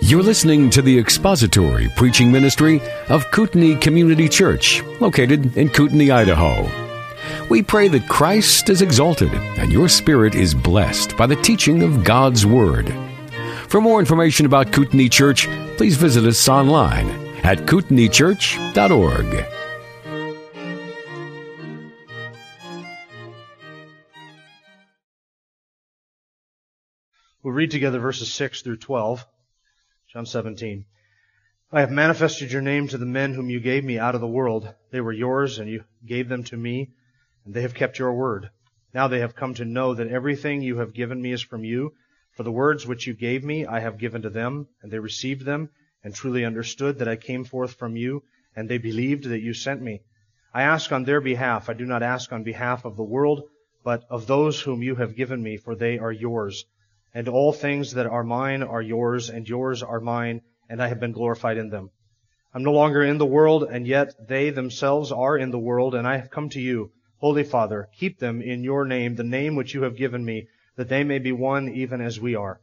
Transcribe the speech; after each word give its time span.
You're 0.00 0.22
listening 0.22 0.70
to 0.70 0.80
the 0.80 0.98
expository 0.98 1.90
preaching 1.94 2.32
ministry 2.32 2.80
of 3.10 3.30
Kootenai 3.32 3.78
Community 3.80 4.26
Church, 4.26 4.82
located 4.98 5.58
in 5.58 5.68
Kootenai, 5.68 6.10
Idaho. 6.10 6.66
We 7.50 7.62
pray 7.62 7.88
that 7.88 8.08
Christ 8.08 8.70
is 8.70 8.80
exalted 8.80 9.30
and 9.34 9.70
your 9.70 9.90
spirit 9.90 10.34
is 10.34 10.54
blessed 10.54 11.18
by 11.18 11.26
the 11.26 11.36
teaching 11.36 11.82
of 11.82 12.02
God's 12.02 12.46
Word. 12.46 12.94
For 13.68 13.82
more 13.82 14.00
information 14.00 14.46
about 14.46 14.72
Kootenai 14.72 15.08
Church, 15.08 15.46
please 15.76 15.96
visit 15.96 16.24
us 16.24 16.48
online 16.48 17.10
at 17.42 17.66
kootenaichurch.org. 17.66 19.46
We'll 27.42 27.52
read 27.52 27.70
together 27.70 27.98
verses 27.98 28.32
6 28.32 28.62
through 28.62 28.78
12. 28.78 29.26
John 30.12 30.26
17. 30.26 30.84
I 31.72 31.80
have 31.80 31.90
manifested 31.90 32.52
your 32.52 32.60
name 32.60 32.86
to 32.88 32.98
the 32.98 33.06
men 33.06 33.32
whom 33.32 33.48
you 33.48 33.60
gave 33.60 33.82
me 33.82 33.98
out 33.98 34.14
of 34.14 34.20
the 34.20 34.26
world. 34.26 34.74
They 34.90 35.00
were 35.00 35.10
yours, 35.10 35.58
and 35.58 35.70
you 35.70 35.84
gave 36.04 36.28
them 36.28 36.44
to 36.44 36.56
me, 36.58 36.90
and 37.46 37.54
they 37.54 37.62
have 37.62 37.72
kept 37.72 37.98
your 37.98 38.12
word. 38.12 38.50
Now 38.92 39.08
they 39.08 39.20
have 39.20 39.34
come 39.34 39.54
to 39.54 39.64
know 39.64 39.94
that 39.94 40.08
everything 40.08 40.60
you 40.60 40.76
have 40.80 40.92
given 40.92 41.22
me 41.22 41.32
is 41.32 41.40
from 41.40 41.64
you. 41.64 41.94
For 42.32 42.42
the 42.42 42.52
words 42.52 42.86
which 42.86 43.06
you 43.06 43.14
gave 43.14 43.42
me 43.42 43.64
I 43.64 43.80
have 43.80 43.96
given 43.96 44.20
to 44.20 44.28
them, 44.28 44.68
and 44.82 44.92
they 44.92 44.98
received 44.98 45.46
them, 45.46 45.70
and 46.04 46.14
truly 46.14 46.44
understood 46.44 46.98
that 46.98 47.08
I 47.08 47.16
came 47.16 47.44
forth 47.44 47.72
from 47.76 47.96
you, 47.96 48.22
and 48.54 48.68
they 48.68 48.76
believed 48.76 49.24
that 49.24 49.40
you 49.40 49.54
sent 49.54 49.80
me. 49.80 50.02
I 50.52 50.60
ask 50.64 50.92
on 50.92 51.04
their 51.04 51.22
behalf. 51.22 51.70
I 51.70 51.72
do 51.72 51.86
not 51.86 52.02
ask 52.02 52.30
on 52.34 52.42
behalf 52.42 52.84
of 52.84 52.96
the 52.98 53.02
world, 53.02 53.44
but 53.82 54.04
of 54.10 54.26
those 54.26 54.60
whom 54.60 54.82
you 54.82 54.96
have 54.96 55.16
given 55.16 55.42
me, 55.42 55.56
for 55.56 55.74
they 55.74 55.98
are 55.98 56.12
yours 56.12 56.66
and 57.14 57.28
all 57.28 57.52
things 57.52 57.92
that 57.94 58.06
are 58.06 58.24
mine 58.24 58.62
are 58.62 58.82
yours, 58.82 59.28
and 59.28 59.48
yours 59.48 59.82
are 59.82 60.00
mine, 60.00 60.40
and 60.68 60.82
I 60.82 60.88
have 60.88 61.00
been 61.00 61.12
glorified 61.12 61.58
in 61.58 61.68
them. 61.68 61.90
I'm 62.54 62.64
no 62.64 62.72
longer 62.72 63.02
in 63.02 63.18
the 63.18 63.26
world, 63.26 63.64
and 63.64 63.86
yet 63.86 64.28
they 64.28 64.50
themselves 64.50 65.10
are 65.12 65.36
in 65.36 65.50
the 65.50 65.58
world, 65.58 65.94
and 65.94 66.06
I 66.06 66.16
have 66.16 66.30
come 66.30 66.48
to 66.50 66.60
you. 66.60 66.92
Holy 67.18 67.44
Father, 67.44 67.88
keep 67.98 68.18
them 68.18 68.42
in 68.42 68.64
your 68.64 68.84
name, 68.84 69.14
the 69.14 69.24
name 69.24 69.56
which 69.56 69.74
you 69.74 69.82
have 69.82 69.96
given 69.96 70.24
me, 70.24 70.48
that 70.76 70.88
they 70.88 71.04
may 71.04 71.18
be 71.18 71.32
one 71.32 71.68
even 71.68 72.00
as 72.00 72.20
we 72.20 72.34
are. 72.34 72.60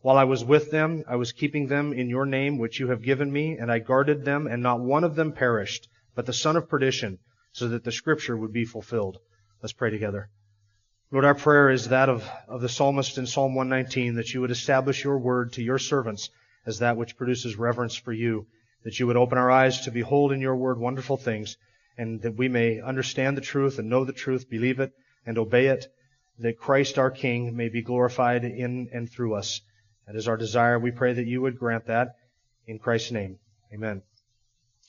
While 0.00 0.16
I 0.16 0.24
was 0.24 0.44
with 0.44 0.70
them, 0.70 1.04
I 1.06 1.16
was 1.16 1.32
keeping 1.32 1.68
them 1.68 1.92
in 1.92 2.10
your 2.10 2.26
name 2.26 2.58
which 2.58 2.80
you 2.80 2.88
have 2.88 3.02
given 3.02 3.32
me, 3.32 3.56
and 3.56 3.70
I 3.70 3.78
guarded 3.78 4.24
them, 4.24 4.46
and 4.48 4.62
not 4.62 4.80
one 4.80 5.04
of 5.04 5.14
them 5.14 5.32
perished, 5.32 5.88
but 6.14 6.26
the 6.26 6.32
son 6.32 6.56
of 6.56 6.68
perdition, 6.68 7.18
so 7.52 7.68
that 7.68 7.84
the 7.84 7.92
scripture 7.92 8.36
would 8.36 8.52
be 8.52 8.64
fulfilled. 8.64 9.18
Let's 9.62 9.72
pray 9.72 9.90
together. 9.90 10.28
Lord, 11.12 11.26
our 11.26 11.34
prayer 11.34 11.68
is 11.68 11.88
that 11.88 12.08
of, 12.08 12.26
of 12.48 12.62
the 12.62 12.70
psalmist 12.70 13.18
in 13.18 13.26
Psalm 13.26 13.54
119, 13.54 14.14
that 14.14 14.32
you 14.32 14.40
would 14.40 14.50
establish 14.50 15.04
your 15.04 15.18
word 15.18 15.52
to 15.52 15.62
your 15.62 15.78
servants 15.78 16.30
as 16.64 16.78
that 16.78 16.96
which 16.96 17.18
produces 17.18 17.58
reverence 17.58 17.94
for 17.94 18.14
you, 18.14 18.46
that 18.84 18.98
you 18.98 19.06
would 19.06 19.18
open 19.18 19.36
our 19.36 19.50
eyes 19.50 19.82
to 19.82 19.90
behold 19.90 20.32
in 20.32 20.40
your 20.40 20.56
word 20.56 20.78
wonderful 20.78 21.18
things, 21.18 21.58
and 21.98 22.22
that 22.22 22.38
we 22.38 22.48
may 22.48 22.80
understand 22.80 23.36
the 23.36 23.42
truth 23.42 23.78
and 23.78 23.90
know 23.90 24.06
the 24.06 24.14
truth, 24.14 24.48
believe 24.48 24.80
it, 24.80 24.94
and 25.26 25.36
obey 25.36 25.66
it, 25.66 25.84
that 26.38 26.58
Christ 26.58 26.98
our 26.98 27.10
King 27.10 27.54
may 27.54 27.68
be 27.68 27.82
glorified 27.82 28.46
in 28.46 28.88
and 28.90 29.10
through 29.10 29.34
us. 29.34 29.60
That 30.06 30.16
is 30.16 30.28
our 30.28 30.38
desire. 30.38 30.78
We 30.78 30.92
pray 30.92 31.12
that 31.12 31.26
you 31.26 31.42
would 31.42 31.58
grant 31.58 31.88
that 31.88 32.16
in 32.66 32.78
Christ's 32.78 33.10
name. 33.10 33.38
Amen. 33.70 34.00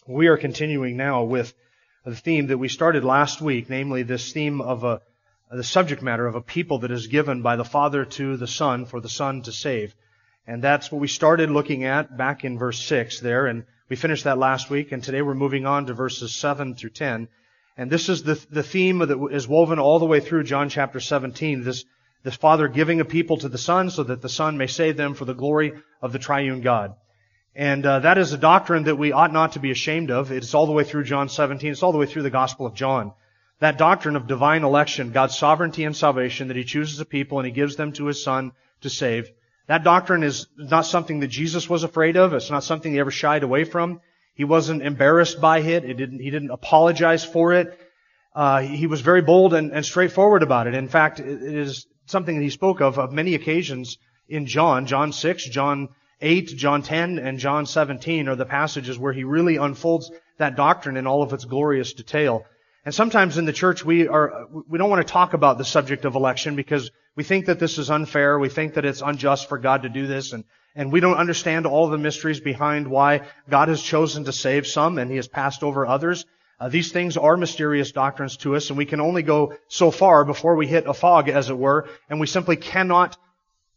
We 0.07 0.27
are 0.27 0.38
continuing 0.38 0.95
now 0.95 1.23
with 1.23 1.53
the 2.05 2.16
theme 2.16 2.47
that 2.47 2.57
we 2.57 2.69
started 2.69 3.03
last 3.03 3.41
week, 3.41 3.69
namely 3.69 4.03
this 4.03 4.31
theme 4.31 4.61
of 4.61 4.85
a 4.85 5.01
the 5.53 5.63
subject 5.63 6.01
matter 6.01 6.25
of 6.25 6.35
a 6.35 6.41
people 6.41 6.79
that 6.79 6.91
is 6.91 7.07
given 7.07 7.43
by 7.43 7.55
the 7.55 7.63
Father 7.63 8.05
to 8.05 8.37
the 8.37 8.47
Son 8.47 8.85
for 8.85 8.99
the 8.99 9.09
Son 9.09 9.43
to 9.43 9.51
save. 9.51 9.95
And 10.47 10.63
that's 10.63 10.91
what 10.91 10.99
we 10.99 11.07
started 11.07 11.51
looking 11.51 11.83
at 11.83 12.17
back 12.17 12.43
in 12.43 12.57
verse 12.57 12.83
6 12.83 13.19
there, 13.19 13.45
and 13.45 13.63
we 13.87 13.95
finished 13.95 14.23
that 14.23 14.39
last 14.39 14.69
week, 14.69 14.91
and 14.91 15.03
today 15.03 15.21
we're 15.21 15.35
moving 15.35 15.65
on 15.65 15.85
to 15.85 15.93
verses 15.93 16.35
7 16.35 16.75
through 16.75 16.89
10. 16.89 17.27
And 17.77 17.91
this 17.91 18.09
is 18.09 18.23
the, 18.23 18.44
the 18.50 18.63
theme 18.63 19.00
that 19.00 19.29
is 19.31 19.47
woven 19.47 19.78
all 19.78 20.00
the 20.00 20.05
way 20.05 20.19
through 20.19 20.44
John 20.44 20.69
chapter 20.69 21.00
17, 21.00 21.63
this, 21.63 21.85
this 22.23 22.35
Father 22.35 22.67
giving 22.67 22.99
a 22.99 23.05
people 23.05 23.38
to 23.38 23.49
the 23.49 23.57
Son 23.57 23.91
so 23.91 24.03
that 24.03 24.22
the 24.22 24.29
Son 24.29 24.57
may 24.57 24.67
save 24.67 24.97
them 24.97 25.13
for 25.13 25.25
the 25.25 25.33
glory 25.33 25.73
of 26.01 26.11
the 26.11 26.19
triune 26.19 26.61
God. 26.61 26.95
And 27.55 27.85
uh, 27.85 27.99
that 27.99 28.17
is 28.17 28.33
a 28.33 28.38
doctrine 28.38 28.85
that 28.85 28.97
we 28.97 29.11
ought 29.11 29.31
not 29.31 29.51
to 29.51 29.59
be 29.59 29.69
ashamed 29.69 30.09
of. 30.09 30.31
It's 30.31 30.55
all 30.55 30.66
the 30.66 30.72
way 30.72 30.83
through 30.83 31.03
John 31.03 31.29
17. 31.29 31.72
It's 31.72 31.83
all 31.83 31.91
the 31.91 31.99
way 31.99 32.07
through 32.07 32.23
the 32.23 32.31
Gospel 32.31 32.66
of 32.66 32.73
John 32.73 33.13
that 33.63 33.78
doctrine 33.78 34.18
of 34.18 34.28
divine 34.28 34.63
election, 34.63 35.12
God's 35.12 35.38
sovereignty 35.38 35.85
and 35.85 35.96
salvation, 35.96 36.50
that 36.50 36.57
He 36.57 36.66
chooses 36.66 37.00
a 37.00 37.06
people 37.06 37.40
and 37.40 37.46
He 37.46 37.53
gives 37.53 37.78
them 37.78 37.94
to 37.94 38.07
His 38.07 38.22
Son 38.22 38.51
to 38.81 38.90
save. 38.90 39.31
That 39.68 39.85
doctrine 39.85 40.24
is 40.24 40.47
not 40.57 40.85
something 40.85 41.22
that 41.22 41.29
Jesus 41.29 41.69
was 41.69 41.84
afraid 41.84 42.18
of. 42.18 42.34
It's 42.34 42.52
not 42.52 42.66
something 42.66 42.91
He 42.91 43.00
ever 43.00 43.09
shied 43.09 43.41
away 43.44 43.63
from. 43.63 44.02
He 44.35 44.44
wasn't 44.44 44.81
embarrassed 44.81 45.40
by 45.40 45.59
it. 45.59 45.85
it 45.85 45.94
didn't, 45.94 46.19
he 46.19 46.29
didn't 46.29 46.50
apologize 46.50 47.23
for 47.23 47.53
it. 47.53 47.79
Uh, 48.35 48.62
he 48.62 48.88
was 48.88 49.00
very 49.00 49.22
bold 49.22 49.53
and, 49.53 49.72
and, 49.72 49.85
straightforward 49.85 50.44
about 50.44 50.68
it. 50.68 50.73
In 50.73 50.90
fact, 50.90 51.22
it 51.22 51.41
is 51.41 51.85
something 52.07 52.35
that 52.35 52.44
he 52.44 52.50
spoke 52.50 52.81
of 52.81 53.00
of 53.00 53.13
many 53.13 53.35
occasions 53.35 53.97
in 54.28 54.46
John. 54.46 54.88
John 54.88 55.13
6, 55.13 55.46
John 55.46 55.90
8, 56.19 56.47
John 56.57 56.81
10, 56.81 57.19
and 57.19 57.38
John 57.38 57.66
17 57.66 58.28
are 58.28 58.35
the 58.35 58.46
passages 58.46 58.97
where 58.97 59.13
he 59.13 59.23
really 59.23 59.57
unfolds 59.57 60.12
that 60.38 60.56
doctrine 60.56 60.97
in 60.97 61.06
all 61.06 61.22
of 61.22 61.31
its 61.31 61.46
glorious 61.46 61.94
detail. 61.94 62.46
And 62.85 62.94
sometimes 62.94 63.38
in 63.38 63.45
the 63.45 63.53
church 63.53 63.85
we 63.85 64.07
are, 64.07 64.47
we 64.67 64.77
don't 64.77 64.89
want 64.89 65.05
to 65.05 65.11
talk 65.11 65.33
about 65.33 65.57
the 65.57 65.66
subject 65.66 66.03
of 66.03 66.16
election 66.16 66.55
because 66.55 66.91
we 67.16 67.23
think 67.23 67.45
that 67.45 67.59
this 67.59 67.77
is 67.77 67.89
unfair. 67.89 68.38
We 68.38 68.49
think 68.49 68.73
that 68.73 68.85
it's 68.85 69.01
unjust 69.01 69.47
for 69.47 69.57
God 69.57 69.83
to 69.83 69.89
do 69.89 70.05
this 70.05 70.33
and, 70.33 70.44
and 70.75 70.91
we 70.91 70.99
don't 70.99 71.17
understand 71.17 71.66
all 71.66 71.88
the 71.88 71.97
mysteries 71.97 72.39
behind 72.39 72.88
why 72.88 73.22
God 73.49 73.69
has 73.69 73.81
chosen 73.81 74.25
to 74.25 74.33
save 74.33 74.67
some 74.67 74.97
and 74.97 75.09
He 75.09 75.17
has 75.17 75.27
passed 75.27 75.63
over 75.63 75.85
others. 75.85 76.25
Uh, 76.59 76.69
these 76.69 76.91
things 76.91 77.16
are 77.16 77.38
mysterious 77.38 77.91
doctrines 77.91 78.38
to 78.38 78.55
us 78.55 78.69
and 78.69 78.77
we 78.77 78.85
can 78.85 78.99
only 78.99 79.23
go 79.23 79.55
so 79.67 79.89
far 79.89 80.25
before 80.25 80.55
we 80.55 80.67
hit 80.67 80.88
a 80.88 80.93
fog, 80.93 81.29
as 81.29 81.49
it 81.49 81.57
were, 81.57 81.88
and 82.09 82.19
we 82.19 82.27
simply 82.27 82.57
cannot 82.57 83.17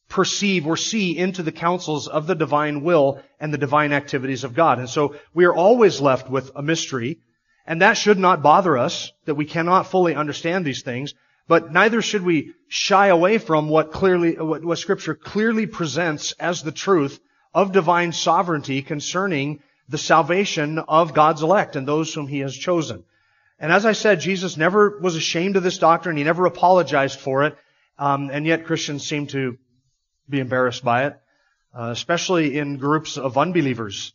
perceive 0.09 0.67
or 0.67 0.77
see 0.77 1.17
into 1.17 1.43
the 1.43 1.53
counsels 1.53 2.09
of 2.09 2.27
the 2.27 2.35
divine 2.35 2.83
will 2.83 3.21
and 3.41 3.53
the 3.53 3.59
divine 3.59 3.93
activities 3.93 4.45
of 4.45 4.55
God. 4.55 4.79
And 4.79 4.89
so 4.89 5.17
we 5.35 5.45
are 5.45 5.55
always 5.55 6.01
left 6.01 6.31
with 6.31 6.51
a 6.55 6.63
mystery 6.63 7.19
and 7.67 7.83
that 7.83 7.95
should 7.95 8.19
not 8.19 8.43
bother 8.43 8.79
us, 8.79 9.13
that 9.25 9.35
we 9.35 9.45
cannot 9.45 9.89
fully 9.89 10.15
understand 10.15 10.65
these 10.65 10.83
things, 10.83 11.15
but 11.49 11.73
neither 11.73 12.03
should 12.03 12.23
we 12.23 12.55
shy 12.69 13.09
away 13.09 13.39
from 13.39 13.69
what 13.69 13.93
clearly, 13.93 14.37
what, 14.37 14.65
what 14.65 14.79
scripture 14.79 15.15
clearly 15.15 15.67
presents 15.67 16.33
as 16.33 16.63
the 16.63 16.73
truth 16.73 17.21
of 17.55 17.73
divine 17.73 18.13
sovereignty 18.13 18.83
concerning 18.83 19.61
the 19.89 19.99
salvation 19.99 20.79
of 20.79 21.15
God's 21.15 21.43
elect 21.43 21.77
and 21.77 21.87
those 21.87 22.13
whom 22.13 22.27
he 22.27 22.41
has 22.41 22.57
chosen. 22.57 23.05
And 23.59 23.73
as 23.73 23.87
I 23.87 23.93
said, 23.93 24.21
Jesus 24.21 24.57
never 24.57 24.99
was 24.99 25.17
ashamed 25.17 25.57
of 25.57 25.63
this 25.63 25.79
doctrine. 25.79 26.17
He 26.17 26.25
never 26.25 26.47
apologized 26.47 27.19
for 27.19 27.45
it. 27.45 27.57
Um, 27.99 28.31
and 28.31 28.45
yet 28.45 28.67
Christians 28.67 29.07
seem 29.07 29.29
to 29.29 29.57
be 30.29 30.41
embarrassed 30.41 30.85
by 30.85 31.07
it, 31.07 31.21
uh, 31.75 31.91
especially 31.93 32.59
in 32.59 32.77
groups 32.77 33.17
of 33.17 33.39
unbelievers. 33.39 34.13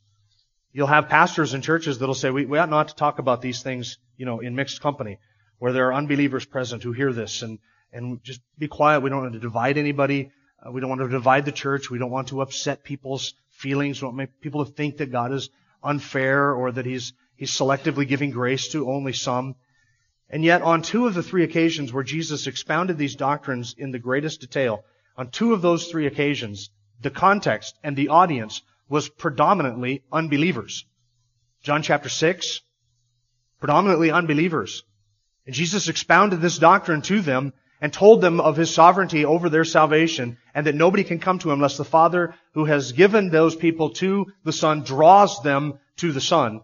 You'll 0.73 0.87
have 0.87 1.09
pastors 1.09 1.53
in 1.53 1.61
churches 1.61 1.99
that'll 1.99 2.15
say, 2.15 2.29
we, 2.29 2.45
we 2.45 2.57
ought 2.57 2.69
not 2.69 2.89
to 2.89 2.95
talk 2.95 3.19
about 3.19 3.41
these 3.41 3.61
things, 3.61 3.97
you 4.17 4.25
know, 4.25 4.39
in 4.39 4.55
mixed 4.55 4.81
company, 4.81 5.17
where 5.59 5.73
there 5.73 5.87
are 5.87 5.93
unbelievers 5.93 6.45
present 6.45 6.81
who 6.81 6.93
hear 6.93 7.11
this, 7.11 7.41
and, 7.41 7.59
and 7.91 8.23
just 8.23 8.41
be 8.57 8.67
quiet. 8.67 9.01
We 9.01 9.09
don't 9.09 9.21
want 9.21 9.33
to 9.33 9.39
divide 9.39 9.77
anybody. 9.77 10.31
Uh, 10.65 10.71
we 10.71 10.79
don't 10.79 10.89
want 10.89 11.01
to 11.01 11.09
divide 11.09 11.45
the 11.45 11.51
church. 11.51 11.89
We 11.89 11.99
don't 11.99 12.11
want 12.11 12.29
to 12.29 12.41
upset 12.41 12.83
people's 12.83 13.33
feelings. 13.49 14.01
We 14.01 14.07
don't 14.07 14.15
make 14.15 14.39
people 14.39 14.65
to 14.65 14.71
think 14.71 14.97
that 14.97 15.11
God 15.11 15.33
is 15.33 15.49
unfair 15.83 16.53
or 16.53 16.71
that 16.71 16.85
He's, 16.85 17.13
He's 17.35 17.51
selectively 17.51 18.07
giving 18.07 18.31
grace 18.31 18.69
to 18.69 18.89
only 18.89 19.13
some. 19.13 19.55
And 20.29 20.45
yet, 20.45 20.61
on 20.61 20.81
two 20.81 21.05
of 21.05 21.13
the 21.13 21.23
three 21.23 21.43
occasions 21.43 21.91
where 21.91 22.03
Jesus 22.03 22.47
expounded 22.47 22.97
these 22.97 23.15
doctrines 23.15 23.75
in 23.77 23.91
the 23.91 23.99
greatest 23.99 24.39
detail, 24.39 24.85
on 25.17 25.29
two 25.29 25.51
of 25.51 25.61
those 25.61 25.87
three 25.87 26.07
occasions, 26.07 26.69
the 27.01 27.09
context 27.09 27.77
and 27.83 27.97
the 27.97 28.07
audience 28.07 28.61
was 28.91 29.07
predominantly 29.07 30.03
unbelievers. 30.11 30.85
John 31.63 31.81
chapter 31.81 32.09
6, 32.09 32.59
predominantly 33.61 34.11
unbelievers. 34.11 34.83
And 35.45 35.55
Jesus 35.55 35.87
expounded 35.87 36.41
this 36.41 36.57
doctrine 36.57 37.01
to 37.03 37.21
them 37.21 37.53
and 37.79 37.93
told 37.93 38.19
them 38.19 38.41
of 38.41 38.57
his 38.57 38.73
sovereignty 38.73 39.23
over 39.23 39.47
their 39.47 39.63
salvation 39.63 40.37
and 40.53 40.67
that 40.67 40.75
nobody 40.75 41.05
can 41.05 41.19
come 41.19 41.39
to 41.39 41.49
him 41.49 41.59
unless 41.59 41.77
the 41.77 41.85
Father 41.85 42.35
who 42.53 42.65
has 42.65 42.91
given 42.91 43.29
those 43.29 43.55
people 43.55 43.91
to 43.91 44.27
the 44.43 44.51
Son 44.51 44.83
draws 44.83 45.41
them 45.41 45.79
to 45.95 46.11
the 46.11 46.19
Son. 46.19 46.59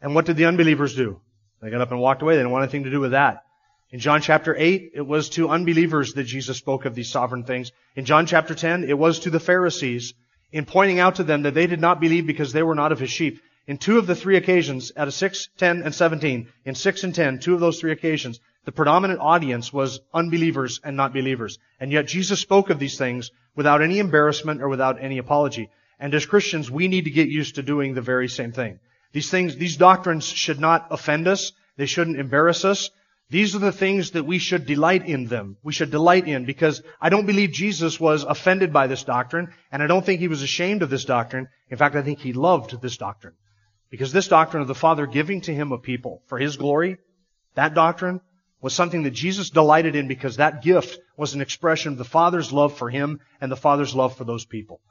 And 0.00 0.14
what 0.14 0.26
did 0.26 0.36
the 0.36 0.46
unbelievers 0.46 0.94
do? 0.94 1.20
They 1.60 1.70
got 1.70 1.80
up 1.80 1.90
and 1.90 2.00
walked 2.00 2.22
away. 2.22 2.34
They 2.34 2.42
didn't 2.42 2.52
want 2.52 2.62
anything 2.62 2.84
to 2.84 2.90
do 2.90 3.00
with 3.00 3.10
that. 3.10 3.42
In 3.90 3.98
John 3.98 4.22
chapter 4.22 4.54
8, 4.56 4.92
it 4.94 5.06
was 5.06 5.30
to 5.30 5.48
unbelievers 5.48 6.14
that 6.14 6.24
Jesus 6.24 6.58
spoke 6.58 6.84
of 6.84 6.94
these 6.94 7.10
sovereign 7.10 7.42
things. 7.42 7.72
In 7.96 8.04
John 8.04 8.26
chapter 8.26 8.54
10, 8.54 8.84
it 8.84 8.96
was 8.96 9.18
to 9.20 9.30
the 9.30 9.40
Pharisees 9.40 10.14
in 10.52 10.66
pointing 10.66 11.00
out 11.00 11.16
to 11.16 11.24
them 11.24 11.42
that 11.42 11.54
they 11.54 11.66
did 11.66 11.80
not 11.80 12.00
believe 12.00 12.26
because 12.26 12.52
they 12.52 12.62
were 12.62 12.74
not 12.74 12.92
of 12.92 13.00
his 13.00 13.10
sheep. 13.10 13.40
In 13.66 13.78
two 13.78 13.98
of 13.98 14.06
the 14.06 14.14
three 14.14 14.36
occasions, 14.36 14.92
out 14.96 15.08
of 15.08 15.14
6, 15.14 15.48
10, 15.56 15.82
and 15.82 15.94
17, 15.94 16.48
in 16.64 16.74
6 16.74 17.04
and 17.04 17.14
10, 17.14 17.38
two 17.38 17.54
of 17.54 17.60
those 17.60 17.80
three 17.80 17.92
occasions, 17.92 18.40
the 18.64 18.72
predominant 18.72 19.20
audience 19.20 19.72
was 19.72 20.00
unbelievers 20.12 20.80
and 20.84 20.96
not 20.96 21.12
believers. 21.12 21.58
And 21.80 21.90
yet 21.90 22.06
Jesus 22.06 22.40
spoke 22.40 22.70
of 22.70 22.78
these 22.78 22.98
things 22.98 23.30
without 23.56 23.82
any 23.82 23.98
embarrassment 23.98 24.62
or 24.62 24.68
without 24.68 25.02
any 25.02 25.18
apology. 25.18 25.70
And 25.98 26.12
as 26.14 26.26
Christians, 26.26 26.70
we 26.70 26.88
need 26.88 27.04
to 27.04 27.10
get 27.10 27.28
used 27.28 27.54
to 27.54 27.62
doing 27.62 27.94
the 27.94 28.00
very 28.00 28.28
same 28.28 28.52
thing. 28.52 28.80
These 29.12 29.30
things, 29.30 29.56
these 29.56 29.76
doctrines 29.76 30.24
should 30.24 30.60
not 30.60 30.88
offend 30.90 31.28
us. 31.28 31.52
They 31.76 31.86
shouldn't 31.86 32.18
embarrass 32.18 32.64
us. 32.64 32.90
These 33.32 33.56
are 33.56 33.60
the 33.60 33.72
things 33.72 34.10
that 34.10 34.24
we 34.24 34.38
should 34.38 34.66
delight 34.66 35.06
in 35.06 35.24
them. 35.24 35.56
We 35.62 35.72
should 35.72 35.90
delight 35.90 36.28
in 36.28 36.44
because 36.44 36.82
I 37.00 37.08
don't 37.08 37.24
believe 37.24 37.50
Jesus 37.50 37.98
was 37.98 38.24
offended 38.24 38.74
by 38.74 38.88
this 38.88 39.04
doctrine 39.04 39.54
and 39.70 39.82
I 39.82 39.86
don't 39.86 40.04
think 40.04 40.20
he 40.20 40.28
was 40.28 40.42
ashamed 40.42 40.82
of 40.82 40.90
this 40.90 41.06
doctrine. 41.06 41.48
In 41.70 41.78
fact, 41.78 41.96
I 41.96 42.02
think 42.02 42.18
he 42.18 42.34
loved 42.34 42.82
this 42.82 42.98
doctrine. 42.98 43.32
Because 43.88 44.12
this 44.12 44.28
doctrine 44.28 44.60
of 44.60 44.68
the 44.68 44.74
Father 44.74 45.06
giving 45.06 45.40
to 45.42 45.54
him 45.54 45.72
a 45.72 45.78
people 45.78 46.22
for 46.26 46.38
his 46.38 46.58
glory, 46.58 46.98
that 47.54 47.72
doctrine 47.72 48.20
was 48.60 48.74
something 48.74 49.04
that 49.04 49.12
Jesus 49.12 49.48
delighted 49.48 49.96
in 49.96 50.08
because 50.08 50.36
that 50.36 50.60
gift 50.60 50.98
was 51.16 51.32
an 51.32 51.40
expression 51.40 51.92
of 51.92 51.98
the 51.98 52.04
Father's 52.04 52.52
love 52.52 52.76
for 52.76 52.90
him 52.90 53.18
and 53.40 53.50
the 53.50 53.56
Father's 53.56 53.94
love 53.94 54.14
for 54.14 54.24
those 54.24 54.44
people. 54.44 54.82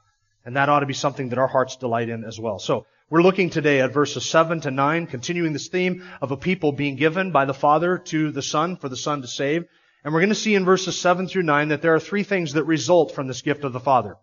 And 0.44 0.56
that 0.56 0.68
ought 0.68 0.80
to 0.80 0.86
be 0.86 0.94
something 0.94 1.28
that 1.28 1.38
our 1.38 1.46
hearts 1.46 1.76
delight 1.76 2.08
in 2.08 2.24
as 2.24 2.40
well. 2.40 2.58
So, 2.58 2.86
we're 3.12 3.20
looking 3.20 3.50
today 3.50 3.82
at 3.82 3.92
verses 3.92 4.24
7 4.24 4.62
to 4.62 4.70
9, 4.70 5.06
continuing 5.06 5.52
this 5.52 5.68
theme 5.68 6.02
of 6.22 6.30
a 6.30 6.36
people 6.38 6.72
being 6.72 6.96
given 6.96 7.30
by 7.30 7.44
the 7.44 7.52
Father 7.52 7.98
to 7.98 8.32
the 8.32 8.40
Son 8.40 8.74
for 8.74 8.88
the 8.88 8.96
Son 8.96 9.20
to 9.20 9.28
save. 9.28 9.66
And 10.02 10.14
we're 10.14 10.20
going 10.20 10.30
to 10.30 10.34
see 10.34 10.54
in 10.54 10.64
verses 10.64 10.98
7 10.98 11.28
through 11.28 11.42
9 11.42 11.68
that 11.68 11.82
there 11.82 11.94
are 11.94 12.00
three 12.00 12.22
things 12.22 12.54
that 12.54 12.64
result 12.64 13.14
from 13.14 13.26
this 13.26 13.42
gift 13.42 13.64
of 13.64 13.74
the 13.74 13.80
Father. 13.80 14.16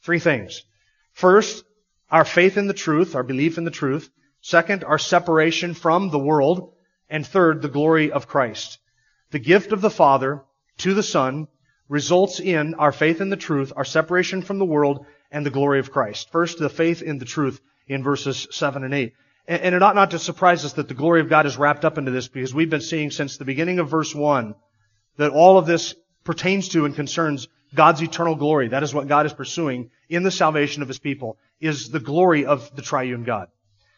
Three 0.00 0.18
things. 0.18 0.64
First, 1.12 1.62
our 2.10 2.24
faith 2.24 2.58
in 2.58 2.66
the 2.66 2.74
truth, 2.74 3.14
our 3.14 3.22
belief 3.22 3.58
in 3.58 3.64
the 3.64 3.70
truth. 3.70 4.10
Second, 4.40 4.82
our 4.82 4.98
separation 4.98 5.72
from 5.72 6.10
the 6.10 6.18
world. 6.18 6.74
And 7.08 7.24
third, 7.24 7.62
the 7.62 7.68
glory 7.68 8.10
of 8.10 8.26
Christ. 8.26 8.80
The 9.30 9.38
gift 9.38 9.70
of 9.70 9.82
the 9.82 9.88
Father 9.88 10.42
to 10.78 10.94
the 10.94 11.04
Son 11.04 11.46
results 11.88 12.40
in 12.40 12.74
our 12.74 12.90
faith 12.90 13.20
in 13.20 13.30
the 13.30 13.36
truth, 13.36 13.72
our 13.76 13.84
separation 13.84 14.42
from 14.42 14.58
the 14.58 14.64
world, 14.64 15.06
and 15.30 15.46
the 15.46 15.50
glory 15.50 15.78
of 15.78 15.92
Christ. 15.92 16.32
First, 16.32 16.58
the 16.58 16.68
faith 16.68 17.02
in 17.02 17.18
the 17.18 17.24
truth 17.24 17.60
in 17.88 18.02
verses 18.02 18.46
7 18.50 18.84
and 18.84 18.94
8. 18.94 19.12
And 19.48 19.74
it 19.74 19.82
ought 19.82 19.96
not 19.96 20.12
to 20.12 20.18
surprise 20.18 20.64
us 20.64 20.74
that 20.74 20.88
the 20.88 20.94
glory 20.94 21.20
of 21.20 21.28
God 21.28 21.46
is 21.46 21.56
wrapped 21.56 21.84
up 21.84 21.98
into 21.98 22.12
this 22.12 22.28
because 22.28 22.54
we've 22.54 22.70
been 22.70 22.80
seeing 22.80 23.10
since 23.10 23.36
the 23.36 23.44
beginning 23.44 23.80
of 23.80 23.90
verse 23.90 24.14
1 24.14 24.54
that 25.16 25.32
all 25.32 25.58
of 25.58 25.66
this 25.66 25.94
pertains 26.24 26.68
to 26.70 26.84
and 26.84 26.94
concerns 26.94 27.48
God's 27.74 28.02
eternal 28.02 28.36
glory. 28.36 28.68
That 28.68 28.82
is 28.82 28.94
what 28.94 29.08
God 29.08 29.26
is 29.26 29.32
pursuing 29.32 29.90
in 30.08 30.22
the 30.22 30.30
salvation 30.30 30.82
of 30.82 30.88
His 30.88 30.98
people, 30.98 31.38
is 31.60 31.88
the 31.88 32.00
glory 32.00 32.44
of 32.44 32.74
the 32.76 32.82
triune 32.82 33.24
God. 33.24 33.48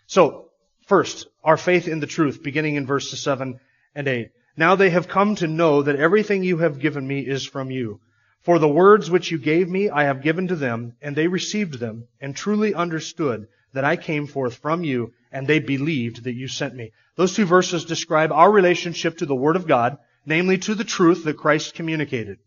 So, 0.06 0.50
first, 0.87 1.26
our 1.42 1.56
faith 1.56 1.88
in 1.88 2.00
the 2.00 2.06
truth, 2.06 2.42
beginning 2.42 2.76
in 2.76 2.87
verses 2.87 3.20
7 3.20 3.58
and 3.94 4.08
8. 4.08 4.30
Now 4.56 4.76
they 4.76 4.90
have 4.90 5.08
come 5.08 5.34
to 5.37 5.48
know 5.48 5.82
that 5.82 5.96
everything 5.96 6.44
you 6.44 6.58
have 6.58 6.78
given 6.78 7.06
me 7.06 7.20
is 7.20 7.44
from 7.44 7.70
you. 7.70 8.00
For 8.42 8.58
the 8.58 8.69
words 8.69 9.10
which 9.10 9.30
you 9.30 9.38
gave 9.38 9.69
me 9.69 9.88
I 9.90 10.04
have 10.04 10.22
given 10.22 10.48
to 10.48 10.56
them, 10.56 10.94
and 11.02 11.16
they 11.16 11.26
received 11.26 11.80
them, 11.80 12.06
and 12.20 12.37
truly 12.37 12.75
understood 12.75 13.48
that 13.75 13.85
I 13.85 13.97
came 13.97 14.26
forth 14.26 14.56
from 14.56 14.85
you, 14.85 15.12
and 15.31 15.47
they 15.47 15.59
believed 15.59 16.25
that 16.25 16.35
you 16.35 16.49
sent 16.49 16.75
me. 16.75 16.93
Those 17.17 17.35
two 17.35 17.44
verses 17.44 17.85
describe 17.85 18.32
our 18.32 18.50
relationship 18.50 19.19
to 19.19 19.26
the 19.26 19.35
Word 19.35 19.56
of 19.56 19.67
God, 19.67 19.99
namely 20.25 20.59
to 20.59 20.75
the 20.75 20.85
truth 20.85 21.25
that 21.25 21.37
Christ 21.37 21.75
communicated. 21.75 22.38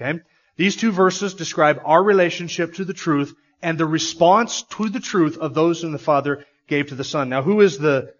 Okay? 0.00 0.20
These 0.56 0.76
two 0.76 0.92
verses 0.92 1.34
describe 1.34 1.80
our 1.84 2.02
relationship 2.02 2.74
to 2.74 2.84
the 2.84 2.94
truth 2.94 3.34
and 3.62 3.78
the 3.78 3.86
response 3.86 4.62
to 4.62 4.88
the 4.88 5.00
truth 5.00 5.38
of 5.38 5.54
those 5.54 5.82
whom 5.82 5.92
the 5.92 5.98
Father 5.98 6.44
gave 6.68 6.88
to 6.88 6.94
the 6.94 7.04
Son. 7.04 7.28
Now, 7.28 7.42
who 7.42 7.60
is 7.60 7.78
the, 7.78 8.14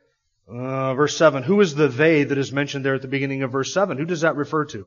uh, 0.48 0.94
verse 0.94 1.16
7, 1.16 1.42
who 1.42 1.60
is 1.60 1.74
the 1.74 1.88
they 1.88 2.24
that 2.24 2.38
is 2.38 2.52
mentioned 2.52 2.84
there 2.84 2.94
at 2.94 3.02
the 3.02 3.08
beginning 3.08 3.42
of 3.42 3.52
verse 3.52 3.72
7? 3.72 3.96
Who 3.96 4.04
does 4.04 4.22
that 4.22 4.36
refer 4.36 4.64
to? 4.66 4.86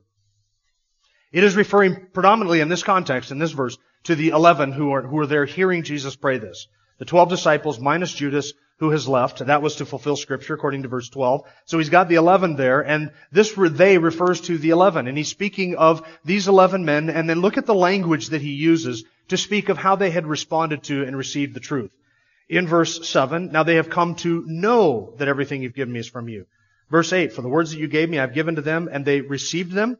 It 1.32 1.44
is 1.44 1.56
referring 1.56 2.06
predominantly 2.12 2.60
in 2.60 2.68
this 2.68 2.82
context, 2.82 3.30
in 3.30 3.38
this 3.38 3.52
verse, 3.52 3.76
to 4.04 4.14
the 4.14 4.30
eleven 4.30 4.72
who 4.72 4.92
are, 4.92 5.02
who 5.02 5.18
are 5.18 5.26
there 5.26 5.44
hearing 5.44 5.82
Jesus 5.82 6.16
pray 6.16 6.38
this. 6.38 6.68
The 6.98 7.04
twelve 7.04 7.28
disciples 7.28 7.78
minus 7.78 8.12
Judas 8.12 8.52
who 8.78 8.90
has 8.90 9.08
left. 9.08 9.44
That 9.44 9.62
was 9.62 9.76
to 9.76 9.86
fulfill 9.86 10.16
scripture 10.16 10.54
according 10.54 10.82
to 10.82 10.88
verse 10.88 11.08
12. 11.08 11.42
So 11.64 11.78
he's 11.78 11.88
got 11.88 12.08
the 12.08 12.14
11 12.14 12.56
there 12.56 12.80
and 12.80 13.10
this 13.32 13.54
they 13.56 13.98
refers 13.98 14.40
to 14.42 14.56
the 14.58 14.70
11 14.70 15.08
and 15.08 15.18
he's 15.18 15.28
speaking 15.28 15.76
of 15.76 16.06
these 16.24 16.48
11 16.48 16.84
men 16.84 17.10
and 17.10 17.28
then 17.28 17.40
look 17.40 17.58
at 17.58 17.66
the 17.66 17.74
language 17.74 18.28
that 18.28 18.42
he 18.42 18.52
uses 18.52 19.04
to 19.28 19.36
speak 19.36 19.68
of 19.68 19.78
how 19.78 19.96
they 19.96 20.10
had 20.10 20.26
responded 20.26 20.84
to 20.84 21.04
and 21.04 21.16
received 21.16 21.54
the 21.54 21.60
truth. 21.60 21.90
In 22.48 22.66
verse 22.66 23.06
7, 23.06 23.52
now 23.52 23.62
they 23.62 23.74
have 23.74 23.90
come 23.90 24.14
to 24.16 24.44
know 24.46 25.12
that 25.18 25.28
everything 25.28 25.62
you've 25.62 25.74
given 25.74 25.92
me 25.92 26.00
is 26.00 26.08
from 26.08 26.28
you. 26.28 26.46
Verse 26.88 27.12
8, 27.12 27.32
for 27.32 27.42
the 27.42 27.48
words 27.48 27.72
that 27.72 27.80
you 27.80 27.88
gave 27.88 28.08
me 28.08 28.18
I've 28.18 28.32
given 28.32 28.54
to 28.54 28.62
them 28.62 28.88
and 28.90 29.04
they 29.04 29.20
received 29.20 29.72
them 29.72 29.98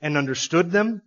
and 0.00 0.16
understood 0.16 0.70
them 0.70 1.02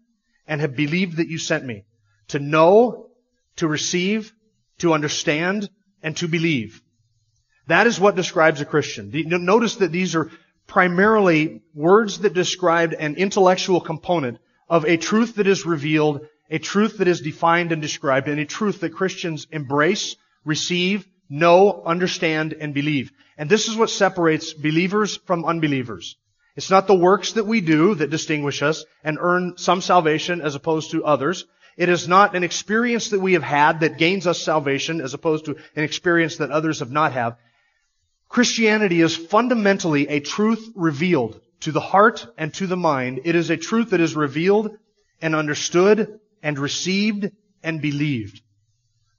and 0.46 0.62
have 0.62 0.76
believed 0.76 1.18
that 1.18 1.30
you 1.30 1.38
sent 1.38 1.66
me. 1.66 1.86
To 2.30 2.40
know, 2.40 3.10
to 3.56 3.68
receive, 3.68 4.34
to 4.80 4.94
understand, 4.94 5.70
and 6.02 6.18
to 6.18 6.28
believe. 6.28 6.82
That 7.68 7.88
is 7.88 8.00
what 8.00 8.16
describes 8.16 8.60
a 8.62 8.66
Christian. 8.66 9.12
Notice 9.14 9.78
that 9.78 9.92
these 9.92 10.16
are 10.16 10.30
primarily 10.68 11.62
words 11.74 12.20
that 12.20 12.34
describe 12.34 12.94
an 12.98 13.16
intellectual 13.16 13.80
component 13.82 14.40
of 14.70 14.86
a 14.86 14.98
truth 14.98 15.36
that 15.36 15.48
is 15.48 15.66
revealed, 15.66 16.28
a 16.50 16.60
truth 16.60 16.98
that 16.98 17.08
is 17.08 17.22
defined 17.22 17.72
and 17.72 17.82
described, 17.82 18.28
and 18.28 18.40
a 18.40 18.46
truth 18.46 18.82
that 18.82 18.94
Christians 18.94 19.48
embrace, 19.52 20.16
receive, 20.44 21.08
know, 21.30 21.84
understand, 21.86 22.54
and 22.54 22.74
believe. 22.74 23.12
And 23.38 23.50
this 23.50 23.68
is 23.68 23.76
what 23.76 23.90
separates 23.90 24.54
believers 24.54 25.18
from 25.26 25.46
unbelievers. 25.46 26.18
It's 26.56 26.70
not 26.70 26.86
the 26.86 26.94
works 26.94 27.34
that 27.34 27.48
we 27.48 27.62
do 27.62 27.96
that 27.96 28.10
distinguish 28.10 28.62
us 28.62 28.86
and 29.04 29.18
earn 29.20 29.58
some 29.58 29.82
salvation 29.82 30.42
as 30.42 30.56
opposed 30.56 30.92
to 30.92 31.06
others. 31.06 31.46
It 31.78 31.90
is 31.90 32.08
not 32.08 32.36
an 32.36 32.44
experience 32.44 33.10
that 33.10 33.20
we 33.20 33.34
have 33.34 33.44
had 33.44 33.80
that 33.80 33.98
gains 33.98 34.28
us 34.28 34.42
salvation 34.42 35.02
as 35.02 35.14
opposed 35.14 35.46
to 35.46 35.58
an 35.76 35.84
experience 35.84 36.38
that 36.38 36.52
others 36.52 36.80
have 36.80 36.92
not 36.92 37.14
had. 37.14 37.36
Christianity 38.30 39.02
is 39.02 39.16
fundamentally 39.16 40.08
a 40.08 40.20
truth 40.20 40.70
revealed 40.76 41.40
to 41.62 41.72
the 41.72 41.80
heart 41.80 42.26
and 42.38 42.54
to 42.56 42.68
the 42.68 42.78
mind. 42.78 43.22
It 43.26 43.36
is 43.36 43.50
a 43.50 43.58
truth 43.58 43.92
that 43.92 44.02
is 44.02 44.16
revealed 44.16 44.72
and 45.22 45.36
understood 45.36 46.20
and 46.42 46.60
received 46.60 47.32
and 47.64 47.82
believed. 47.82 48.42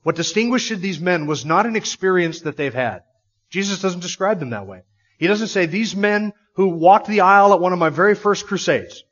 What 0.02 0.16
distinguished 0.16 0.80
these 0.80 1.00
men 1.00 1.26
was 1.26 1.44
not 1.44 1.66
an 1.66 1.76
experience 1.76 2.42
that 2.42 2.56
they've 2.56 2.74
had. 2.74 3.02
Jesus 3.50 3.80
doesn't 3.80 4.00
describe 4.00 4.38
them 4.38 4.50
that 4.50 4.66
way. 4.66 4.82
He 5.18 5.26
doesn't 5.26 5.48
say 5.48 5.66
these 5.66 5.96
men 5.96 6.32
who 6.54 6.68
walked 6.68 7.08
the 7.08 7.22
aisle 7.22 7.54
at 7.54 7.60
one 7.60 7.72
of 7.72 7.78
my 7.78 7.88
very 7.88 8.14
first 8.14 8.46
crusades. 8.46 9.02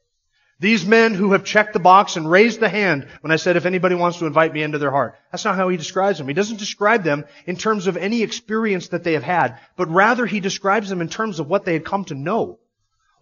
These 0.62 0.87
men 0.87 1.14
who 1.14 1.32
have 1.32 1.43
checked 1.43 1.73
the 1.73 1.81
box 1.81 2.14
and 2.14 2.31
raised 2.31 2.61
the 2.61 2.69
hand 2.69 3.09
when 3.20 3.32
I 3.32 3.37
said 3.37 3.56
if 3.56 3.67
anybody 3.67 3.97
wants 3.97 4.19
to 4.19 4.26
invite 4.26 4.53
me 4.53 4.62
into 4.62 4.79
their 4.79 4.93
heart. 4.93 5.17
That's 5.32 5.44
not 5.44 5.56
how 5.56 5.69
he 5.69 5.76
describes 5.76 6.19
them. 6.19 6.29
He 6.29 6.35
doesn't 6.35 6.61
describe 6.61 7.03
them 7.03 7.25
in 7.47 7.57
terms 7.57 7.88
of 7.88 7.97
any 7.97 8.23
experience 8.23 8.87
that 8.90 9.02
they 9.02 9.14
have 9.14 9.25
had, 9.25 9.59
but 9.76 9.90
rather 9.90 10.25
he 10.25 10.38
describes 10.38 10.88
them 10.88 11.00
in 11.00 11.09
terms 11.09 11.40
of 11.40 11.49
what 11.49 11.64
they 11.64 11.73
had 11.73 11.85
come 11.85 12.04
to 12.04 12.14
know, 12.14 12.61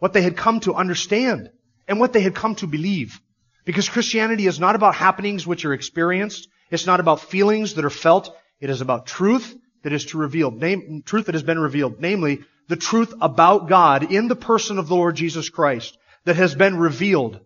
what 0.00 0.12
they 0.12 0.20
had 0.20 0.37
come 0.37 0.61
to 0.61 0.75
understand, 0.75 1.49
and 1.88 1.99
what 1.99 2.12
they 2.12 2.20
had 2.20 2.35
come 2.35 2.56
to 2.56 2.66
believe. 2.66 3.18
Because 3.64 3.88
Christianity 3.88 4.47
is 4.47 4.61
not 4.61 4.75
about 4.75 4.94
happenings 4.94 5.47
which 5.47 5.64
are 5.64 5.73
experienced. 5.73 6.47
It's 6.70 6.85
not 6.85 7.00
about 7.00 7.20
feelings 7.20 7.73
that 7.76 7.87
are 7.87 7.88
felt. 7.88 8.37
It 8.61 8.68
is 8.68 8.82
about 8.82 9.06
truth 9.06 9.56
that 9.82 9.94
is 9.94 10.04
to 10.06 10.18
reveal, 10.18 10.50
name, 10.50 11.02
truth 11.06 11.25
that 11.25 11.35
has 11.35 11.42
been 11.42 11.59
revealed, 11.59 12.00
namely 12.00 12.40
the 12.68 12.76
truth 12.76 13.14
about 13.18 13.66
God 13.66 14.12
in 14.12 14.28
the 14.28 14.37
person 14.37 14.76
of 14.76 14.88
the 14.88 14.94
Lord 14.94 15.16
Jesus 15.16 15.49
Christ 15.49 15.97
that 16.24 16.36
has 16.36 16.54
been 16.54 16.76
revealed. 16.76 17.40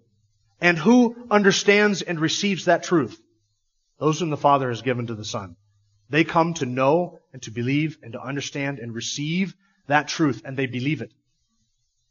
And 0.61 0.79
who 0.79 1.17
understands 1.31 2.03
and 2.03 2.21
receives 2.21 2.67
that 2.67 2.83
truth? 2.83 3.21
Those 3.99 4.21
whom 4.21 4.31
the 4.31 4.37
Father 4.37 4.69
has 4.69 4.83
given 4.83 5.07
to 5.09 5.15
the 5.15 5.25
Son. 5.25 5.57
They 6.11 6.25
come 6.25 6.55
to 6.55 6.67
know 6.67 7.19
and 7.33 7.43
to 7.43 7.51
believe 7.51 7.99
and 8.03 8.13
to 8.13 8.23
understand 8.23 8.79
and 8.79 8.95
receive 8.95 9.55
that 9.87 10.09
truth 10.09 10.43
and 10.45 10.57
they 10.57 10.67
believe 10.67 11.03
it. 11.03 11.13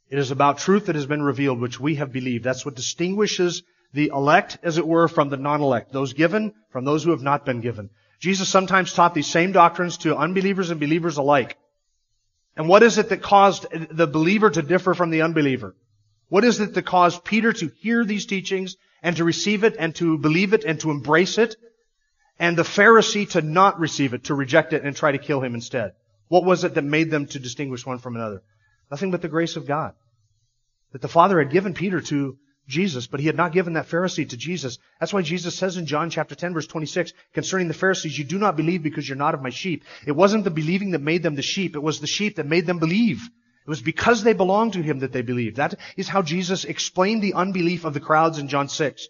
It 0.09 0.19
is 0.19 0.31
about 0.31 0.59
truth 0.59 0.85
that 0.87 0.95
has 0.95 1.05
been 1.05 1.23
revealed 1.23 1.59
which 1.59 1.79
we 1.79 1.95
have 1.95 2.11
believed. 2.11 2.43
That's 2.43 2.65
what 2.65 2.75
distinguishes 2.75 3.63
the 3.93 4.11
elect, 4.13 4.57
as 4.63 4.77
it 4.77 4.87
were, 4.87 5.07
from 5.07 5.29
the 5.29 5.37
non-elect. 5.37 5.91
Those 5.91 6.13
given 6.13 6.53
from 6.69 6.85
those 6.85 7.03
who 7.03 7.11
have 7.11 7.21
not 7.21 7.45
been 7.45 7.61
given. 7.61 7.89
Jesus 8.19 8.49
sometimes 8.49 8.93
taught 8.93 9.13
these 9.13 9.27
same 9.27 9.51
doctrines 9.51 9.97
to 9.99 10.15
unbelievers 10.15 10.69
and 10.69 10.79
believers 10.79 11.17
alike. 11.17 11.57
And 12.55 12.67
what 12.69 12.83
is 12.83 12.97
it 12.97 13.09
that 13.09 13.21
caused 13.21 13.65
the 13.91 14.07
believer 14.07 14.49
to 14.49 14.61
differ 14.61 14.93
from 14.93 15.09
the 15.09 15.23
unbeliever? 15.23 15.75
What 16.33 16.45
is 16.45 16.59
it 16.59 16.73
that 16.73 16.87
caused 16.87 17.23
Peter 17.23 17.53
to 17.53 17.67
hear 17.67 18.03
these 18.03 18.25
teachings 18.25 18.75
and 19.03 19.15
to 19.17 19.23
receive 19.23 19.63
it 19.63 19.75
and 19.77 19.93
to 19.97 20.17
believe 20.17 20.55
it 20.55 20.63
and 20.63 20.79
to 20.79 20.89
embrace 20.89 21.37
it? 21.37 21.55
And 22.39 22.57
the 22.57 22.63
Pharisee 22.63 23.29
to 23.33 23.43
not 23.43 23.79
receive 23.79 24.15
it, 24.15 24.23
to 24.23 24.33
reject 24.33 24.73
it 24.73 24.83
and 24.83 24.95
try 24.95 25.11
to 25.11 25.19
kill 25.19 25.41
him 25.41 25.53
instead? 25.53 25.91
What 26.29 26.43
was 26.43 26.63
it 26.63 26.73
that 26.73 26.83
made 26.83 27.11
them 27.11 27.27
to 27.27 27.39
distinguish 27.39 27.85
one 27.85 27.99
from 27.99 28.15
another? 28.15 28.41
Nothing 28.89 29.11
but 29.11 29.21
the 29.21 29.27
grace 29.27 29.57
of 29.57 29.67
God. 29.67 29.93
That 30.93 31.03
the 31.03 31.07
Father 31.07 31.37
had 31.37 31.51
given 31.51 31.75
Peter 31.75 32.01
to 32.01 32.39
Jesus, 32.67 33.05
but 33.05 33.19
he 33.19 33.27
had 33.27 33.37
not 33.37 33.53
given 33.53 33.73
that 33.73 33.87
Pharisee 33.87 34.27
to 34.27 34.35
Jesus. 34.35 34.79
That's 34.99 35.13
why 35.13 35.21
Jesus 35.21 35.53
says 35.53 35.77
in 35.77 35.85
John 35.85 36.09
chapter 36.09 36.33
10 36.33 36.55
verse 36.55 36.65
26 36.65 37.13
concerning 37.35 37.67
the 37.67 37.75
Pharisees, 37.75 38.17
you 38.17 38.25
do 38.25 38.39
not 38.39 38.57
believe 38.57 38.81
because 38.81 39.07
you're 39.07 39.19
not 39.19 39.35
of 39.35 39.43
my 39.43 39.51
sheep. 39.51 39.83
It 40.07 40.13
wasn't 40.13 40.45
the 40.45 40.49
believing 40.49 40.91
that 40.91 41.01
made 41.01 41.21
them 41.21 41.35
the 41.35 41.43
sheep. 41.43 41.75
It 41.75 41.83
was 41.83 41.99
the 41.99 42.07
sheep 42.07 42.37
that 42.37 42.47
made 42.47 42.65
them 42.65 42.79
believe. 42.79 43.21
It 43.65 43.69
was 43.69 43.81
because 43.81 44.23
they 44.23 44.33
belonged 44.33 44.73
to 44.73 44.81
him 44.81 44.99
that 44.99 45.13
they 45.13 45.21
believed. 45.21 45.55
That 45.57 45.75
is 45.95 46.09
how 46.09 46.21
Jesus 46.21 46.65
explained 46.65 47.21
the 47.21 47.33
unbelief 47.33 47.85
of 47.85 47.93
the 47.93 47.99
crowds 47.99 48.37
in 48.37 48.49
John 48.49 48.67
6. 48.67 49.07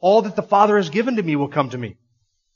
All 0.00 0.22
that 0.22 0.36
the 0.36 0.42
Father 0.42 0.76
has 0.76 0.90
given 0.90 1.16
to 1.16 1.22
me 1.22 1.36
will 1.36 1.48
come 1.48 1.70
to 1.70 1.78
me. 1.78 1.96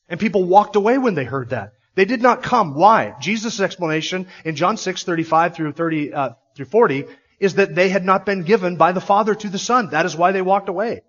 And 0.09 0.21
people 0.21 0.45
walked 0.45 0.77
away 0.77 0.99
when 0.99 1.15
they 1.15 1.25
heard 1.25 1.51
that. 1.51 1.73
They 1.95 2.05
did 2.05 2.23
not 2.23 2.43
come. 2.43 2.75
Why? 2.75 3.15
Jesus' 3.19 3.61
explanation 3.61 4.27
in 4.45 4.57
John 4.57 4.77
6, 4.77 5.03
35 5.03 5.55
through 5.55 5.73
30, 5.73 6.13
uh, 6.13 6.31
through 6.55 6.67
40 6.67 7.07
is 7.41 7.55
that 7.55 7.75
they 7.75 7.89
had 7.89 8.05
not 8.05 8.27
been 8.27 8.43
given 8.43 8.77
by 8.77 8.93
the 8.93 9.01
Father 9.01 9.35
to 9.35 9.49
the 9.49 9.59
Son. 9.59 9.91
That 9.91 10.07
is 10.07 10.17
why 10.17 10.33
they 10.33 10.43
walked 10.43 10.69
away. 10.69 11.03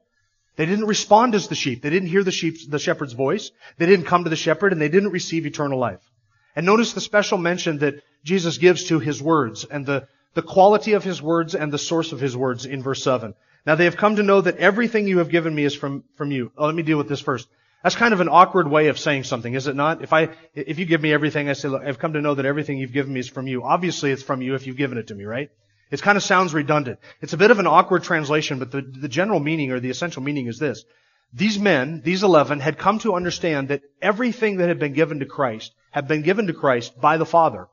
They 0.55 0.65
didn't 0.65 0.86
respond 0.86 1.36
as 1.36 1.48
the 1.48 1.55
sheep. 1.55 1.81
They 1.81 1.89
didn't 1.89 2.10
hear 2.10 2.24
the 2.24 2.31
sheep, 2.31 2.69
the 2.69 2.79
shepherd's 2.79 3.13
voice. 3.13 3.51
They 3.77 3.86
didn't 3.86 4.05
come 4.05 4.24
to 4.24 4.29
the 4.29 4.36
shepherd 4.36 4.74
and 4.74 4.81
they 4.81 4.89
didn't 4.89 5.12
receive 5.12 5.46
eternal 5.46 5.79
life. 5.79 6.01
And 6.55 6.65
notice 6.65 6.93
the 6.93 7.01
special 7.01 7.38
mention 7.38 7.79
that 7.79 8.01
Jesus 8.24 8.58
gives 8.58 8.86
to 8.86 9.00
his 9.00 9.22
words 9.22 9.65
and 9.65 9.86
the, 9.86 10.08
the 10.33 10.41
quality 10.41 10.93
of 10.93 11.03
his 11.03 11.21
words 11.21 11.55
and 11.55 11.71
the 11.71 11.77
source 11.77 12.12
of 12.12 12.19
his 12.19 12.36
words 12.36 12.65
in 12.65 12.81
verse 12.81 13.03
7. 13.03 13.33
Now 13.65 13.75
they 13.75 13.86
have 13.86 13.98
come 13.98 14.15
to 14.15 14.24
know 14.24 14.41
that 14.41 14.57
everything 14.57 15.07
you 15.07 15.19
have 15.19 15.29
given 15.29 15.53
me 15.53 15.63
is 15.63 15.75
from, 15.75 16.03
from 16.15 16.31
you. 16.31 16.51
Oh, 16.57 16.65
let 16.65 16.75
me 16.75 16.83
deal 16.83 16.98
with 16.98 17.09
this 17.09 17.21
first. 17.21 17.48
That's 17.83 17.95
kind 17.95 18.13
of 18.13 18.19
an 18.19 18.29
awkward 18.29 18.69
way 18.69 18.88
of 18.88 19.00
saying 19.00 19.24
something, 19.24 19.53
is 19.53 19.67
it 19.67 19.75
not? 19.75 20.01
If 20.01 20.12
I, 20.12 20.29
if 20.53 20.79
you 20.79 20.86
give 20.86 21.01
me 21.01 21.13
everything, 21.13 21.50
I 21.50 21.53
say, 21.53 21.69
look, 21.69 21.83
I've 21.83 22.00
come 22.00 22.13
to 22.13 22.21
know 22.21 22.36
that 22.36 22.45
everything 22.45 22.77
you've 22.77 22.91
given 22.91 23.13
me 23.13 23.21
is 23.21 23.29
from 23.29 23.48
you. 23.48 23.63
Obviously 23.63 24.12
it's 24.12 24.24
from 24.24 24.41
you 24.41 24.55
if 24.55 24.67
you've 24.67 24.77
given 24.77 24.98
it 24.98 25.07
to 25.07 25.15
me, 25.15 25.24
right? 25.24 25.50
It 25.91 26.01
kind 26.01 26.17
of 26.17 26.24
sounds 26.24 26.53
redundant. 26.53 27.00
It's 27.21 27.33
a 27.33 27.38
bit 27.38 27.51
of 27.51 27.59
an 27.59 27.67
awkward 27.67 28.03
translation, 28.03 28.59
but 28.59 28.71
the, 28.71 28.81
the 28.81 29.07
general 29.07 29.39
meaning 29.39 29.71
or 29.71 29.79
the 29.79 29.89
essential 29.89 30.21
meaning 30.21 30.48
is 30.48 30.59
this. 30.59 30.83
These 31.33 31.59
men, 31.59 32.01
these 32.03 32.24
eleven, 32.24 32.59
had 32.59 32.77
come 32.77 33.00
to 33.00 33.15
understand 33.15 33.69
that 33.69 33.83
everything 34.01 34.57
that 34.57 34.67
had 34.67 34.79
been 34.79 34.93
given 34.93 35.19
to 35.19 35.25
Christ 35.25 35.74
had 35.91 36.07
been 36.07 36.21
given 36.21 36.48
to 36.48 36.53
Christ 36.53 37.00
by 37.00 37.17
the 37.17 37.25
Father. 37.25 37.67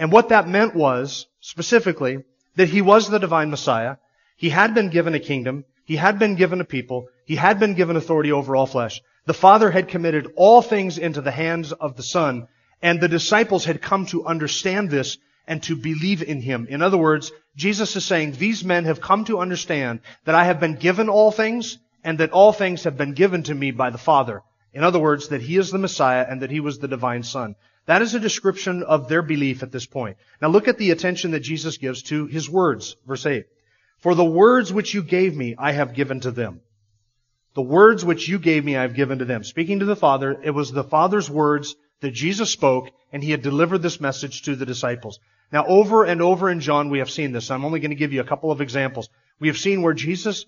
And 0.00 0.10
what 0.10 0.30
that 0.30 0.48
meant 0.48 0.74
was, 0.74 1.26
specifically, 1.40 2.24
that 2.56 2.70
he 2.70 2.80
was 2.80 3.08
the 3.08 3.18
divine 3.18 3.50
Messiah. 3.50 3.96
He 4.34 4.48
had 4.48 4.74
been 4.74 4.88
given 4.88 5.14
a 5.14 5.20
kingdom. 5.20 5.66
He 5.84 5.96
had 5.96 6.18
been 6.18 6.36
given 6.36 6.62
a 6.62 6.64
people. 6.64 7.08
He 7.26 7.36
had 7.36 7.60
been 7.60 7.74
given 7.74 7.96
authority 7.96 8.32
over 8.32 8.56
all 8.56 8.64
flesh. 8.64 9.02
The 9.26 9.34
Father 9.34 9.70
had 9.70 9.88
committed 9.88 10.32
all 10.36 10.62
things 10.62 10.96
into 10.96 11.20
the 11.20 11.30
hands 11.30 11.72
of 11.72 11.96
the 11.96 12.02
Son, 12.02 12.48
and 12.80 12.98
the 12.98 13.08
disciples 13.08 13.66
had 13.66 13.82
come 13.82 14.06
to 14.06 14.24
understand 14.24 14.88
this 14.88 15.18
and 15.46 15.62
to 15.64 15.76
believe 15.76 16.22
in 16.22 16.40
Him. 16.40 16.66
In 16.70 16.80
other 16.80 16.96
words, 16.96 17.30
Jesus 17.54 17.94
is 17.94 18.06
saying, 18.06 18.32
these 18.32 18.64
men 18.64 18.86
have 18.86 19.02
come 19.02 19.26
to 19.26 19.38
understand 19.38 20.00
that 20.24 20.34
I 20.34 20.44
have 20.44 20.60
been 20.60 20.76
given 20.76 21.10
all 21.10 21.30
things, 21.30 21.76
and 22.02 22.16
that 22.20 22.32
all 22.32 22.54
things 22.54 22.84
have 22.84 22.96
been 22.96 23.12
given 23.12 23.42
to 23.42 23.54
me 23.54 23.70
by 23.70 23.90
the 23.90 23.98
Father. 23.98 24.42
In 24.72 24.82
other 24.82 24.98
words, 24.98 25.28
that 25.28 25.42
He 25.42 25.58
is 25.58 25.70
the 25.70 25.78
Messiah 25.78 26.24
and 26.26 26.40
that 26.40 26.50
He 26.50 26.60
was 26.60 26.78
the 26.78 26.88
divine 26.88 27.22
Son. 27.22 27.54
That 27.90 28.02
is 28.02 28.14
a 28.14 28.20
description 28.20 28.84
of 28.84 29.08
their 29.08 29.20
belief 29.20 29.64
at 29.64 29.72
this 29.72 29.84
point. 29.84 30.16
Now 30.40 30.46
look 30.46 30.68
at 30.68 30.78
the 30.78 30.92
attention 30.92 31.32
that 31.32 31.40
Jesus 31.40 31.76
gives 31.76 32.04
to 32.04 32.26
His 32.26 32.48
words. 32.48 32.94
Verse 33.04 33.26
8. 33.26 33.46
For 33.98 34.14
the 34.14 34.24
words 34.24 34.72
which 34.72 34.94
you 34.94 35.02
gave 35.02 35.34
me, 35.34 35.56
I 35.58 35.72
have 35.72 35.92
given 35.92 36.20
to 36.20 36.30
them. 36.30 36.60
The 37.54 37.62
words 37.62 38.04
which 38.04 38.28
you 38.28 38.38
gave 38.38 38.64
me, 38.64 38.76
I 38.76 38.82
have 38.82 38.94
given 38.94 39.18
to 39.18 39.24
them. 39.24 39.42
Speaking 39.42 39.80
to 39.80 39.86
the 39.86 39.96
Father, 39.96 40.40
it 40.40 40.52
was 40.52 40.70
the 40.70 40.84
Father's 40.84 41.28
words 41.28 41.74
that 42.00 42.12
Jesus 42.12 42.48
spoke, 42.48 42.92
and 43.12 43.24
He 43.24 43.32
had 43.32 43.42
delivered 43.42 43.78
this 43.82 44.00
message 44.00 44.42
to 44.42 44.54
the 44.54 44.66
disciples. 44.66 45.18
Now, 45.50 45.66
over 45.66 46.04
and 46.04 46.22
over 46.22 46.48
in 46.48 46.60
John, 46.60 46.90
we 46.90 47.00
have 47.00 47.10
seen 47.10 47.32
this. 47.32 47.50
I'm 47.50 47.64
only 47.64 47.80
going 47.80 47.90
to 47.90 47.96
give 47.96 48.12
you 48.12 48.20
a 48.20 48.32
couple 48.32 48.52
of 48.52 48.60
examples. 48.60 49.08
We 49.40 49.48
have 49.48 49.58
seen 49.58 49.82
where 49.82 49.94
Jesus 49.94 50.46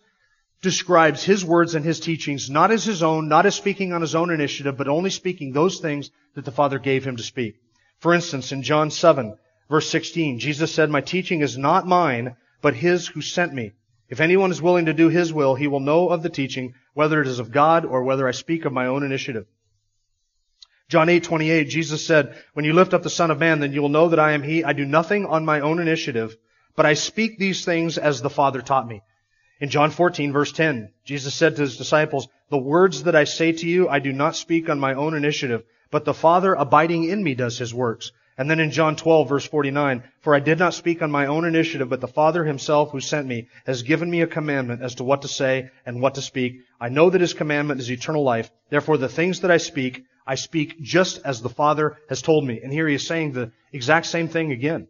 describes 0.62 1.22
His 1.22 1.44
words 1.44 1.74
and 1.74 1.84
His 1.84 2.00
teachings 2.00 2.48
not 2.48 2.70
as 2.70 2.84
His 2.84 3.02
own, 3.02 3.28
not 3.28 3.44
as 3.44 3.54
speaking 3.54 3.92
on 3.92 4.00
His 4.00 4.14
own 4.14 4.30
initiative, 4.30 4.76
but 4.76 4.88
only 4.88 5.10
speaking 5.10 5.52
those 5.52 5.80
things 5.80 6.10
that 6.34 6.44
the 6.44 6.50
Father 6.50 6.78
gave 6.78 7.04
Him 7.04 7.16
to 7.16 7.22
speak. 7.22 7.56
For 7.98 8.14
instance, 8.14 8.52
in 8.52 8.62
John 8.62 8.90
7, 8.90 9.36
verse 9.68 9.90
16, 9.90 10.38
Jesus 10.38 10.72
said, 10.72 10.88
My 10.88 11.02
teaching 11.02 11.42
is 11.42 11.58
not 11.58 11.86
mine, 11.86 12.36
but 12.62 12.74
His 12.74 13.08
who 13.08 13.20
sent 13.20 13.52
me. 13.52 13.72
If 14.12 14.20
anyone 14.20 14.50
is 14.50 14.60
willing 14.60 14.84
to 14.84 14.92
do 14.92 15.08
his 15.08 15.32
will, 15.32 15.54
he 15.54 15.66
will 15.66 15.80
know 15.80 16.10
of 16.10 16.22
the 16.22 16.28
teaching, 16.28 16.74
whether 16.92 17.22
it 17.22 17.26
is 17.26 17.38
of 17.38 17.50
God 17.50 17.86
or 17.86 18.02
whether 18.02 18.28
I 18.28 18.32
speak 18.32 18.66
of 18.66 18.72
my 18.74 18.86
own 18.86 19.04
initiative. 19.04 19.46
John 20.90 21.08
8:28 21.08 21.70
Jesus 21.70 22.04
said, 22.06 22.36
"When 22.52 22.66
you 22.66 22.74
lift 22.74 22.92
up 22.92 23.02
the 23.02 23.08
Son 23.08 23.30
of 23.30 23.38
Man, 23.38 23.60
then 23.60 23.72
you 23.72 23.80
will 23.80 23.88
know 23.88 24.10
that 24.10 24.18
I 24.18 24.32
am 24.32 24.42
he. 24.42 24.64
I 24.64 24.74
do 24.74 24.84
nothing 24.84 25.24
on 25.24 25.46
my 25.46 25.60
own 25.60 25.78
initiative, 25.78 26.36
but 26.76 26.84
I 26.84 26.92
speak 26.92 27.38
these 27.38 27.64
things 27.64 27.96
as 27.96 28.20
the 28.20 28.28
Father 28.28 28.60
taught 28.60 28.86
me." 28.86 29.00
In 29.62 29.68
John 29.68 29.92
14 29.92 30.32
verse 30.32 30.50
10, 30.50 30.90
Jesus 31.04 31.34
said 31.34 31.54
to 31.54 31.62
his 31.62 31.76
disciples, 31.76 32.26
"The 32.50 32.58
words 32.58 33.04
that 33.04 33.14
I 33.14 33.22
say 33.22 33.52
to 33.52 33.68
you, 33.68 33.88
I 33.88 34.00
do 34.00 34.12
not 34.12 34.34
speak 34.34 34.68
on 34.68 34.80
my 34.80 34.92
own 34.94 35.14
initiative, 35.14 35.62
but 35.92 36.04
the 36.04 36.12
Father 36.12 36.52
abiding 36.54 37.04
in 37.04 37.22
me 37.22 37.36
does 37.36 37.58
his 37.58 37.72
works." 37.72 38.10
And 38.36 38.50
then 38.50 38.58
in 38.58 38.72
John 38.72 38.96
12 38.96 39.28
verse 39.28 39.46
49, 39.46 40.02
for 40.20 40.34
I 40.34 40.40
did 40.40 40.58
not 40.58 40.74
speak 40.74 41.00
on 41.00 41.12
my 41.12 41.26
own 41.26 41.44
initiative, 41.44 41.88
but 41.88 42.00
the 42.00 42.08
Father 42.08 42.42
himself 42.42 42.90
who 42.90 42.98
sent 42.98 43.28
me 43.28 43.46
has 43.64 43.84
given 43.84 44.10
me 44.10 44.20
a 44.20 44.26
commandment 44.26 44.82
as 44.82 44.96
to 44.96 45.04
what 45.04 45.22
to 45.22 45.28
say 45.28 45.70
and 45.86 46.02
what 46.02 46.16
to 46.16 46.22
speak. 46.22 46.62
I 46.80 46.88
know 46.88 47.08
that 47.10 47.20
his 47.20 47.32
commandment 47.32 47.78
is 47.78 47.88
eternal 47.88 48.24
life. 48.24 48.50
Therefore 48.68 48.98
the 48.98 49.08
things 49.08 49.42
that 49.42 49.52
I 49.52 49.58
speak, 49.58 50.02
I 50.26 50.34
speak 50.34 50.82
just 50.82 51.20
as 51.24 51.40
the 51.40 51.48
Father 51.48 51.98
has 52.08 52.20
told 52.20 52.44
me. 52.44 52.60
And 52.60 52.72
here 52.72 52.88
he 52.88 52.96
is 52.96 53.06
saying 53.06 53.30
the 53.30 53.52
exact 53.72 54.06
same 54.06 54.26
thing 54.26 54.50
again. 54.50 54.88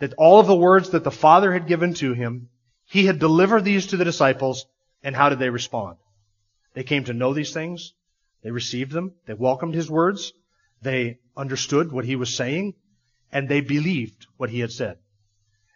That 0.00 0.14
all 0.14 0.40
of 0.40 0.48
the 0.48 0.56
words 0.56 0.90
that 0.90 1.04
the 1.04 1.12
Father 1.12 1.52
had 1.52 1.68
given 1.68 1.94
to 1.94 2.14
him, 2.14 2.48
he 2.90 3.06
had 3.06 3.18
delivered 3.18 3.64
these 3.64 3.86
to 3.88 3.96
the 3.96 4.04
disciples, 4.04 4.66
and 5.02 5.16
how 5.16 5.28
did 5.28 5.38
they 5.38 5.50
respond? 5.50 5.96
They 6.74 6.82
came 6.82 7.04
to 7.04 7.14
know 7.14 7.32
these 7.32 7.52
things. 7.52 7.94
They 8.42 8.50
received 8.50 8.92
them. 8.92 9.12
They 9.26 9.34
welcomed 9.34 9.74
his 9.74 9.90
words. 9.90 10.32
They 10.82 11.18
understood 11.36 11.92
what 11.92 12.04
he 12.04 12.16
was 12.16 12.34
saying 12.34 12.74
and 13.32 13.48
they 13.48 13.60
believed 13.60 14.26
what 14.36 14.50
he 14.50 14.60
had 14.60 14.72
said. 14.72 14.98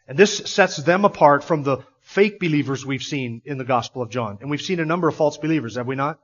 And 0.07 0.19
this 0.19 0.39
sets 0.39 0.77
them 0.77 1.05
apart 1.05 1.45
from 1.45 1.63
the 1.63 1.79
fake 2.01 2.39
believers 2.39 2.85
we've 2.85 3.03
seen 3.03 3.43
in 3.45 3.59
the 3.59 3.65
Gospel 3.65 4.03
of 4.03 4.11
John. 4.11 4.39
And 4.41 4.51
we've 4.51 4.61
seen 4.61 4.81
a 4.81 4.85
number 4.85 5.09
of 5.09 5.15
false 5.15 5.39
believers, 5.39 5.77
have 5.77 5.87
we 5.87 5.95
not? 5.95 6.19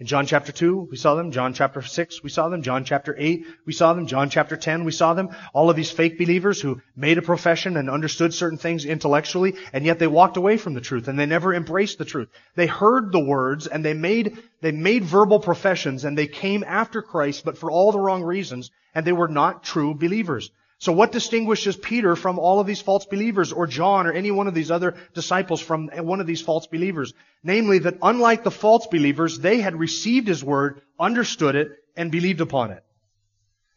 In 0.00 0.06
John 0.06 0.24
chapter 0.24 0.50
2, 0.50 0.88
we 0.90 0.96
saw 0.96 1.14
them. 1.14 1.30
John 1.30 1.52
chapter 1.52 1.82
6, 1.82 2.22
we 2.22 2.30
saw 2.30 2.48
them. 2.48 2.62
John 2.62 2.86
chapter 2.86 3.14
8, 3.18 3.44
we 3.66 3.74
saw 3.74 3.92
them. 3.92 4.06
John 4.06 4.30
chapter 4.30 4.56
10, 4.56 4.84
we 4.84 4.92
saw 4.92 5.12
them. 5.12 5.28
All 5.52 5.68
of 5.68 5.76
these 5.76 5.90
fake 5.90 6.16
believers 6.16 6.58
who 6.58 6.80
made 6.96 7.18
a 7.18 7.22
profession 7.22 7.76
and 7.76 7.90
understood 7.90 8.32
certain 8.32 8.56
things 8.56 8.86
intellectually, 8.86 9.56
and 9.74 9.84
yet 9.84 9.98
they 9.98 10.06
walked 10.06 10.38
away 10.38 10.56
from 10.56 10.72
the 10.72 10.80
truth 10.80 11.06
and 11.06 11.18
they 11.18 11.26
never 11.26 11.52
embraced 11.52 11.98
the 11.98 12.06
truth. 12.06 12.28
They 12.54 12.66
heard 12.66 13.12
the 13.12 13.22
words 13.22 13.66
and 13.66 13.84
they 13.84 13.92
made, 13.92 14.38
they 14.62 14.72
made 14.72 15.04
verbal 15.04 15.38
professions 15.38 16.06
and 16.06 16.16
they 16.16 16.28
came 16.28 16.64
after 16.66 17.02
Christ, 17.02 17.44
but 17.44 17.58
for 17.58 17.70
all 17.70 17.92
the 17.92 18.00
wrong 18.00 18.22
reasons, 18.22 18.70
and 18.94 19.06
they 19.06 19.12
were 19.12 19.28
not 19.28 19.64
true 19.64 19.92
believers. 19.92 20.50
So 20.80 20.92
what 20.92 21.12
distinguishes 21.12 21.76
Peter 21.76 22.16
from 22.16 22.38
all 22.38 22.58
of 22.58 22.66
these 22.66 22.80
false 22.80 23.04
believers 23.04 23.52
or 23.52 23.66
John 23.66 24.06
or 24.06 24.12
any 24.12 24.30
one 24.30 24.48
of 24.48 24.54
these 24.54 24.70
other 24.70 24.96
disciples 25.12 25.60
from 25.60 25.88
one 25.88 26.20
of 26.20 26.26
these 26.26 26.40
false 26.40 26.66
believers? 26.66 27.12
Namely 27.44 27.80
that 27.80 27.98
unlike 28.00 28.44
the 28.44 28.50
false 28.50 28.86
believers, 28.86 29.38
they 29.38 29.60
had 29.60 29.76
received 29.76 30.26
his 30.26 30.42
word, 30.42 30.80
understood 30.98 31.54
it, 31.54 31.68
and 31.96 32.10
believed 32.10 32.40
upon 32.40 32.70
it. 32.70 32.82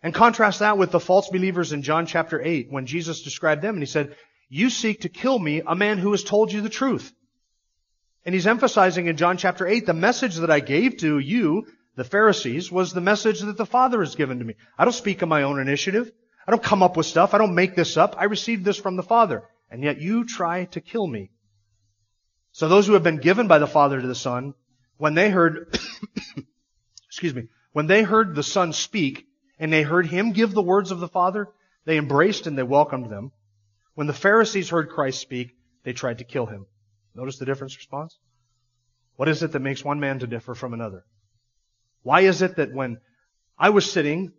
And 0.02 0.14
contrast 0.14 0.60
that 0.60 0.78
with 0.78 0.92
the 0.92 1.00
false 1.00 1.28
believers 1.28 1.74
in 1.74 1.82
John 1.82 2.06
chapter 2.06 2.42
8 2.42 2.68
when 2.72 2.86
Jesus 2.86 3.22
described 3.22 3.62
them 3.62 3.76
and 3.76 3.84
he 3.84 3.86
said, 3.86 4.16
you 4.48 4.70
seek 4.70 5.02
to 5.02 5.10
kill 5.10 5.38
me, 5.38 5.62
a 5.66 5.76
man 5.76 5.98
who 5.98 6.12
has 6.12 6.24
told 6.24 6.54
you 6.54 6.62
the 6.62 6.70
truth. 6.70 7.12
And 8.26 8.34
he's 8.34 8.48
emphasizing 8.48 9.08
in 9.08 9.18
John 9.18 9.36
chapter 9.36 9.68
8, 9.68 9.86
the 9.86 9.94
message 9.94 10.38
that 10.38 10.52
I 10.52 10.62
gave 10.62 10.98
to 10.98 11.20
you, 11.20 11.68
the 11.98 12.06
Pharisees, 12.06 12.72
was 12.72 12.94
the 12.94 13.02
message 13.02 13.42
that 13.42 13.58
the 13.58 13.66
Father 13.66 14.00
has 14.00 14.16
given 14.16 14.40
to 14.40 14.46
me. 14.46 14.56
I 14.78 14.86
don't 14.86 14.94
speak 14.94 15.22
on 15.22 15.28
my 15.28 15.44
own 15.44 15.60
initiative. 15.60 16.10
I 16.48 16.52
don't 16.52 16.64
come 16.64 16.84
up 16.84 16.98
with 16.98 17.06
stuff. 17.06 17.34
I 17.34 17.38
don't 17.38 17.56
make 17.56 17.76
this 17.76 17.98
up. 17.98 18.16
I 18.18 18.26
received 18.26 18.66
this 18.66 18.78
from 18.78 18.96
the 18.96 19.04
Father. 19.04 19.44
And 19.70 19.84
yet 19.84 20.02
you 20.02 20.26
try 20.26 20.66
to 20.66 20.82
kill 20.82 21.08
me. 21.08 21.32
So 22.52 22.68
those 22.68 22.86
who 22.86 22.94
have 22.94 23.04
been 23.04 23.18
given 23.18 23.48
by 23.48 23.60
the 23.60 23.68
Father 23.68 24.00
to 24.00 24.08
the 24.08 24.14
Son, 24.14 24.54
when 24.98 25.16
they 25.16 25.30
heard, 25.30 25.80
excuse 27.08 27.34
me, 27.34 27.48
when 27.72 27.88
they 27.88 28.04
heard 28.04 28.36
the 28.36 28.44
Son 28.44 28.74
speak, 28.74 29.26
and 29.60 29.72
they 29.72 29.84
heard 29.84 30.06
Him 30.06 30.32
give 30.32 30.54
the 30.54 30.62
words 30.62 30.92
of 30.92 31.00
the 31.00 31.08
Father, 31.08 31.50
they 31.86 31.98
embraced 31.98 32.48
and 32.48 32.58
they 32.58 32.64
welcomed 32.64 33.10
them. 33.10 33.32
When 33.96 34.08
the 34.08 34.14
Pharisees 34.14 34.70
heard 34.70 34.90
Christ 34.90 35.22
speak, 35.22 35.56
they 35.84 35.94
tried 35.94 36.20
to 36.20 36.24
kill 36.24 36.46
Him. 36.46 36.66
Notice 37.16 37.38
the 37.38 37.46
difference 37.46 37.78
response? 37.78 38.18
What 39.16 39.30
is 39.30 39.44
it 39.44 39.52
that 39.52 39.62
makes 39.62 39.84
one 39.84 40.00
man 40.00 40.20
to 40.20 40.28
differ 40.28 40.56
from 40.56 40.74
another? 40.74 41.06
Why 42.02 42.22
is 42.22 42.42
it 42.42 42.58
that 42.58 42.74
when 42.74 43.00
I 43.58 43.70
was 43.70 43.90
sitting 43.90 44.34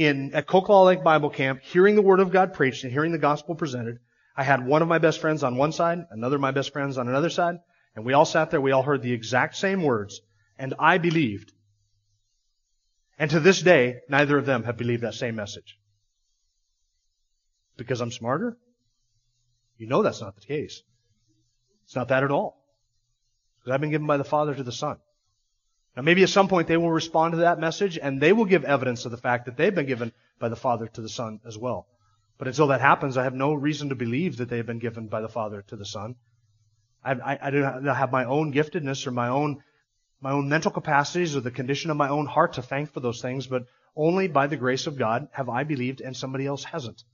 in 0.00 0.34
at 0.34 0.46
Cocolalla 0.46 0.86
Lake 0.86 1.04
Bible 1.04 1.28
Camp, 1.28 1.60
hearing 1.62 1.94
the 1.94 2.02
Word 2.02 2.20
of 2.20 2.32
God 2.32 2.54
preached 2.54 2.84
and 2.84 2.92
hearing 2.92 3.12
the 3.12 3.18
gospel 3.18 3.54
presented. 3.54 3.98
I 4.34 4.44
had 4.44 4.66
one 4.66 4.80
of 4.80 4.88
my 4.88 4.96
best 4.96 5.20
friends 5.20 5.44
on 5.44 5.56
one 5.56 5.72
side, 5.72 5.98
another 6.10 6.36
of 6.36 6.40
my 6.40 6.52
best 6.52 6.72
friends 6.72 6.96
on 6.96 7.06
another 7.06 7.28
side, 7.28 7.56
and 7.94 8.06
we 8.06 8.14
all 8.14 8.24
sat 8.24 8.50
there, 8.50 8.62
we 8.62 8.72
all 8.72 8.82
heard 8.82 9.02
the 9.02 9.12
exact 9.12 9.56
same 9.56 9.82
words, 9.82 10.22
and 10.58 10.72
I 10.78 10.96
believed. 10.96 11.52
And 13.18 13.30
to 13.32 13.40
this 13.40 13.60
day, 13.60 14.00
neither 14.08 14.38
of 14.38 14.46
them 14.46 14.64
have 14.64 14.78
believed 14.78 15.02
that 15.02 15.12
same 15.12 15.34
message. 15.34 15.78
Because 17.76 18.00
I'm 18.00 18.10
smarter? 18.10 18.56
You 19.76 19.86
know 19.86 20.02
that's 20.02 20.22
not 20.22 20.34
the 20.34 20.46
case. 20.46 20.82
It's 21.84 21.96
not 21.96 22.08
that 22.08 22.24
at 22.24 22.30
all. 22.30 22.64
Because 23.58 23.74
I've 23.74 23.80
been 23.82 23.90
given 23.90 24.06
by 24.06 24.16
the 24.16 24.24
Father 24.24 24.54
to 24.54 24.62
the 24.62 24.72
Son. 24.72 24.96
Now 25.96 26.02
maybe 26.02 26.22
at 26.22 26.28
some 26.28 26.48
point 26.48 26.68
they 26.68 26.76
will 26.76 26.90
respond 26.90 27.32
to 27.32 27.38
that 27.38 27.58
message 27.58 27.98
and 27.98 28.20
they 28.20 28.32
will 28.32 28.44
give 28.44 28.64
evidence 28.64 29.04
of 29.04 29.10
the 29.10 29.16
fact 29.16 29.46
that 29.46 29.56
they've 29.56 29.74
been 29.74 29.86
given 29.86 30.12
by 30.38 30.48
the 30.48 30.56
Father 30.56 30.86
to 30.86 31.00
the 31.00 31.08
Son 31.08 31.40
as 31.44 31.58
well. 31.58 31.86
But 32.38 32.48
until 32.48 32.68
that 32.68 32.80
happens, 32.80 33.16
I 33.16 33.24
have 33.24 33.34
no 33.34 33.52
reason 33.52 33.88
to 33.90 33.94
believe 33.94 34.38
that 34.38 34.48
they 34.48 34.56
have 34.56 34.66
been 34.66 34.78
given 34.78 35.08
by 35.08 35.20
the 35.20 35.28
Father 35.28 35.62
to 35.62 35.76
the 35.76 35.84
Son. 35.84 36.16
I, 37.04 37.12
I, 37.12 37.38
I 37.42 37.50
do 37.50 37.60
not 37.60 37.96
have 37.96 38.12
my 38.12 38.24
own 38.24 38.52
giftedness 38.52 39.06
or 39.06 39.10
my 39.10 39.28
own 39.28 39.62
my 40.22 40.32
own 40.32 40.48
mental 40.48 40.70
capacities 40.70 41.34
or 41.34 41.40
the 41.40 41.50
condition 41.50 41.90
of 41.90 41.96
my 41.96 42.08
own 42.08 42.26
heart 42.26 42.54
to 42.54 42.62
thank 42.62 42.92
for 42.92 43.00
those 43.00 43.22
things, 43.22 43.46
but 43.46 43.64
only 43.96 44.28
by 44.28 44.46
the 44.46 44.56
grace 44.56 44.86
of 44.86 44.98
God 44.98 45.28
have 45.32 45.48
I 45.48 45.64
believed 45.64 46.02
and 46.02 46.14
somebody 46.16 46.46
else 46.46 46.62
hasn't. 46.64 47.04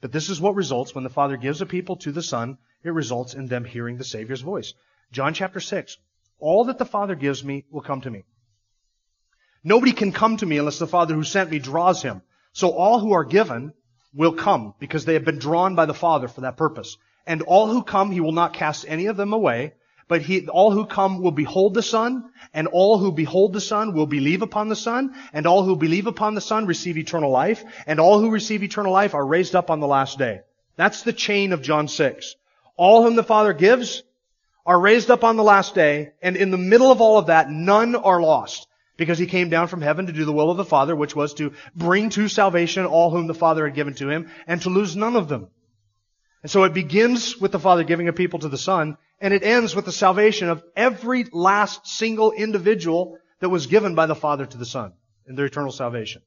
But 0.00 0.12
this 0.12 0.30
is 0.30 0.40
what 0.40 0.54
results 0.54 0.94
when 0.94 1.04
the 1.04 1.10
Father 1.10 1.36
gives 1.36 1.60
a 1.60 1.66
people 1.66 1.96
to 1.96 2.12
the 2.12 2.22
Son. 2.22 2.58
It 2.84 2.90
results 2.90 3.34
in 3.34 3.46
them 3.46 3.64
hearing 3.64 3.96
the 3.96 4.04
Savior's 4.04 4.40
voice. 4.40 4.74
John 5.10 5.34
chapter 5.34 5.60
6. 5.60 5.96
All 6.38 6.64
that 6.64 6.78
the 6.78 6.84
Father 6.84 7.14
gives 7.14 7.44
me 7.44 7.64
will 7.70 7.80
come 7.80 8.00
to 8.02 8.10
me. 8.10 8.24
Nobody 9.62 9.92
can 9.92 10.12
come 10.12 10.36
to 10.36 10.46
me 10.46 10.58
unless 10.58 10.78
the 10.78 10.86
Father 10.86 11.14
who 11.14 11.24
sent 11.24 11.50
me 11.50 11.58
draws 11.58 12.02
him. 12.02 12.22
So 12.52 12.70
all 12.70 12.98
who 12.98 13.12
are 13.12 13.24
given 13.24 13.72
will 14.12 14.32
come 14.32 14.74
because 14.78 15.04
they 15.04 15.14
have 15.14 15.24
been 15.24 15.38
drawn 15.38 15.74
by 15.74 15.86
the 15.86 15.94
Father 15.94 16.28
for 16.28 16.42
that 16.42 16.56
purpose. 16.56 16.96
And 17.26 17.42
all 17.42 17.68
who 17.68 17.82
come, 17.82 18.10
he 18.10 18.20
will 18.20 18.32
not 18.32 18.52
cast 18.52 18.84
any 18.86 19.06
of 19.06 19.16
them 19.16 19.32
away, 19.32 19.72
but 20.06 20.20
he, 20.20 20.46
all 20.48 20.70
who 20.70 20.84
come 20.84 21.22
will 21.22 21.30
behold 21.30 21.72
the 21.72 21.82
Son, 21.82 22.30
and 22.52 22.68
all 22.68 22.98
who 22.98 23.10
behold 23.10 23.54
the 23.54 23.60
Son 23.60 23.94
will 23.94 24.06
believe 24.06 24.42
upon 24.42 24.68
the 24.68 24.76
Son, 24.76 25.14
and 25.32 25.46
all 25.46 25.62
who 25.62 25.76
believe 25.76 26.06
upon 26.06 26.34
the 26.34 26.42
Son 26.42 26.66
receive 26.66 26.98
eternal 26.98 27.30
life, 27.30 27.64
and 27.86 27.98
all 27.98 28.20
who 28.20 28.30
receive 28.30 28.62
eternal 28.62 28.92
life 28.92 29.14
are 29.14 29.26
raised 29.26 29.56
up 29.56 29.70
on 29.70 29.80
the 29.80 29.86
last 29.86 30.18
day. 30.18 30.40
That's 30.76 31.02
the 31.02 31.12
chain 31.12 31.52
of 31.52 31.62
John 31.62 31.88
6. 31.88 32.36
All 32.76 33.02
whom 33.02 33.16
the 33.16 33.24
Father 33.24 33.54
gives 33.54 34.02
are 34.66 34.80
raised 34.80 35.10
up 35.10 35.24
on 35.24 35.36
the 35.36 35.42
last 35.42 35.74
day, 35.74 36.12
and 36.22 36.36
in 36.36 36.50
the 36.50 36.58
middle 36.58 36.90
of 36.90 37.00
all 37.00 37.18
of 37.18 37.26
that, 37.26 37.50
none 37.50 37.94
are 37.94 38.20
lost. 38.20 38.66
Because 38.96 39.18
he 39.18 39.26
came 39.26 39.48
down 39.48 39.66
from 39.66 39.82
heaven 39.82 40.06
to 40.06 40.12
do 40.12 40.24
the 40.24 40.32
will 40.32 40.50
of 40.50 40.56
the 40.56 40.64
Father, 40.64 40.94
which 40.94 41.16
was 41.16 41.34
to 41.34 41.52
bring 41.74 42.10
to 42.10 42.28
salvation 42.28 42.86
all 42.86 43.10
whom 43.10 43.26
the 43.26 43.34
Father 43.34 43.66
had 43.66 43.74
given 43.74 43.94
to 43.94 44.08
him, 44.08 44.30
and 44.46 44.62
to 44.62 44.70
lose 44.70 44.94
none 44.94 45.16
of 45.16 45.28
them. 45.28 45.48
And 46.42 46.50
so 46.50 46.62
it 46.64 46.74
begins 46.74 47.36
with 47.38 47.52
the 47.52 47.58
Father 47.58 47.82
giving 47.82 48.06
a 48.06 48.12
people 48.12 48.38
to 48.40 48.48
the 48.48 48.58
Son, 48.58 48.96
and 49.20 49.34
it 49.34 49.42
ends 49.42 49.74
with 49.74 49.84
the 49.84 49.92
salvation 49.92 50.48
of 50.48 50.62
every 50.76 51.24
last 51.32 51.86
single 51.86 52.32
individual 52.32 53.18
that 53.40 53.48
was 53.48 53.66
given 53.66 53.94
by 53.94 54.06
the 54.06 54.14
Father 54.14 54.46
to 54.46 54.58
the 54.58 54.66
Son 54.66 54.92
in 55.26 55.34
their 55.34 55.46
eternal 55.46 55.72
salvation. 55.72 56.22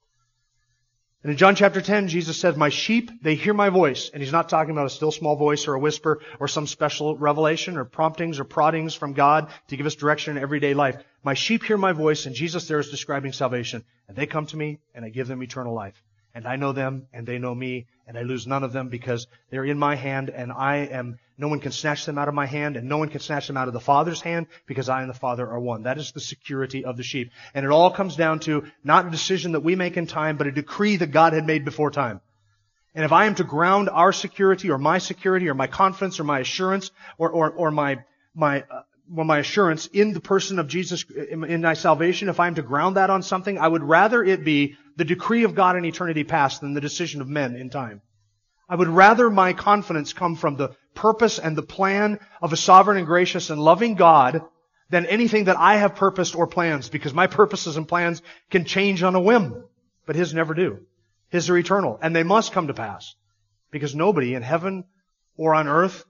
And 1.24 1.32
in 1.32 1.38
John 1.38 1.56
chapter 1.56 1.82
10, 1.82 2.10
Jesus 2.10 2.40
said, 2.40 2.58
My 2.58 2.70
sheep, 2.70 3.12
they 3.24 3.36
hear 3.36 3.54
my 3.54 3.70
voice. 3.70 4.10
And 4.14 4.22
he's 4.22 4.32
not 4.32 4.50
talking 4.50 4.72
about 4.72 4.86
a 4.86 4.90
still 4.90 5.12
small 5.12 5.36
voice 5.36 5.68
or 5.68 5.74
a 5.74 5.80
whisper 5.80 6.22
or 6.40 6.48
some 6.48 6.68
special 6.68 7.18
revelation 7.18 7.76
or 7.78 7.86
promptings 7.86 8.40
or 8.40 8.44
proddings 8.44 8.94
from 8.94 9.14
God 9.14 9.50
to 9.70 9.78
give 9.78 9.88
us 9.88 9.96
direction 9.96 10.38
in 10.38 10.44
everyday 10.44 10.74
life. 10.74 11.04
My 11.24 11.34
sheep 11.34 11.64
hear 11.64 11.78
my 11.78 11.92
voice, 11.92 12.28
and 12.28 12.36
Jesus 12.36 12.68
there 12.68 12.80
is 12.80 12.92
describing 12.92 13.34
salvation. 13.34 13.84
And 14.08 14.16
they 14.16 14.28
come 14.28 14.46
to 14.48 14.58
me, 14.58 14.80
and 14.94 15.04
I 15.04 15.10
give 15.10 15.28
them 15.28 15.42
eternal 15.42 15.74
life 15.74 16.02
and 16.38 16.46
I 16.46 16.56
know 16.56 16.72
them, 16.72 17.08
and 17.12 17.26
they 17.26 17.40
know 17.40 17.56
me, 17.56 17.88
and 18.06 18.16
I 18.16 18.22
lose 18.22 18.46
none 18.46 18.64
of 18.64 18.72
them 18.72 18.90
because 18.90 19.26
they're 19.50 19.66
in 19.66 19.80
my 19.80 19.96
hand, 19.96 20.30
and 20.30 20.52
I 20.52 20.86
am, 20.86 21.18
no 21.36 21.48
one 21.48 21.60
can 21.60 21.72
snatch 21.72 22.06
them 22.06 22.20
out 22.20 22.28
of 22.28 22.36
my 22.36 22.46
hand, 22.46 22.78
and 22.78 22.88
no 22.88 23.00
one 23.00 23.10
can 23.10 23.22
snatch 23.22 23.48
them 23.48 23.58
out 23.58 23.68
of 23.68 23.74
the 23.74 23.80
Father's 23.80 24.22
hand 24.22 24.46
because 24.68 24.88
I 24.88 25.02
and 25.02 25.10
the 25.10 25.16
Father 25.16 25.50
are 25.50 25.60
one. 25.60 25.82
That 25.82 25.98
is 25.98 26.12
the 26.12 26.20
security 26.20 26.86
of 26.86 26.96
the 26.96 27.02
sheep. 27.02 27.32
And 27.56 27.66
it 27.66 27.72
all 27.72 27.90
comes 27.90 28.16
down 28.16 28.38
to 28.42 28.66
not 28.84 29.08
a 29.08 29.10
decision 29.10 29.54
that 29.54 29.62
we 29.62 29.76
make 29.76 29.98
in 29.98 30.06
time, 30.06 30.38
but 30.38 30.46
a 30.46 30.52
decree 30.52 30.98
that 30.98 31.10
God 31.10 31.34
had 31.34 31.48
made 31.48 31.66
before 31.66 31.90
time. 31.90 32.22
And 32.94 33.04
if 33.04 33.12
I 33.12 33.26
am 33.26 33.34
to 33.34 33.44
ground 33.44 33.90
our 33.90 34.14
security 34.14 34.70
or 34.70 34.78
my 34.78 35.00
security 35.00 35.50
or 35.50 35.56
my 35.56 35.66
confidence 35.66 36.20
or 36.20 36.24
my 36.24 36.42
assurance 36.42 36.92
or, 37.18 37.32
or, 37.32 37.50
or 37.50 37.72
my, 37.72 38.04
my, 38.36 38.62
uh, 38.70 38.84
well, 39.10 39.26
my 39.26 39.40
assurance 39.40 39.88
in 39.88 40.14
the 40.14 40.20
person 40.20 40.60
of 40.60 40.68
Jesus, 40.68 41.06
in, 41.10 41.62
my 41.62 41.74
salvation, 41.74 42.30
if 42.30 42.40
I'm 42.40 42.56
to 42.56 42.62
ground 42.62 42.98
that 42.98 43.10
on 43.10 43.24
something, 43.24 43.58
I 43.58 43.68
would 43.68 43.84
rather 43.84 44.24
it 44.24 44.44
be 44.44 44.76
the 44.96 45.06
decree 45.06 45.44
of 45.44 45.56
God 45.56 45.76
in 45.76 45.86
eternity 45.86 46.24
past 46.24 46.62
than 46.62 46.74
the 46.74 46.82
decision 46.82 47.22
of 47.22 47.28
men 47.28 47.56
in 47.56 47.70
time. 47.70 48.02
I 48.70 48.76
would 48.76 48.90
rather 48.90 49.30
my 49.30 49.54
confidence 49.54 50.12
come 50.14 50.36
from 50.36 50.58
the 50.58 50.76
purpose 50.94 51.40
and 51.40 51.56
the 51.56 51.64
plan 51.64 52.20
of 52.42 52.52
a 52.52 52.58
sovereign 52.58 52.98
and 52.98 53.08
gracious 53.08 53.50
and 53.50 53.62
loving 53.62 53.96
God 53.96 54.42
than 54.90 55.06
anything 55.06 55.46
that 55.46 55.58
I 55.58 55.78
have 55.78 55.96
purposed 55.96 56.36
or 56.36 56.48
plans, 56.48 56.90
because 56.90 57.14
my 57.14 57.28
purposes 57.28 57.78
and 57.78 57.88
plans 57.88 58.22
can 58.50 58.66
change 58.66 59.04
on 59.04 59.16
a 59.16 59.22
whim, 59.22 59.64
but 60.06 60.16
His 60.16 60.34
never 60.34 60.54
do. 60.54 60.80
His 61.30 61.50
are 61.50 61.58
eternal, 61.58 62.00
and 62.02 62.16
they 62.16 62.24
must 62.24 62.54
come 62.54 62.68
to 62.68 62.74
pass, 62.74 63.16
because 63.72 63.96
nobody 63.96 64.34
in 64.34 64.44
heaven 64.44 64.86
or 65.36 65.54
on 65.54 65.68
earth 65.68 66.06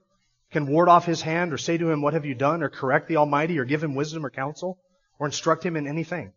can 0.50 0.66
ward 0.66 0.88
off 0.88 1.06
His 1.06 1.22
hand 1.22 1.52
or 1.52 1.58
say 1.58 1.76
to 1.76 1.90
Him, 1.90 2.02
what 2.02 2.14
have 2.14 2.24
you 2.24 2.34
done, 2.34 2.62
or 2.62 2.68
correct 2.68 3.08
the 3.08 3.16
Almighty, 3.16 3.58
or 3.58 3.64
give 3.64 3.82
Him 3.82 3.94
wisdom 3.94 4.24
or 4.24 4.30
counsel, 4.30 4.78
or 5.18 5.26
instruct 5.26 5.64
Him 5.64 5.76
in 5.76 5.86
anything. 5.86 6.32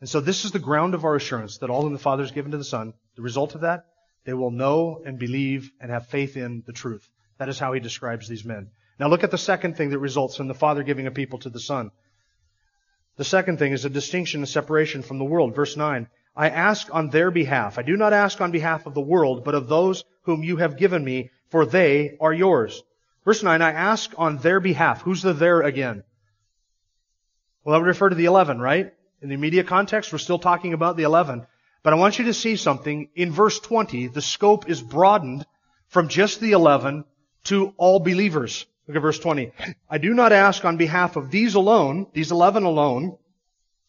And 0.00 0.08
so 0.08 0.20
this 0.20 0.44
is 0.44 0.50
the 0.50 0.58
ground 0.58 0.94
of 0.94 1.04
our 1.04 1.14
assurance 1.14 1.58
that 1.58 1.70
all 1.70 1.82
whom 1.82 1.92
the 1.92 1.98
Father 1.98 2.22
has 2.22 2.32
given 2.32 2.50
to 2.50 2.58
the 2.58 2.64
Son, 2.64 2.92
the 3.16 3.22
result 3.22 3.54
of 3.54 3.62
that, 3.62 3.84
they 4.24 4.34
will 4.34 4.50
know 4.50 5.02
and 5.04 5.18
believe 5.18 5.70
and 5.80 5.90
have 5.90 6.08
faith 6.08 6.36
in 6.36 6.62
the 6.66 6.72
truth. 6.72 7.08
That 7.38 7.48
is 7.48 7.58
how 7.58 7.72
he 7.72 7.80
describes 7.80 8.28
these 8.28 8.44
men. 8.44 8.70
Now 8.98 9.08
look 9.08 9.24
at 9.24 9.30
the 9.30 9.38
second 9.38 9.76
thing 9.76 9.90
that 9.90 9.98
results 9.98 10.36
from 10.36 10.48
the 10.48 10.54
Father 10.54 10.82
giving 10.82 11.06
a 11.06 11.10
people 11.10 11.38
to 11.40 11.50
the 11.50 11.60
Son. 11.60 11.90
The 13.16 13.24
second 13.24 13.58
thing 13.58 13.72
is 13.72 13.84
a 13.84 13.90
distinction 13.90 14.40
and 14.40 14.48
separation 14.48 15.02
from 15.02 15.18
the 15.18 15.24
world. 15.24 15.54
Verse 15.54 15.76
9. 15.76 16.08
I 16.36 16.48
ask 16.48 16.92
on 16.92 17.10
their 17.10 17.30
behalf. 17.30 17.78
I 17.78 17.82
do 17.82 17.96
not 17.96 18.12
ask 18.12 18.40
on 18.40 18.50
behalf 18.50 18.86
of 18.86 18.94
the 18.94 19.00
world, 19.00 19.44
but 19.44 19.54
of 19.54 19.68
those 19.68 20.04
whom 20.22 20.42
you 20.42 20.56
have 20.56 20.76
given 20.76 21.04
me, 21.04 21.30
for 21.48 21.64
they 21.64 22.16
are 22.20 22.32
yours. 22.32 22.82
Verse 23.24 23.42
9, 23.42 23.62
I 23.62 23.72
ask 23.72 24.12
on 24.18 24.38
their 24.38 24.60
behalf. 24.60 25.02
Who's 25.02 25.22
the 25.22 25.32
there 25.32 25.62
again? 25.62 26.04
Well, 27.64 27.72
that 27.72 27.80
would 27.80 27.88
refer 27.88 28.10
to 28.10 28.14
the 28.14 28.26
eleven, 28.26 28.60
right? 28.60 28.92
In 29.22 29.28
the 29.28 29.34
immediate 29.34 29.66
context, 29.66 30.12
we're 30.12 30.18
still 30.18 30.38
talking 30.38 30.74
about 30.74 30.96
the 30.96 31.04
11. 31.04 31.46
But 31.82 31.92
I 31.92 31.96
want 31.96 32.18
you 32.18 32.26
to 32.26 32.34
see 32.34 32.56
something. 32.56 33.08
In 33.14 33.32
verse 33.32 33.58
20, 33.60 34.08
the 34.08 34.20
scope 34.20 34.68
is 34.68 34.82
broadened 34.82 35.46
from 35.88 36.08
just 36.08 36.40
the 36.40 36.52
11 36.52 37.04
to 37.44 37.72
all 37.78 38.00
believers. 38.00 38.66
Look 38.86 38.96
at 38.96 39.02
verse 39.02 39.18
20. 39.18 39.52
I 39.88 39.98
do 39.98 40.12
not 40.12 40.32
ask 40.32 40.64
on 40.64 40.76
behalf 40.76 41.16
of 41.16 41.30
these 41.30 41.54
alone, 41.54 42.06
these 42.12 42.30
11 42.30 42.64
alone, 42.64 43.16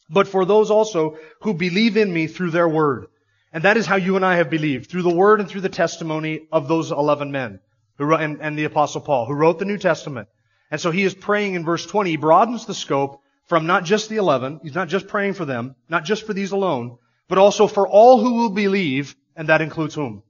but 0.09 0.27
for 0.27 0.45
those 0.45 0.71
also 0.71 1.17
who 1.41 1.53
believe 1.53 1.97
in 1.97 2.13
me 2.13 2.27
through 2.27 2.51
their 2.51 2.69
word. 2.69 3.07
And 3.51 3.63
that 3.63 3.77
is 3.77 3.85
how 3.85 3.95
you 3.95 4.15
and 4.15 4.25
I 4.25 4.37
have 4.37 4.49
believed, 4.49 4.89
through 4.89 5.03
the 5.03 5.13
word 5.13 5.39
and 5.39 5.49
through 5.49 5.61
the 5.61 5.69
testimony 5.69 6.47
of 6.51 6.67
those 6.67 6.91
11 6.91 7.31
men, 7.31 7.59
who 7.97 8.05
wrote, 8.05 8.21
and, 8.21 8.41
and 8.41 8.57
the 8.57 8.65
apostle 8.65 9.01
Paul, 9.01 9.25
who 9.25 9.33
wrote 9.33 9.59
the 9.59 9.65
New 9.65 9.77
Testament. 9.77 10.27
And 10.71 10.81
so 10.81 10.91
he 10.91 11.03
is 11.03 11.13
praying 11.13 11.55
in 11.55 11.65
verse 11.65 11.85
20, 11.85 12.09
he 12.09 12.17
broadens 12.17 12.65
the 12.65 12.73
scope 12.73 13.21
from 13.47 13.67
not 13.67 13.83
just 13.83 14.09
the 14.09 14.17
eleven, 14.17 14.59
he's 14.63 14.75
not 14.75 14.87
just 14.87 15.07
praying 15.07 15.33
for 15.33 15.45
them, 15.45 15.75
not 15.87 16.03
just 16.03 16.25
for 16.25 16.33
these 16.33 16.51
alone, 16.51 16.97
but 17.27 17.37
also 17.37 17.67
for 17.67 17.87
all 17.87 18.19
who 18.19 18.35
will 18.35 18.49
believe, 18.49 19.15
and 19.35 19.49
that 19.49 19.61
includes 19.61 19.93
whom? 19.93 20.23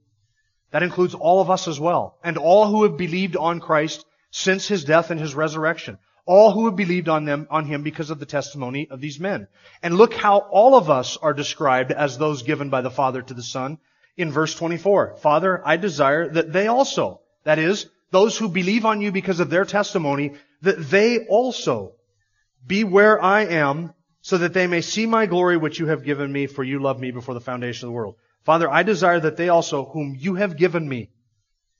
That 0.70 0.82
includes 0.82 1.14
all 1.14 1.40
of 1.40 1.50
us 1.50 1.68
as 1.68 1.80
well, 1.80 2.18
and 2.22 2.36
all 2.36 2.66
who 2.68 2.82
have 2.82 2.96
believed 2.96 3.36
on 3.36 3.60
Christ 3.60 4.04
since 4.30 4.68
his 4.68 4.84
death 4.84 5.10
and 5.10 5.18
his 5.18 5.34
resurrection. 5.34 5.98
All 6.26 6.50
who 6.50 6.66
have 6.66 6.76
believed 6.76 7.08
on 7.08 7.24
them, 7.24 7.46
on 7.50 7.66
him 7.66 7.82
because 7.82 8.10
of 8.10 8.18
the 8.18 8.26
testimony 8.26 8.88
of 8.90 9.00
these 9.00 9.20
men. 9.20 9.46
And 9.80 9.96
look 9.96 10.12
how 10.12 10.38
all 10.38 10.74
of 10.74 10.90
us 10.90 11.16
are 11.16 11.32
described 11.32 11.92
as 11.92 12.18
those 12.18 12.42
given 12.42 12.68
by 12.68 12.80
the 12.80 12.90
Father 12.90 13.22
to 13.22 13.32
the 13.32 13.44
Son 13.44 13.78
in 14.16 14.32
verse 14.32 14.54
24. 14.54 15.16
Father, 15.18 15.62
I 15.64 15.76
desire 15.76 16.28
that 16.28 16.52
they 16.52 16.66
also, 16.66 17.20
that 17.46 17.60
is, 17.60 17.88
those 18.10 18.36
who 18.36 18.48
believe 18.48 18.84
on 18.84 19.00
you 19.00 19.12
because 19.12 19.40
of 19.40 19.50
their 19.50 19.64
testimony, 19.64 20.32
that 20.62 20.90
they 20.90 21.26
also 21.26 21.92
be 22.66 22.82
where 22.82 23.22
I 23.22 23.42
am, 23.44 23.94
so 24.20 24.38
that 24.38 24.52
they 24.52 24.66
may 24.66 24.80
see 24.80 25.06
my 25.06 25.26
glory 25.26 25.56
which 25.56 25.78
you 25.78 25.86
have 25.86 26.02
given 26.02 26.32
me, 26.32 26.46
for 26.48 26.64
you 26.64 26.80
loved 26.80 27.00
me 27.00 27.12
before 27.12 27.34
the 27.34 27.40
foundation 27.40 27.86
of 27.86 27.90
the 27.90 27.96
world. 27.96 28.16
Father, 28.44 28.68
I 28.68 28.82
desire 28.82 29.20
that 29.20 29.36
they 29.36 29.48
also, 29.48 29.84
whom 29.84 30.16
you 30.18 30.34
have 30.34 30.56
given 30.56 30.88
me, 30.88 31.10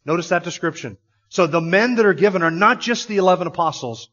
notice 0.05 0.29
that 0.29 0.45
description. 0.45 0.99
So 1.29 1.49
the 1.49 1.61
men 1.61 1.97
that 1.97 2.07
are 2.07 2.15
given 2.15 2.43
are 2.43 2.53
not 2.53 2.81
just 2.81 3.09
the 3.09 3.17
eleven 3.17 3.49
apostles, 3.49 4.09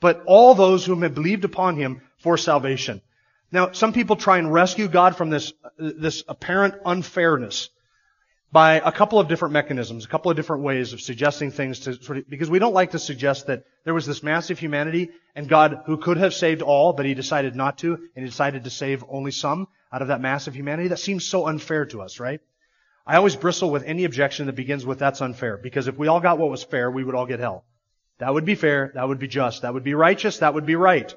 but 0.00 0.22
all 0.26 0.54
those 0.54 0.84
whom 0.84 1.00
have 1.02 1.14
believed 1.14 1.44
upon 1.44 1.76
him 1.76 2.02
for 2.18 2.36
salvation. 2.36 3.00
Now, 3.50 3.72
some 3.72 3.94
people 3.94 4.16
try 4.16 4.36
and 4.38 4.52
rescue 4.52 4.88
God 4.88 5.16
from 5.16 5.30
this, 5.30 5.54
uh, 5.64 5.70
this 5.78 6.24
apparent 6.28 6.74
unfairness 6.84 7.70
by 8.50 8.76
a 8.76 8.90
couple 8.90 9.18
of 9.18 9.28
different 9.28 9.52
mechanisms, 9.52 10.04
a 10.04 10.08
couple 10.08 10.30
of 10.30 10.36
different 10.36 10.62
ways 10.62 10.92
of 10.92 11.00
suggesting 11.00 11.50
things 11.50 11.80
to 11.80 12.02
sort 12.02 12.18
of, 12.18 12.30
because 12.30 12.48
we 12.48 12.58
don't 12.58 12.72
like 12.72 12.92
to 12.92 12.98
suggest 12.98 13.46
that 13.48 13.64
there 13.84 13.92
was 13.92 14.06
this 14.06 14.22
massive 14.22 14.58
humanity 14.58 15.10
and 15.34 15.48
God 15.48 15.82
who 15.86 15.98
could 15.98 16.16
have 16.16 16.32
saved 16.32 16.62
all, 16.62 16.94
but 16.94 17.04
he 17.04 17.14
decided 17.14 17.54
not 17.54 17.78
to, 17.78 17.94
and 17.94 18.24
he 18.24 18.24
decided 18.24 18.64
to 18.64 18.70
save 18.70 19.04
only 19.08 19.32
some 19.32 19.68
out 19.92 20.00
of 20.00 20.08
that 20.08 20.22
massive 20.22 20.54
humanity. 20.54 20.88
That 20.88 20.98
seems 20.98 21.26
so 21.26 21.46
unfair 21.46 21.84
to 21.86 22.00
us, 22.00 22.20
right? 22.20 22.40
I 23.06 23.16
always 23.16 23.36
bristle 23.36 23.70
with 23.70 23.84
any 23.84 24.04
objection 24.04 24.46
that 24.46 24.56
begins 24.56 24.84
with 24.84 24.98
that's 24.98 25.20
unfair, 25.20 25.58
because 25.58 25.88
if 25.88 25.98
we 25.98 26.08
all 26.08 26.20
got 26.20 26.38
what 26.38 26.50
was 26.50 26.62
fair, 26.62 26.90
we 26.90 27.04
would 27.04 27.14
all 27.14 27.26
get 27.26 27.40
hell. 27.40 27.64
That 28.18 28.32
would 28.32 28.44
be 28.44 28.54
fair, 28.54 28.92
that 28.94 29.06
would 29.06 29.18
be 29.18 29.28
just, 29.28 29.62
that 29.62 29.74
would 29.74 29.84
be 29.84 29.94
righteous, 29.94 30.38
that 30.38 30.54
would 30.54 30.66
be 30.66 30.74
right. 30.74 31.14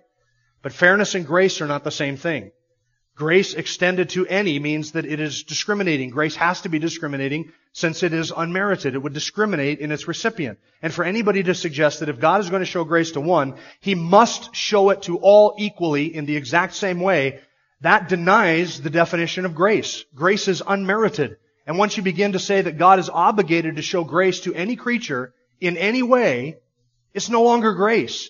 But 0.61 0.73
fairness 0.73 1.15
and 1.15 1.25
grace 1.25 1.61
are 1.61 1.67
not 1.67 1.83
the 1.83 1.91
same 1.91 2.17
thing. 2.17 2.51
Grace 3.15 3.53
extended 3.53 4.09
to 4.09 4.25
any 4.27 4.57
means 4.57 4.93
that 4.93 5.05
it 5.05 5.19
is 5.19 5.43
discriminating. 5.43 6.09
Grace 6.09 6.35
has 6.35 6.61
to 6.61 6.69
be 6.69 6.79
discriminating 6.79 7.51
since 7.73 8.03
it 8.03 8.13
is 8.13 8.33
unmerited. 8.35 8.95
It 8.95 8.99
would 8.99 9.13
discriminate 9.13 9.79
in 9.79 9.91
its 9.91 10.07
recipient. 10.07 10.59
And 10.81 10.93
for 10.93 11.03
anybody 11.03 11.43
to 11.43 11.53
suggest 11.53 11.99
that 11.99 12.09
if 12.09 12.19
God 12.19 12.41
is 12.41 12.49
going 12.49 12.61
to 12.61 12.65
show 12.65 12.83
grace 12.83 13.11
to 13.11 13.21
one, 13.21 13.55
He 13.79 13.95
must 13.95 14.55
show 14.55 14.89
it 14.89 15.03
to 15.03 15.17
all 15.17 15.55
equally 15.57 16.15
in 16.15 16.25
the 16.25 16.37
exact 16.37 16.73
same 16.73 16.99
way, 16.99 17.41
that 17.81 18.09
denies 18.09 18.81
the 18.81 18.89
definition 18.89 19.45
of 19.45 19.55
grace. 19.55 20.05
Grace 20.15 20.47
is 20.47 20.63
unmerited. 20.65 21.37
And 21.67 21.77
once 21.77 21.97
you 21.97 22.03
begin 22.03 22.33
to 22.33 22.39
say 22.39 22.61
that 22.61 22.77
God 22.77 22.99
is 22.99 23.09
obligated 23.09 23.75
to 23.75 23.81
show 23.81 24.03
grace 24.03 24.41
to 24.41 24.53
any 24.53 24.75
creature 24.75 25.33
in 25.59 25.77
any 25.77 26.01
way, 26.01 26.57
it's 27.13 27.29
no 27.29 27.43
longer 27.43 27.73
grace. 27.73 28.29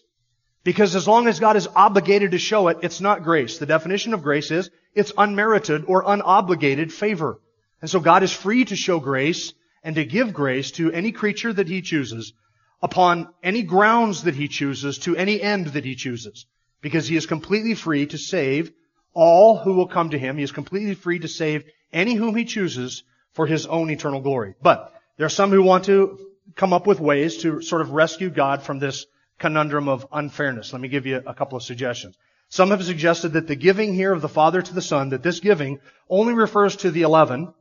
Because 0.64 0.96
as 0.96 1.08
long 1.08 1.28
as 1.28 1.40
God 1.40 1.56
is 1.56 1.68
obligated 1.76 2.32
to 2.32 2.38
show 2.38 2.68
it, 2.68 2.78
it's 2.84 3.02
not 3.02 3.24
grace. 3.24 3.58
The 3.58 3.66
definition 3.66 4.14
of 4.14 4.22
grace 4.22 4.52
is 4.52 4.70
it's 4.94 5.12
unmerited 5.18 5.86
or 5.88 6.04
unobligated 6.04 6.92
favor. 6.92 7.40
And 7.82 7.90
so 7.90 8.00
God 8.00 8.22
is 8.22 8.32
free 8.32 8.66
to 8.66 8.76
show 8.76 9.00
grace 9.00 9.54
and 9.84 9.96
to 9.96 10.06
give 10.06 10.34
grace 10.34 10.72
to 10.72 10.92
any 10.92 11.12
creature 11.12 11.52
that 11.52 11.68
he 11.68 11.82
chooses 11.82 12.34
upon 12.82 13.30
any 13.42 13.64
grounds 13.64 14.24
that 14.24 14.36
he 14.36 14.48
chooses 14.48 15.00
to 15.00 15.16
any 15.16 15.42
end 15.42 15.68
that 15.68 15.86
he 15.86 15.96
chooses. 15.96 16.46
Because 16.82 17.08
he 17.08 17.16
is 17.16 17.26
completely 17.26 17.74
free 17.74 18.06
to 18.08 18.18
save 18.18 18.72
all 19.14 19.58
who 19.58 19.74
will 19.74 19.88
come 19.88 20.12
to 20.12 20.20
him. 20.20 20.38
He 20.38 20.44
is 20.44 20.52
completely 20.52 20.96
free 20.96 21.20
to 21.20 21.28
save 21.28 21.64
any 21.92 22.14
whom 22.14 22.36
he 22.36 22.46
chooses 22.46 23.04
for 23.34 23.48
his 23.48 23.66
own 23.66 23.90
eternal 23.90 24.22
glory. 24.22 24.56
But 24.62 24.94
there 25.18 25.26
are 25.26 25.30
some 25.30 25.52
who 25.52 25.64
want 25.64 25.86
to 25.86 26.20
come 26.56 26.74
up 26.74 26.88
with 26.88 27.00
ways 27.00 27.38
to 27.38 27.62
sort 27.62 27.82
of 27.82 27.92
rescue 27.92 28.30
God 28.30 28.64
from 28.64 28.80
this 28.80 29.06
conundrum 29.42 29.90
of 29.90 30.08
unfairness. 30.12 30.72
Let 30.72 30.82
me 30.82 30.88
give 30.88 31.06
you 31.06 31.22
a 31.26 31.34
couple 31.34 31.58
of 31.58 31.64
suggestions. 31.64 32.16
Some 32.48 32.70
have 32.70 32.84
suggested 32.84 33.34
that 33.34 33.48
the 33.48 33.56
giving 33.56 33.94
here 33.94 34.14
of 34.14 34.22
the 34.22 34.30
Father 34.30 34.62
to 34.62 34.74
the 34.74 34.82
Son, 34.82 35.10
that 35.10 35.24
this 35.24 35.40
giving 35.40 35.80
only 36.10 36.34
refers 36.34 36.76
to 36.78 36.92
the 36.92 37.02
eleven, 37.02 37.54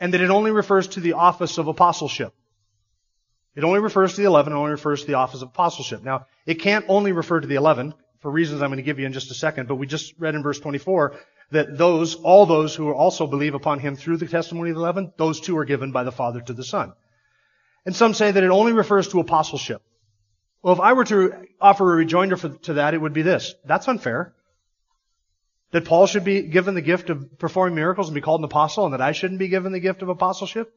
and 0.00 0.14
that 0.14 0.20
it 0.20 0.30
only 0.30 0.52
refers 0.52 0.88
to 0.88 1.00
the 1.00 1.14
office 1.14 1.58
of 1.58 1.66
apostleship. 1.66 2.32
It 3.56 3.64
only 3.64 3.80
refers 3.80 4.14
to 4.14 4.20
the 4.20 4.26
eleven, 4.26 4.52
it 4.52 4.56
only 4.56 4.70
refers 4.70 5.00
to 5.00 5.06
the 5.08 5.14
office 5.14 5.42
of 5.42 5.48
apostleship. 5.48 6.04
Now, 6.04 6.26
it 6.46 6.60
can't 6.60 6.84
only 6.88 7.12
refer 7.12 7.40
to 7.40 7.46
the 7.46 7.56
eleven, 7.56 7.94
for 8.20 8.30
reasons 8.30 8.62
I'm 8.62 8.68
going 8.68 8.78
to 8.78 8.82
give 8.82 8.98
you 8.98 9.06
in 9.06 9.12
just 9.12 9.30
a 9.30 9.34
second, 9.34 9.66
but 9.66 9.76
we 9.76 9.86
just 9.86 10.14
read 10.18 10.34
in 10.34 10.42
verse 10.42 10.60
24 10.60 11.16
that 11.50 11.78
those, 11.78 12.14
all 12.14 12.46
those 12.46 12.74
who 12.74 12.92
also 12.92 13.26
believe 13.26 13.54
upon 13.54 13.80
him 13.80 13.96
through 13.96 14.18
the 14.18 14.26
testimony 14.26 14.70
of 14.70 14.76
the 14.76 14.82
eleven, 14.82 15.12
those 15.16 15.40
two 15.40 15.56
are 15.56 15.64
given 15.64 15.90
by 15.90 16.04
the 16.04 16.12
Father 16.12 16.40
to 16.40 16.52
the 16.52 16.64
Son. 16.64 16.92
And 17.86 17.96
some 17.96 18.12
say 18.12 18.30
that 18.30 18.44
it 18.44 18.50
only 18.50 18.72
refers 18.72 19.08
to 19.08 19.20
apostleship. 19.20 19.82
Well, 20.62 20.74
if 20.74 20.80
I 20.80 20.92
were 20.92 21.04
to 21.04 21.46
offer 21.60 21.92
a 21.92 21.96
rejoinder 21.96 22.36
for, 22.36 22.48
to 22.48 22.74
that, 22.74 22.94
it 22.94 23.00
would 23.00 23.12
be 23.12 23.22
this. 23.22 23.54
That's 23.64 23.88
unfair. 23.88 24.34
That 25.70 25.84
Paul 25.84 26.06
should 26.06 26.24
be 26.24 26.42
given 26.42 26.74
the 26.74 26.82
gift 26.82 27.10
of 27.10 27.38
performing 27.38 27.74
miracles 27.74 28.08
and 28.08 28.14
be 28.14 28.20
called 28.20 28.40
an 28.40 28.44
apostle, 28.44 28.84
and 28.84 28.94
that 28.94 29.00
I 29.00 29.12
shouldn't 29.12 29.38
be 29.38 29.48
given 29.48 29.72
the 29.72 29.80
gift 29.80 30.02
of 30.02 30.08
apostleship? 30.08 30.74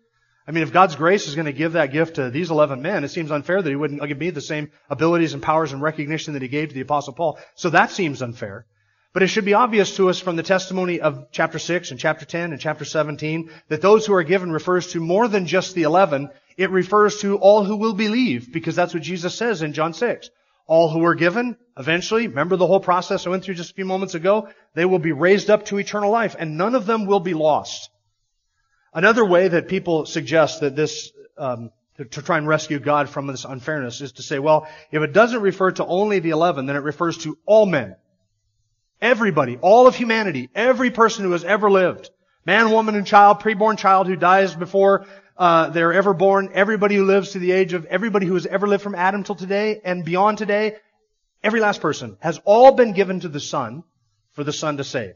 I 0.47 0.51
mean, 0.51 0.63
if 0.63 0.73
God's 0.73 0.95
grace 0.95 1.27
is 1.27 1.35
going 1.35 1.45
to 1.45 1.53
give 1.53 1.73
that 1.73 1.93
gift 1.93 2.15
to 2.15 2.29
these 2.29 2.51
11 2.51 2.81
men, 2.81 3.03
it 3.03 3.09
seems 3.09 3.31
unfair 3.31 3.61
that 3.61 3.69
He 3.69 3.75
wouldn't 3.75 4.05
give 4.07 4.17
me 4.17 4.31
the 4.31 4.41
same 4.41 4.71
abilities 4.89 5.33
and 5.33 5.41
powers 5.41 5.71
and 5.71 5.81
recognition 5.81 6.33
that 6.33 6.41
He 6.41 6.47
gave 6.47 6.69
to 6.69 6.75
the 6.75 6.81
Apostle 6.81 7.13
Paul. 7.13 7.39
So 7.55 7.69
that 7.69 7.91
seems 7.91 8.21
unfair. 8.21 8.65
But 9.13 9.23
it 9.23 9.27
should 9.27 9.43
be 9.43 9.53
obvious 9.53 9.97
to 9.97 10.09
us 10.09 10.19
from 10.19 10.37
the 10.37 10.43
testimony 10.43 11.01
of 11.01 11.27
chapter 11.31 11.59
6 11.59 11.91
and 11.91 11.99
chapter 11.99 12.23
10 12.23 12.53
and 12.53 12.61
chapter 12.61 12.85
17 12.85 13.49
that 13.67 13.81
those 13.81 14.05
who 14.05 14.13
are 14.13 14.23
given 14.23 14.51
refers 14.51 14.87
to 14.93 15.01
more 15.01 15.27
than 15.27 15.47
just 15.47 15.75
the 15.75 15.83
11. 15.83 16.29
It 16.55 16.69
refers 16.69 17.19
to 17.19 17.37
all 17.37 17.65
who 17.65 17.75
will 17.75 17.93
believe 17.93 18.53
because 18.53 18.75
that's 18.75 18.93
what 18.93 19.03
Jesus 19.03 19.35
says 19.35 19.61
in 19.61 19.73
John 19.73 19.93
6. 19.93 20.29
All 20.65 20.89
who 20.89 21.03
are 21.03 21.15
given, 21.15 21.57
eventually, 21.77 22.27
remember 22.27 22.55
the 22.55 22.67
whole 22.67 22.79
process 22.79 23.27
I 23.27 23.31
went 23.31 23.43
through 23.43 23.55
just 23.55 23.71
a 23.71 23.73
few 23.73 23.83
moments 23.83 24.15
ago? 24.15 24.47
They 24.75 24.85
will 24.85 24.99
be 24.99 25.11
raised 25.11 25.49
up 25.49 25.65
to 25.65 25.77
eternal 25.77 26.11
life 26.11 26.37
and 26.39 26.57
none 26.57 26.75
of 26.75 26.85
them 26.85 27.05
will 27.05 27.19
be 27.19 27.33
lost. 27.33 27.89
Another 28.93 29.25
way 29.25 29.49
that 29.49 29.67
people 29.67 30.05
suggest 30.05 30.61
that 30.61 30.77
this, 30.77 31.11
um, 31.37 31.71
to, 31.97 32.05
to, 32.05 32.21
try 32.21 32.37
and 32.37 32.47
rescue 32.47 32.79
God 32.79 33.09
from 33.09 33.27
this 33.27 33.43
unfairness 33.43 33.99
is 33.99 34.13
to 34.13 34.23
say, 34.23 34.39
well, 34.39 34.67
if 34.91 35.01
it 35.01 35.11
doesn't 35.11 35.41
refer 35.41 35.71
to 35.71 35.85
only 35.85 36.19
the 36.19 36.29
11, 36.29 36.65
then 36.65 36.77
it 36.77 36.83
refers 36.83 37.17
to 37.19 37.37
all 37.45 37.65
men. 37.65 37.95
Everybody, 39.01 39.57
all 39.61 39.87
of 39.87 39.95
humanity, 39.95 40.49
every 40.53 40.91
person 40.91 41.25
who 41.25 41.31
has 41.31 41.43
ever 41.43 41.71
lived. 41.71 42.09
Man, 42.45 42.71
woman, 42.71 42.95
and 42.95 43.05
child, 43.05 43.39
preborn 43.39 43.77
child 43.77 44.07
who 44.07 44.15
dies 44.15 44.55
before 44.55 45.05
uh, 45.37 45.69
they're 45.69 45.93
ever 45.93 46.13
born, 46.13 46.49
everybody 46.53 46.95
who 46.95 47.05
lives 47.05 47.31
to 47.31 47.39
the 47.39 47.51
age 47.51 47.73
of 47.73 47.85
everybody 47.85 48.27
who 48.27 48.35
has 48.35 48.45
ever 48.45 48.67
lived 48.67 48.83
from 48.83 48.95
Adam 48.95 49.23
till 49.23 49.35
today 49.35 49.81
and 49.83 50.05
beyond 50.05 50.37
today, 50.37 50.75
every 51.43 51.59
last 51.59 51.81
person 51.81 52.17
has 52.19 52.39
all 52.45 52.73
been 52.73 52.93
given 52.93 53.19
to 53.19 53.27
the 53.27 53.39
Son 53.39 53.83
for 54.33 54.43
the 54.43 54.53
Son 54.53 54.77
to 54.77 54.83
save. 54.83 55.15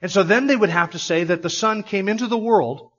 And 0.00 0.10
so 0.10 0.22
then 0.22 0.46
they 0.46 0.56
would 0.56 0.70
have 0.70 0.92
to 0.92 0.98
say 0.98 1.24
that 1.24 1.42
the 1.42 1.50
Son 1.50 1.82
came 1.82 2.08
into 2.08 2.26
the 2.26 2.38
world 2.38 2.90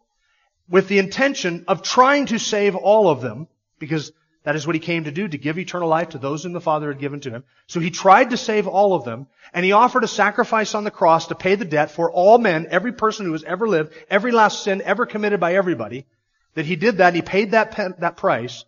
with 0.70 0.88
the 0.88 1.00
intention 1.00 1.66
of 1.68 1.82
trying 1.82 2.28
to 2.28 2.38
save 2.38 2.76
all 2.76 3.10
of 3.10 3.22
them, 3.22 3.48
because 3.80 4.12
that 4.44 4.56
is 4.56 4.68
what 4.68 4.76
he 4.76 4.80
came 4.80 5.06
to 5.06 5.12
do, 5.12 5.28
to 5.28 5.38
give 5.38 5.58
eternal 5.58 5.88
life 5.88 6.10
to 6.10 6.18
those 6.18 6.44
whom 6.44 6.54
the 6.54 6.62
Father 6.62 6.90
had 6.90 7.00
given 7.00 7.22
to 7.22 7.30
him. 7.30 7.44
So 7.68 7.80
he 7.80 7.90
tried 7.90 8.32
to 8.32 8.38
save 8.38 8.68
all 8.68 8.94
of 8.94 9.06
them, 9.06 9.28
and 9.54 9.64
he 9.64 9.72
offered 9.72 10.04
a 10.04 10.08
sacrifice 10.08 10.76
on 10.76 10.84
the 10.84 10.92
cross 10.92 11.28
to 11.28 11.36
pay 11.36 11.56
the 11.56 11.66
debt 11.66 11.92
for 11.92 12.12
all 12.12 12.38
men, 12.38 12.68
every 12.70 12.92
person 12.92 13.26
who 13.26 13.32
has 13.32 13.44
ever 13.44 13.68
lived, 13.68 13.94
every 14.10 14.32
last 14.32 14.64
sin 14.64 14.82
ever 14.84 15.06
committed 15.06 15.40
by 15.40 15.56
everybody. 15.56 16.06
That 16.56 16.66
he 16.66 16.76
did 16.76 16.98
that, 16.98 17.16
he 17.16 17.22
paid 17.22 17.52
that, 17.52 17.76
that 18.00 18.18
price, 18.18 18.66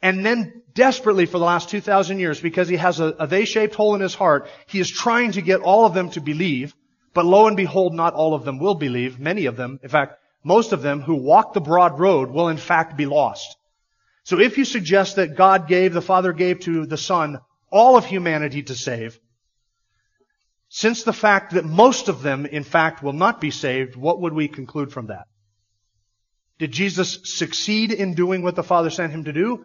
and 0.00 0.24
then 0.24 0.62
desperately 0.74 1.26
for 1.26 1.38
the 1.38 1.44
last 1.44 1.68
2,000 1.68 2.20
years, 2.20 2.40
because 2.40 2.68
he 2.68 2.76
has 2.76 3.00
a, 3.00 3.06
a 3.18 3.26
they-shaped 3.26 3.74
hole 3.74 3.96
in 3.96 4.00
his 4.00 4.14
heart, 4.14 4.48
he 4.66 4.78
is 4.78 4.88
trying 4.88 5.32
to 5.32 5.42
get 5.42 5.60
all 5.60 5.84
of 5.84 5.94
them 5.94 6.10
to 6.10 6.20
believe, 6.20 6.74
but 7.12 7.26
lo 7.26 7.48
and 7.48 7.56
behold, 7.56 7.94
not 7.94 8.14
all 8.14 8.34
of 8.34 8.44
them 8.44 8.60
will 8.60 8.76
believe. 8.76 9.18
Many 9.18 9.46
of 9.46 9.56
them, 9.56 9.80
in 9.82 9.88
fact, 9.88 10.20
most 10.44 10.72
of 10.72 10.82
them 10.82 11.00
who 11.00 11.16
walk 11.16 11.52
the 11.52 11.60
broad 11.60 11.98
road 11.98 12.30
will 12.30 12.48
in 12.48 12.56
fact 12.56 12.96
be 12.96 13.06
lost. 13.06 13.57
So 14.28 14.38
if 14.38 14.58
you 14.58 14.66
suggest 14.66 15.16
that 15.16 15.36
God 15.36 15.68
gave, 15.68 15.94
the 15.94 16.02
Father 16.02 16.34
gave 16.34 16.60
to 16.60 16.84
the 16.84 16.98
Son 16.98 17.38
all 17.72 17.96
of 17.96 18.04
humanity 18.04 18.62
to 18.64 18.74
save, 18.74 19.18
since 20.68 21.02
the 21.02 21.14
fact 21.14 21.54
that 21.54 21.64
most 21.64 22.10
of 22.10 22.20
them, 22.20 22.44
in 22.44 22.62
fact, 22.62 23.02
will 23.02 23.14
not 23.14 23.40
be 23.40 23.50
saved, 23.50 23.96
what 23.96 24.20
would 24.20 24.34
we 24.34 24.46
conclude 24.46 24.92
from 24.92 25.06
that? 25.06 25.28
Did 26.58 26.72
Jesus 26.72 27.20
succeed 27.24 27.90
in 27.90 28.12
doing 28.12 28.42
what 28.42 28.54
the 28.54 28.62
Father 28.62 28.90
sent 28.90 29.14
him 29.14 29.24
to 29.24 29.32
do? 29.32 29.64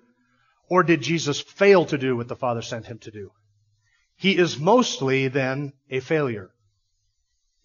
Or 0.69 0.81
did 0.81 1.01
Jesus 1.01 1.41
fail 1.41 1.83
to 1.87 1.97
do 1.97 2.15
what 2.15 2.29
the 2.29 2.37
Father 2.37 2.61
sent 2.61 2.85
him 2.85 2.99
to 2.99 3.11
do? 3.11 3.31
He 4.15 4.37
is 4.37 4.57
mostly 4.57 5.27
then 5.27 5.73
a 5.89 5.99
failure. 5.99 6.51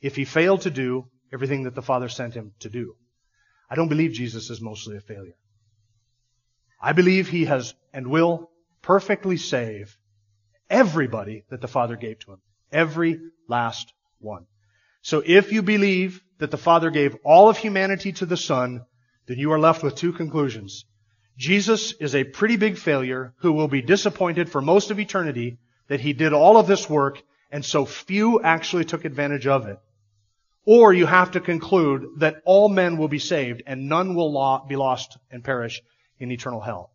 If 0.01 0.17
he 0.17 0.25
failed 0.25 0.63
to 0.63 0.73
do 0.73 1.07
everything 1.33 1.63
that 1.63 1.77
the 1.77 1.89
Father 1.91 2.09
sent 2.09 2.35
him 2.35 2.55
to 2.59 2.69
do. 2.69 2.97
I 3.71 3.77
don't 3.77 3.87
believe 3.87 4.15
Jesus 4.15 4.51
is 4.51 4.61
mostly 4.61 4.97
a 4.97 5.01
failure. 5.01 5.37
I 6.81 6.93
believe 6.93 7.29
he 7.29 7.47
has 7.47 7.75
and 7.93 8.09
will 8.09 8.51
perfectly 8.83 9.37
save 9.37 9.99
everybody 10.71 11.45
that 11.51 11.61
the 11.61 11.69
Father 11.69 11.97
gave 11.97 12.21
to 12.21 12.33
him. 12.33 12.41
Every 12.71 13.21
last 13.49 13.93
one. 14.21 14.47
So 15.03 15.23
if 15.25 15.53
you 15.53 15.62
believe 15.62 16.23
that 16.38 16.51
the 16.51 16.59
Father 16.59 16.91
gave 16.91 17.17
all 17.25 17.49
of 17.49 17.57
humanity 17.57 18.12
to 18.12 18.27
the 18.27 18.37
Son, 18.37 18.85
then 19.27 19.38
you 19.38 19.53
are 19.53 19.59
left 19.59 19.83
with 19.83 19.95
two 19.95 20.12
conclusions. 20.12 20.85
Jesus 21.37 21.93
is 21.93 22.14
a 22.14 22.25
pretty 22.25 22.57
big 22.57 22.77
failure 22.77 23.35
who 23.38 23.53
will 23.53 23.69
be 23.69 23.83
disappointed 23.83 24.51
for 24.51 24.61
most 24.61 24.91
of 24.91 24.99
eternity 24.99 25.59
that 25.88 26.01
he 26.01 26.12
did 26.12 26.33
all 26.33 26.57
of 26.57 26.67
this 26.67 26.88
work 26.88 27.23
and 27.51 27.64
so 27.64 27.85
few 27.85 28.43
actually 28.43 28.85
took 28.85 29.05
advantage 29.05 29.47
of 29.47 29.67
it. 29.67 29.79
Or 30.64 30.93
you 30.93 31.07
have 31.07 31.31
to 31.31 31.41
conclude 31.41 32.07
that 32.19 32.43
all 32.45 32.69
men 32.69 32.99
will 32.99 33.09
be 33.09 33.19
saved 33.19 33.62
and 33.67 33.88
none 33.88 34.14
will 34.14 34.67
be 34.69 34.77
lost 34.77 35.17
and 35.31 35.43
perish 35.43 35.81
in 36.18 36.31
eternal 36.31 36.61
hell. 36.61 36.90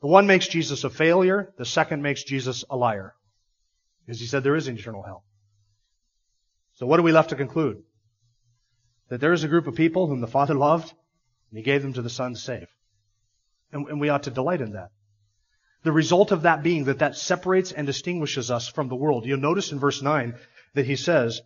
The 0.00 0.06
one 0.06 0.26
makes 0.26 0.48
Jesus 0.48 0.84
a 0.84 0.90
failure, 0.90 1.52
the 1.58 1.64
second 1.64 2.02
makes 2.02 2.22
Jesus 2.22 2.64
a 2.70 2.76
liar. 2.76 3.14
Because 4.04 4.20
he 4.20 4.26
said 4.26 4.42
there 4.42 4.56
is 4.56 4.68
an 4.68 4.78
eternal 4.78 5.02
hell. 5.02 5.24
So 6.74 6.86
what 6.86 6.98
are 6.98 7.04
we 7.04 7.12
left 7.12 7.30
to 7.30 7.36
conclude? 7.36 7.82
That 9.08 9.20
there 9.20 9.32
is 9.32 9.44
a 9.44 9.48
group 9.48 9.66
of 9.66 9.74
people 9.74 10.06
whom 10.06 10.20
the 10.20 10.26
Father 10.26 10.54
loved, 10.54 10.92
and 11.50 11.58
he 11.58 11.62
gave 11.62 11.82
them 11.82 11.92
to 11.92 12.02
the 12.02 12.08
Son 12.08 12.34
to 12.34 12.40
save. 12.40 12.68
And, 13.72 13.86
and 13.88 14.00
we 14.00 14.08
ought 14.08 14.22
to 14.22 14.30
delight 14.30 14.60
in 14.60 14.72
that. 14.72 14.90
The 15.82 15.92
result 15.92 16.30
of 16.30 16.42
that 16.42 16.62
being 16.62 16.84
that 16.84 16.98
that 16.98 17.16
separates 17.16 17.72
and 17.72 17.86
distinguishes 17.86 18.50
us 18.50 18.68
from 18.68 18.88
the 18.88 18.96
world. 18.96 19.26
You'll 19.26 19.38
notice 19.38 19.72
in 19.72 19.78
verse 19.78 20.02
9 20.02 20.34
that 20.74 20.86
he 20.86 20.96
says, 20.96 21.40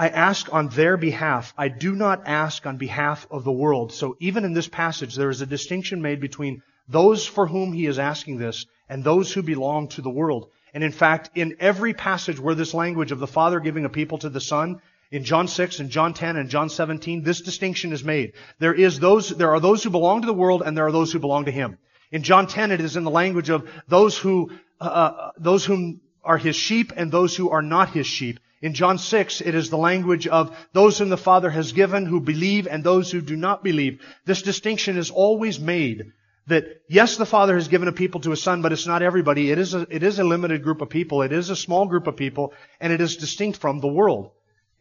I 0.00 0.08
ask 0.08 0.50
on 0.50 0.68
their 0.68 0.96
behalf. 0.96 1.52
I 1.58 1.68
do 1.68 1.94
not 1.94 2.22
ask 2.24 2.64
on 2.64 2.78
behalf 2.78 3.26
of 3.30 3.44
the 3.44 3.52
world. 3.52 3.92
So 3.92 4.16
even 4.18 4.46
in 4.46 4.54
this 4.54 4.66
passage, 4.66 5.14
there 5.14 5.28
is 5.28 5.42
a 5.42 5.46
distinction 5.46 6.00
made 6.00 6.20
between 6.20 6.62
those 6.88 7.26
for 7.26 7.46
whom 7.46 7.74
he 7.74 7.84
is 7.84 7.98
asking 7.98 8.38
this 8.38 8.64
and 8.88 9.04
those 9.04 9.30
who 9.30 9.42
belong 9.42 9.88
to 9.88 10.00
the 10.00 10.08
world. 10.08 10.48
And 10.72 10.82
in 10.82 10.90
fact, 10.90 11.32
in 11.34 11.56
every 11.60 11.92
passage 11.92 12.40
where 12.40 12.54
this 12.54 12.72
language 12.72 13.12
of 13.12 13.18
the 13.18 13.26
Father 13.26 13.60
giving 13.60 13.84
a 13.84 13.90
people 13.90 14.16
to 14.20 14.30
the 14.30 14.40
Son, 14.40 14.80
in 15.10 15.22
John 15.22 15.46
6 15.46 15.80
and 15.80 15.90
John 15.90 16.14
10 16.14 16.36
and 16.36 16.48
John 16.48 16.70
17, 16.70 17.22
this 17.22 17.42
distinction 17.42 17.92
is 17.92 18.02
made. 18.02 18.32
There 18.58 18.72
is 18.72 19.00
those, 19.00 19.28
there 19.28 19.50
are 19.50 19.60
those 19.60 19.82
who 19.82 19.90
belong 19.90 20.22
to 20.22 20.26
the 20.26 20.32
world 20.32 20.62
and 20.64 20.74
there 20.74 20.86
are 20.86 20.92
those 20.92 21.12
who 21.12 21.18
belong 21.18 21.44
to 21.44 21.50
Him. 21.50 21.76
In 22.10 22.22
John 22.22 22.46
10, 22.46 22.70
it 22.70 22.80
is 22.80 22.96
in 22.96 23.04
the 23.04 23.10
language 23.10 23.50
of 23.50 23.68
those 23.86 24.16
who, 24.16 24.50
uh, 24.80 24.84
uh 24.84 25.30
those 25.36 25.66
whom 25.66 26.00
are 26.24 26.38
His 26.38 26.56
sheep 26.56 26.90
and 26.96 27.12
those 27.12 27.36
who 27.36 27.50
are 27.50 27.60
not 27.60 27.90
His 27.90 28.06
sheep. 28.06 28.40
In 28.62 28.74
John 28.74 28.98
6, 28.98 29.40
it 29.40 29.54
is 29.54 29.70
the 29.70 29.78
language 29.78 30.26
of 30.26 30.54
those 30.72 30.98
whom 30.98 31.08
the 31.08 31.16
Father 31.16 31.48
has 31.50 31.72
given 31.72 32.04
who 32.04 32.20
believe 32.20 32.66
and 32.66 32.84
those 32.84 33.10
who 33.10 33.22
do 33.22 33.36
not 33.36 33.64
believe. 33.64 34.00
This 34.26 34.42
distinction 34.42 34.98
is 34.98 35.10
always 35.10 35.58
made 35.58 36.12
that 36.46 36.82
yes, 36.88 37.16
the 37.16 37.24
Father 37.24 37.54
has 37.54 37.68
given 37.68 37.88
a 37.88 37.92
people 37.92 38.20
to 38.20 38.32
a 38.32 38.36
Son, 38.36 38.60
but 38.60 38.72
it's 38.72 38.86
not 38.86 39.02
everybody. 39.02 39.50
It 39.50 39.58
is 39.58 39.72
a, 39.72 39.86
it 39.88 40.02
is 40.02 40.18
a 40.18 40.24
limited 40.24 40.62
group 40.62 40.82
of 40.82 40.90
people. 40.90 41.22
It 41.22 41.32
is 41.32 41.48
a 41.48 41.56
small 41.56 41.86
group 41.86 42.06
of 42.06 42.16
people, 42.16 42.52
and 42.80 42.92
it 42.92 43.00
is 43.00 43.16
distinct 43.16 43.58
from 43.58 43.80
the 43.80 43.88
world. 43.88 44.30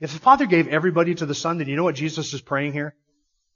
If 0.02 0.13
the 0.13 0.20
Father 0.20 0.46
gave 0.46 0.68
everybody 0.68 1.15
to 1.15 1.26
the 1.26 1.36
Son, 1.36 1.58
then 1.58 1.68
you 1.68 1.76
know 1.76 1.84
what 1.84 1.96
Jesus 1.96 2.34
is 2.34 2.42
praying 2.42 2.74
here? 2.74 2.96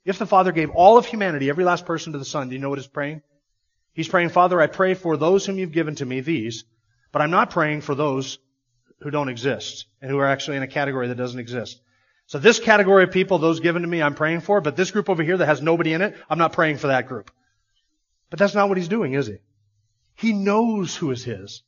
If 0.04 0.18
the 0.18 0.26
Father 0.26 0.52
gave 0.52 0.70
all 0.70 0.96
of 0.96 1.06
humanity, 1.06 1.48
every 1.48 1.64
last 1.64 1.86
person 1.86 2.12
to 2.12 2.18
the 2.18 2.24
Son, 2.24 2.48
do 2.48 2.54
you 2.54 2.60
know 2.60 2.68
what 2.68 2.78
he's 2.78 2.86
praying? 2.86 3.22
He's 3.92 4.08
praying, 4.08 4.30
Father, 4.30 4.60
I 4.60 4.66
pray 4.66 4.94
for 4.94 5.16
those 5.16 5.46
whom 5.46 5.58
you've 5.58 5.72
given 5.72 5.94
to 5.96 6.06
me, 6.06 6.20
these, 6.20 6.64
But 7.12 7.22
I'm 7.22 7.30
not 7.30 7.50
praying 7.50 7.82
for 7.82 7.94
those 7.94 8.38
who 9.04 9.10
don't 9.10 9.28
exist 9.28 9.84
and 10.00 10.10
who 10.10 10.18
are 10.18 10.26
actually 10.26 10.56
in 10.56 10.62
a 10.62 10.66
category 10.66 11.08
that 11.08 11.16
doesn't 11.16 11.38
exist. 11.38 11.78
So 12.26 12.38
this 12.38 12.58
category 12.58 13.04
of 13.04 13.10
people, 13.10 13.38
those 13.38 13.60
given 13.60 13.82
to 13.82 13.88
me, 13.88 14.00
I'm 14.00 14.14
praying 14.14 14.40
for, 14.40 14.62
but 14.62 14.76
this 14.76 14.90
group 14.90 15.10
over 15.10 15.22
here 15.22 15.36
that 15.36 15.44
has 15.44 15.60
nobody 15.60 15.92
in 15.92 16.00
it, 16.00 16.16
I'm 16.30 16.38
not 16.38 16.54
praying 16.54 16.78
for 16.78 16.86
that 16.86 17.06
group. 17.06 17.30
But 18.30 18.38
that's 18.38 18.54
not 18.54 18.70
what 18.70 18.78
he's 18.78 18.88
doing, 18.88 19.12
is 19.12 19.26
he? 19.26 19.36
He 20.14 20.32
knows 20.32 20.96
who 20.96 21.10
is 21.10 21.22
his, 21.22 21.62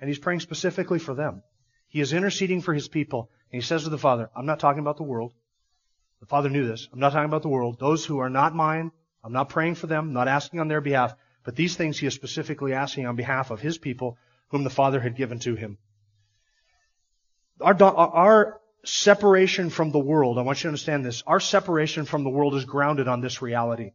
and 0.00 0.08
he's 0.08 0.18
praying 0.18 0.40
specifically 0.40 0.98
for 0.98 1.14
them. 1.14 1.44
He 1.86 2.00
is 2.00 2.12
interceding 2.12 2.62
for 2.62 2.74
his 2.74 2.88
people, 2.88 3.30
and 3.52 3.62
he 3.62 3.64
says 3.64 3.84
to 3.84 3.90
the 3.90 3.96
Father, 3.96 4.28
I'm 4.34 4.46
not 4.46 4.58
talking 4.58 4.80
about 4.80 4.96
the 4.96 5.04
world. 5.04 5.32
The 6.18 6.26
Father 6.26 6.50
knew 6.50 6.66
this. 6.66 6.88
I'm 6.92 6.98
not 6.98 7.12
talking 7.12 7.30
about 7.30 7.42
the 7.42 7.48
world. 7.48 7.78
Those 7.78 8.04
who 8.04 8.18
are 8.18 8.30
not 8.30 8.56
mine, 8.56 8.90
I'm 9.22 9.32
not 9.32 9.50
praying 9.50 9.76
for 9.76 9.86
them, 9.86 10.12
not 10.12 10.26
asking 10.26 10.58
on 10.58 10.66
their 10.66 10.80
behalf, 10.80 11.14
but 11.44 11.54
these 11.54 11.76
things 11.76 11.96
he 11.96 12.08
is 12.08 12.14
specifically 12.14 12.72
asking 12.72 13.06
on 13.06 13.14
behalf 13.14 13.52
of 13.52 13.60
his 13.60 13.78
people 13.78 14.18
whom 14.48 14.64
the 14.64 14.70
Father 14.70 14.98
had 14.98 15.14
given 15.14 15.38
to 15.38 15.54
him. 15.54 15.78
Our, 17.60 17.82
our 17.82 18.60
separation 18.84 19.70
from 19.70 19.92
the 19.92 19.98
world, 19.98 20.38
I 20.38 20.42
want 20.42 20.58
you 20.58 20.62
to 20.62 20.68
understand 20.68 21.04
this, 21.04 21.22
our 21.26 21.40
separation 21.40 22.04
from 22.04 22.24
the 22.24 22.30
world 22.30 22.54
is 22.54 22.64
grounded 22.64 23.08
on 23.08 23.20
this 23.20 23.42
reality. 23.42 23.92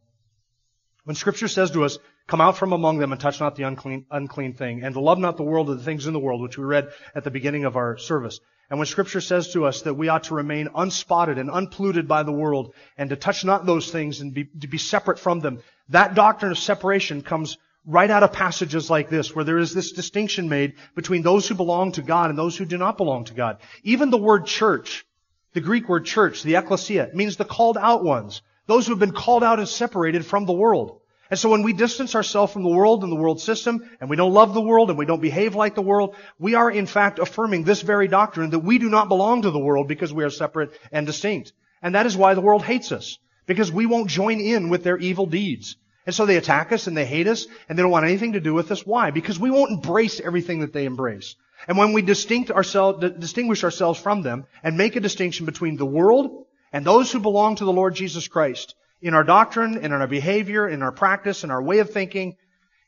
When 1.04 1.16
scripture 1.16 1.48
says 1.48 1.70
to 1.70 1.84
us, 1.84 1.98
come 2.26 2.40
out 2.40 2.58
from 2.58 2.72
among 2.72 2.98
them 2.98 3.12
and 3.12 3.20
touch 3.20 3.40
not 3.40 3.56
the 3.56 3.62
unclean, 3.62 4.04
unclean 4.10 4.54
thing, 4.54 4.82
and 4.82 4.94
to 4.94 5.00
love 5.00 5.18
not 5.18 5.36
the 5.36 5.42
world 5.42 5.70
or 5.70 5.74
the 5.74 5.82
things 5.82 6.06
in 6.06 6.12
the 6.12 6.18
world, 6.18 6.42
which 6.42 6.58
we 6.58 6.64
read 6.64 6.90
at 7.14 7.24
the 7.24 7.30
beginning 7.30 7.64
of 7.64 7.76
our 7.76 7.96
service. 7.96 8.40
And 8.70 8.78
when 8.78 8.86
scripture 8.86 9.22
says 9.22 9.52
to 9.54 9.64
us 9.64 9.82
that 9.82 9.94
we 9.94 10.08
ought 10.08 10.24
to 10.24 10.34
remain 10.34 10.68
unspotted 10.74 11.38
and 11.38 11.50
unpolluted 11.50 12.06
by 12.06 12.22
the 12.22 12.32
world 12.32 12.74
and 12.98 13.08
to 13.08 13.16
touch 13.16 13.44
not 13.44 13.64
those 13.64 13.90
things 13.90 14.20
and 14.20 14.34
be, 14.34 14.44
to 14.60 14.68
be 14.68 14.76
separate 14.76 15.18
from 15.18 15.40
them, 15.40 15.62
that 15.88 16.14
doctrine 16.14 16.50
of 16.50 16.58
separation 16.58 17.22
comes 17.22 17.56
right 17.88 18.10
out 18.10 18.22
of 18.22 18.32
passages 18.32 18.90
like 18.90 19.08
this, 19.08 19.34
where 19.34 19.46
there 19.46 19.58
is 19.58 19.72
this 19.72 19.92
distinction 19.92 20.48
made 20.48 20.74
between 20.94 21.22
those 21.22 21.48
who 21.48 21.54
belong 21.54 21.92
to 21.92 22.02
God 22.02 22.28
and 22.28 22.38
those 22.38 22.56
who 22.56 22.66
do 22.66 22.76
not 22.76 22.98
belong 22.98 23.24
to 23.24 23.34
God. 23.34 23.56
Even 23.82 24.10
the 24.10 24.18
word 24.18 24.44
church, 24.44 25.06
the 25.54 25.62
Greek 25.62 25.88
word 25.88 26.04
church, 26.04 26.42
the 26.42 26.56
ecclesia, 26.56 27.10
means 27.14 27.38
the 27.38 27.46
called 27.46 27.78
out 27.78 28.04
ones. 28.04 28.42
Those 28.66 28.86
who 28.86 28.92
have 28.92 29.00
been 29.00 29.12
called 29.12 29.42
out 29.42 29.58
and 29.58 29.66
separated 29.66 30.26
from 30.26 30.44
the 30.44 30.52
world. 30.52 31.00
And 31.30 31.40
so 31.40 31.48
when 31.48 31.62
we 31.62 31.72
distance 31.72 32.14
ourselves 32.14 32.52
from 32.52 32.62
the 32.62 32.68
world 32.68 33.02
and 33.02 33.10
the 33.10 33.16
world 33.16 33.40
system, 33.40 33.88
and 34.02 34.10
we 34.10 34.16
don't 34.16 34.34
love 34.34 34.52
the 34.52 34.60
world 34.60 34.90
and 34.90 34.98
we 34.98 35.06
don't 35.06 35.22
behave 35.22 35.54
like 35.54 35.74
the 35.74 35.82
world, 35.82 36.14
we 36.38 36.54
are 36.54 36.70
in 36.70 36.84
fact 36.84 37.18
affirming 37.18 37.64
this 37.64 37.80
very 37.80 38.06
doctrine 38.06 38.50
that 38.50 38.58
we 38.58 38.78
do 38.78 38.90
not 38.90 39.08
belong 39.08 39.42
to 39.42 39.50
the 39.50 39.58
world 39.58 39.88
because 39.88 40.12
we 40.12 40.24
are 40.24 40.30
separate 40.30 40.72
and 40.92 41.06
distinct. 41.06 41.54
And 41.80 41.94
that 41.94 42.04
is 42.04 42.18
why 42.18 42.34
the 42.34 42.42
world 42.42 42.64
hates 42.64 42.92
us. 42.92 43.18
Because 43.46 43.72
we 43.72 43.86
won't 43.86 44.10
join 44.10 44.40
in 44.40 44.68
with 44.68 44.84
their 44.84 44.98
evil 44.98 45.24
deeds. 45.24 45.76
And 46.08 46.14
so 46.14 46.24
they 46.24 46.38
attack 46.38 46.72
us 46.72 46.86
and 46.86 46.96
they 46.96 47.04
hate 47.04 47.26
us 47.26 47.46
and 47.68 47.76
they 47.76 47.82
don't 47.82 47.90
want 47.90 48.06
anything 48.06 48.32
to 48.32 48.40
do 48.40 48.54
with 48.54 48.72
us. 48.72 48.86
Why? 48.86 49.10
Because 49.10 49.38
we 49.38 49.50
won't 49.50 49.72
embrace 49.72 50.20
everything 50.20 50.60
that 50.60 50.72
they 50.72 50.86
embrace. 50.86 51.36
And 51.66 51.76
when 51.76 51.92
we 51.92 52.00
distinct 52.00 52.50
ourselves, 52.50 53.04
distinguish 53.18 53.62
ourselves 53.62 54.00
from 54.00 54.22
them 54.22 54.46
and 54.62 54.78
make 54.78 54.96
a 54.96 55.00
distinction 55.00 55.44
between 55.44 55.76
the 55.76 55.84
world 55.84 56.46
and 56.72 56.82
those 56.82 57.12
who 57.12 57.18
belong 57.18 57.56
to 57.56 57.66
the 57.66 57.74
Lord 57.74 57.94
Jesus 57.94 58.26
Christ 58.26 58.74
in 59.02 59.12
our 59.12 59.22
doctrine 59.22 59.84
in 59.84 59.92
our 59.92 60.06
behavior, 60.06 60.66
in 60.66 60.80
our 60.82 60.92
practice, 60.92 61.44
in 61.44 61.50
our 61.50 61.62
way 61.62 61.80
of 61.80 61.90
thinking, 61.90 62.38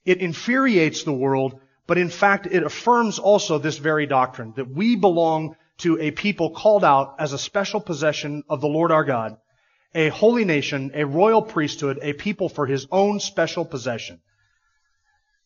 it 0.06 0.22
infuriates 0.22 1.02
the 1.02 1.12
world, 1.12 1.61
but 1.87 1.98
in 1.98 2.09
fact 2.09 2.46
it 2.46 2.62
affirms 2.62 3.18
also 3.18 3.59
this 3.59 3.76
very 3.76 4.06
doctrine 4.06 4.54
that 4.56 4.70
we 4.70 4.96
belong 4.96 5.56
to 5.80 6.00
a 6.00 6.11
people 6.11 6.52
called 6.52 6.87
out 6.87 7.16
as 7.18 7.35
a 7.35 7.38
special 7.38 7.83
possession 7.83 8.44
of 8.48 8.62
the 8.62 8.66
Lord 8.66 8.90
our 8.90 9.04
God 9.04 9.37
a 9.94 10.09
holy 10.09 10.44
nation, 10.44 10.92
a 10.94 11.05
royal 11.05 11.42
priesthood, 11.42 11.98
a 12.03 12.12
people 12.12 12.48
for 12.48 12.66
his 12.66 12.87
own 12.90 13.20
special 13.20 13.64
possession. 13.64 14.20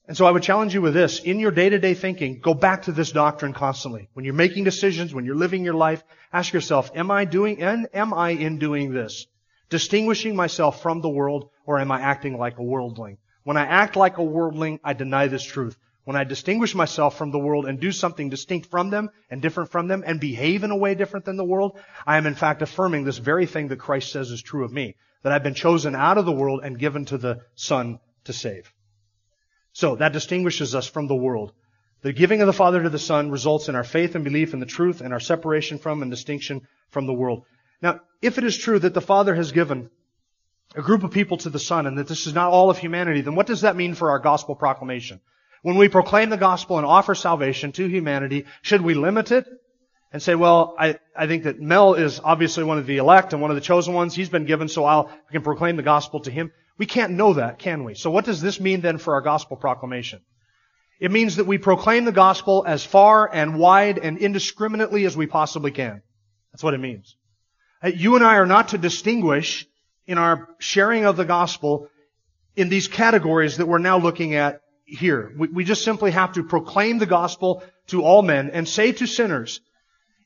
And 0.06 0.16
so 0.16 0.26
I 0.26 0.30
would 0.30 0.42
challenge 0.42 0.74
you 0.74 0.82
with 0.82 0.92
this. 0.92 1.20
In 1.20 1.40
your 1.40 1.50
day-to-day 1.50 1.94
thinking, 1.94 2.40
go 2.40 2.52
back 2.52 2.82
to 2.82 2.92
this 2.92 3.10
doctrine 3.10 3.54
constantly. 3.54 4.10
When 4.12 4.26
you're 4.26 4.34
making 4.34 4.64
decisions, 4.64 5.14
when 5.14 5.24
you're 5.24 5.34
living 5.34 5.64
your 5.64 5.74
life, 5.74 6.04
ask 6.30 6.52
yourself, 6.52 6.90
am 6.94 7.10
I 7.10 7.24
doing, 7.24 7.62
and 7.62 7.88
am 7.94 8.12
I 8.12 8.30
in 8.30 8.58
doing 8.58 8.92
this? 8.92 9.26
Distinguishing 9.70 10.36
myself 10.36 10.82
from 10.82 11.00
the 11.00 11.08
world, 11.08 11.48
or 11.64 11.78
am 11.78 11.90
I 11.90 12.00
acting 12.00 12.36
like 12.36 12.58
a 12.58 12.62
worldling? 12.62 13.16
When 13.44 13.56
I 13.56 13.64
act 13.64 13.96
like 13.96 14.18
a 14.18 14.22
worldling, 14.22 14.78
I 14.84 14.92
deny 14.92 15.28
this 15.28 15.42
truth. 15.42 15.78
When 16.04 16.16
I 16.16 16.24
distinguish 16.24 16.74
myself 16.74 17.16
from 17.16 17.30
the 17.30 17.38
world 17.38 17.66
and 17.66 17.80
do 17.80 17.90
something 17.90 18.28
distinct 18.28 18.70
from 18.70 18.90
them 18.90 19.08
and 19.30 19.40
different 19.40 19.70
from 19.70 19.88
them 19.88 20.04
and 20.06 20.20
behave 20.20 20.62
in 20.62 20.70
a 20.70 20.76
way 20.76 20.94
different 20.94 21.24
than 21.24 21.36
the 21.36 21.44
world, 21.44 21.78
I 22.06 22.18
am 22.18 22.26
in 22.26 22.34
fact 22.34 22.60
affirming 22.60 23.04
this 23.04 23.18
very 23.18 23.46
thing 23.46 23.68
that 23.68 23.78
Christ 23.78 24.12
says 24.12 24.30
is 24.30 24.42
true 24.42 24.64
of 24.64 24.72
me. 24.72 24.96
That 25.22 25.32
I've 25.32 25.42
been 25.42 25.54
chosen 25.54 25.94
out 25.94 26.18
of 26.18 26.26
the 26.26 26.32
world 26.32 26.60
and 26.62 26.78
given 26.78 27.06
to 27.06 27.16
the 27.16 27.40
Son 27.54 27.98
to 28.24 28.34
save. 28.34 28.70
So 29.72 29.96
that 29.96 30.12
distinguishes 30.12 30.74
us 30.74 30.86
from 30.86 31.06
the 31.06 31.14
world. 31.14 31.52
The 32.02 32.12
giving 32.12 32.42
of 32.42 32.46
the 32.46 32.52
Father 32.52 32.82
to 32.82 32.90
the 32.90 32.98
Son 32.98 33.30
results 33.30 33.70
in 33.70 33.74
our 33.74 33.82
faith 33.82 34.14
and 34.14 34.24
belief 34.24 34.52
in 34.52 34.60
the 34.60 34.66
truth 34.66 35.00
and 35.00 35.14
our 35.14 35.20
separation 35.20 35.78
from 35.78 36.02
and 36.02 36.10
distinction 36.10 36.68
from 36.90 37.06
the 37.06 37.14
world. 37.14 37.46
Now, 37.80 38.00
if 38.20 38.36
it 38.36 38.44
is 38.44 38.58
true 38.58 38.78
that 38.78 38.92
the 38.92 39.00
Father 39.00 39.34
has 39.34 39.52
given 39.52 39.88
a 40.76 40.82
group 40.82 41.02
of 41.02 41.12
people 41.12 41.38
to 41.38 41.50
the 41.50 41.58
Son 41.58 41.86
and 41.86 41.96
that 41.96 42.08
this 42.08 42.26
is 42.26 42.34
not 42.34 42.50
all 42.50 42.68
of 42.68 42.76
humanity, 42.76 43.22
then 43.22 43.34
what 43.34 43.46
does 43.46 43.62
that 43.62 43.76
mean 43.76 43.94
for 43.94 44.10
our 44.10 44.18
gospel 44.18 44.54
proclamation? 44.54 45.20
When 45.64 45.78
we 45.78 45.88
proclaim 45.88 46.28
the 46.28 46.36
gospel 46.36 46.76
and 46.76 46.84
offer 46.84 47.14
salvation 47.14 47.72
to 47.72 47.86
humanity, 47.88 48.44
should 48.60 48.82
we 48.82 48.92
limit 48.92 49.32
it 49.32 49.46
and 50.12 50.22
say, 50.22 50.34
well, 50.34 50.74
I, 50.78 50.98
I 51.16 51.26
think 51.26 51.44
that 51.44 51.58
Mel 51.58 51.94
is 51.94 52.20
obviously 52.22 52.64
one 52.64 52.76
of 52.76 52.84
the 52.84 52.98
elect 52.98 53.32
and 53.32 53.40
one 53.40 53.50
of 53.50 53.54
the 53.54 53.62
chosen 53.62 53.94
ones. 53.94 54.14
He's 54.14 54.28
been 54.28 54.44
given, 54.44 54.68
so 54.68 54.84
I'll, 54.84 55.08
I 55.08 55.32
can 55.32 55.40
proclaim 55.40 55.76
the 55.76 55.82
gospel 55.82 56.20
to 56.20 56.30
him. 56.30 56.52
We 56.76 56.84
can't 56.84 57.14
know 57.14 57.32
that, 57.32 57.58
can 57.58 57.82
we? 57.82 57.94
So 57.94 58.10
what 58.10 58.26
does 58.26 58.42
this 58.42 58.60
mean 58.60 58.82
then 58.82 58.98
for 58.98 59.14
our 59.14 59.22
gospel 59.22 59.56
proclamation? 59.56 60.20
It 61.00 61.10
means 61.10 61.36
that 61.36 61.46
we 61.46 61.56
proclaim 61.56 62.04
the 62.04 62.12
gospel 62.12 62.64
as 62.66 62.84
far 62.84 63.32
and 63.32 63.58
wide 63.58 63.98
and 63.98 64.18
indiscriminately 64.18 65.06
as 65.06 65.16
we 65.16 65.26
possibly 65.26 65.70
can. 65.70 66.02
That's 66.52 66.62
what 66.62 66.74
it 66.74 66.78
means. 66.78 67.16
Uh, 67.82 67.88
you 67.88 68.16
and 68.16 68.24
I 68.24 68.34
are 68.34 68.44
not 68.44 68.68
to 68.68 68.78
distinguish 68.78 69.66
in 70.06 70.18
our 70.18 70.46
sharing 70.58 71.06
of 71.06 71.16
the 71.16 71.24
gospel 71.24 71.88
in 72.54 72.68
these 72.68 72.86
categories 72.86 73.56
that 73.56 73.66
we're 73.66 73.78
now 73.78 73.96
looking 73.96 74.34
at 74.34 74.60
here. 74.84 75.32
We, 75.36 75.48
we 75.48 75.64
just 75.64 75.84
simply 75.84 76.10
have 76.10 76.32
to 76.34 76.42
proclaim 76.42 76.98
the 76.98 77.06
gospel 77.06 77.62
to 77.88 78.02
all 78.02 78.22
men 78.22 78.50
and 78.50 78.68
say 78.68 78.92
to 78.92 79.06
sinners, 79.06 79.60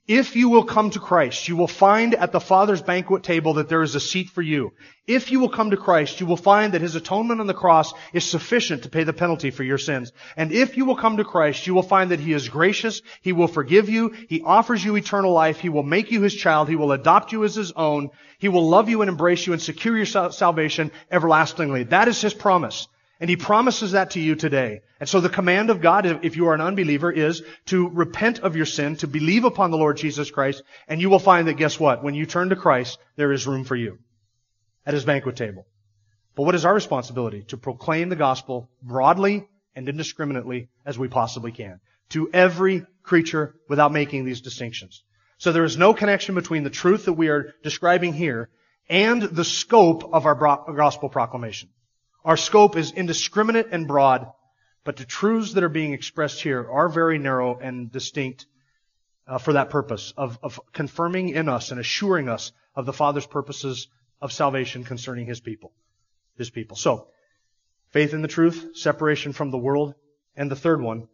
if 0.08 0.36
you 0.36 0.48
will 0.48 0.64
come 0.64 0.88
to 0.92 1.00
Christ, 1.00 1.48
you 1.48 1.56
will 1.56 1.68
find 1.68 2.14
at 2.14 2.32
the 2.32 2.40
Father's 2.40 2.80
banquet 2.80 3.22
table 3.22 3.54
that 3.54 3.68
there 3.68 3.82
is 3.82 3.94
a 3.94 4.00
seat 4.00 4.30
for 4.30 4.40
you. 4.40 4.72
If 5.06 5.30
you 5.30 5.38
will 5.38 5.50
come 5.50 5.70
to 5.70 5.76
Christ, 5.76 6.18
you 6.18 6.24
will 6.26 6.38
find 6.38 6.72
that 6.72 6.80
His 6.80 6.94
atonement 6.94 7.42
on 7.42 7.46
the 7.46 7.52
cross 7.52 7.92
is 8.14 8.24
sufficient 8.24 8.84
to 8.84 8.88
pay 8.88 9.04
the 9.04 9.12
penalty 9.12 9.50
for 9.50 9.64
your 9.64 9.76
sins. 9.76 10.12
And 10.34 10.50
if 10.50 10.78
you 10.78 10.86
will 10.86 10.96
come 10.96 11.18
to 11.18 11.24
Christ, 11.24 11.66
you 11.66 11.74
will 11.74 11.82
find 11.82 12.10
that 12.10 12.20
He 12.20 12.32
is 12.32 12.48
gracious, 12.48 13.02
He 13.20 13.34
will 13.34 13.48
forgive 13.48 13.90
you, 13.90 14.14
He 14.30 14.40
offers 14.40 14.82
you 14.82 14.96
eternal 14.96 15.32
life, 15.32 15.60
He 15.60 15.68
will 15.68 15.82
make 15.82 16.10
you 16.10 16.22
His 16.22 16.34
child, 16.34 16.70
He 16.70 16.76
will 16.76 16.92
adopt 16.92 17.32
you 17.32 17.44
as 17.44 17.54
His 17.54 17.72
own, 17.72 18.08
He 18.38 18.48
will 18.48 18.66
love 18.66 18.88
you 18.88 19.02
and 19.02 19.10
embrace 19.10 19.46
you 19.46 19.52
and 19.52 19.60
secure 19.60 19.94
your 19.94 20.06
salvation 20.06 20.90
everlastingly. 21.10 21.82
That 21.84 22.08
is 22.08 22.18
His 22.18 22.32
promise. 22.32 22.88
And 23.20 23.28
he 23.28 23.36
promises 23.36 23.92
that 23.92 24.12
to 24.12 24.20
you 24.20 24.36
today. 24.36 24.82
And 25.00 25.08
so 25.08 25.20
the 25.20 25.28
command 25.28 25.70
of 25.70 25.80
God, 25.80 26.06
if 26.24 26.36
you 26.36 26.48
are 26.48 26.54
an 26.54 26.60
unbeliever, 26.60 27.10
is 27.10 27.42
to 27.66 27.88
repent 27.88 28.40
of 28.40 28.54
your 28.54 28.66
sin, 28.66 28.96
to 28.96 29.08
believe 29.08 29.44
upon 29.44 29.70
the 29.70 29.76
Lord 29.76 29.96
Jesus 29.96 30.30
Christ, 30.30 30.62
and 30.86 31.00
you 31.00 31.10
will 31.10 31.18
find 31.18 31.48
that 31.48 31.54
guess 31.54 31.80
what? 31.80 32.04
When 32.04 32.14
you 32.14 32.26
turn 32.26 32.50
to 32.50 32.56
Christ, 32.56 32.98
there 33.16 33.32
is 33.32 33.46
room 33.46 33.64
for 33.64 33.74
you 33.74 33.98
at 34.86 34.94
his 34.94 35.04
banquet 35.04 35.36
table. 35.36 35.66
But 36.36 36.44
what 36.44 36.54
is 36.54 36.64
our 36.64 36.74
responsibility? 36.74 37.42
To 37.48 37.56
proclaim 37.56 38.08
the 38.08 38.16
gospel 38.16 38.70
broadly 38.80 39.48
and 39.74 39.88
indiscriminately 39.88 40.68
as 40.86 40.96
we 40.96 41.08
possibly 41.08 41.50
can. 41.50 41.80
To 42.10 42.30
every 42.32 42.86
creature 43.02 43.56
without 43.68 43.92
making 43.92 44.24
these 44.24 44.40
distinctions. 44.40 45.02
So 45.38 45.50
there 45.50 45.64
is 45.64 45.76
no 45.76 45.92
connection 45.92 46.36
between 46.36 46.62
the 46.62 46.70
truth 46.70 47.06
that 47.06 47.14
we 47.14 47.28
are 47.28 47.52
describing 47.64 48.12
here 48.12 48.48
and 48.88 49.22
the 49.22 49.44
scope 49.44 50.08
of 50.12 50.24
our 50.24 50.34
gospel 50.34 51.08
proclamation. 51.08 51.68
Our 52.28 52.36
scope 52.36 52.76
is 52.76 52.92
indiscriminate 52.92 53.68
and 53.72 53.88
broad, 53.88 54.30
but 54.84 54.98
the 54.98 55.06
truths 55.06 55.54
that 55.54 55.64
are 55.64 55.70
being 55.70 55.94
expressed 55.94 56.42
here 56.42 56.70
are 56.70 56.90
very 56.90 57.18
narrow 57.18 57.58
and 57.58 57.90
distinct 57.90 58.44
uh, 59.26 59.38
for 59.38 59.54
that 59.54 59.70
purpose 59.70 60.12
of, 60.14 60.38
of 60.42 60.60
confirming 60.74 61.30
in 61.30 61.48
us 61.48 61.70
and 61.70 61.80
assuring 61.80 62.28
us 62.28 62.52
of 62.76 62.84
the 62.84 62.92
Father's 62.92 63.26
purposes 63.26 63.88
of 64.20 64.30
salvation 64.30 64.84
concerning 64.84 65.24
His 65.24 65.40
people. 65.40 65.72
His 66.36 66.50
people. 66.50 66.76
So, 66.76 67.08
faith 67.92 68.12
in 68.12 68.20
the 68.20 68.28
truth, 68.28 68.72
separation 68.76 69.32
from 69.32 69.50
the 69.50 69.56
world, 69.56 69.94
and 70.36 70.50
the 70.50 70.62
third 70.64 70.82
one 70.82 71.08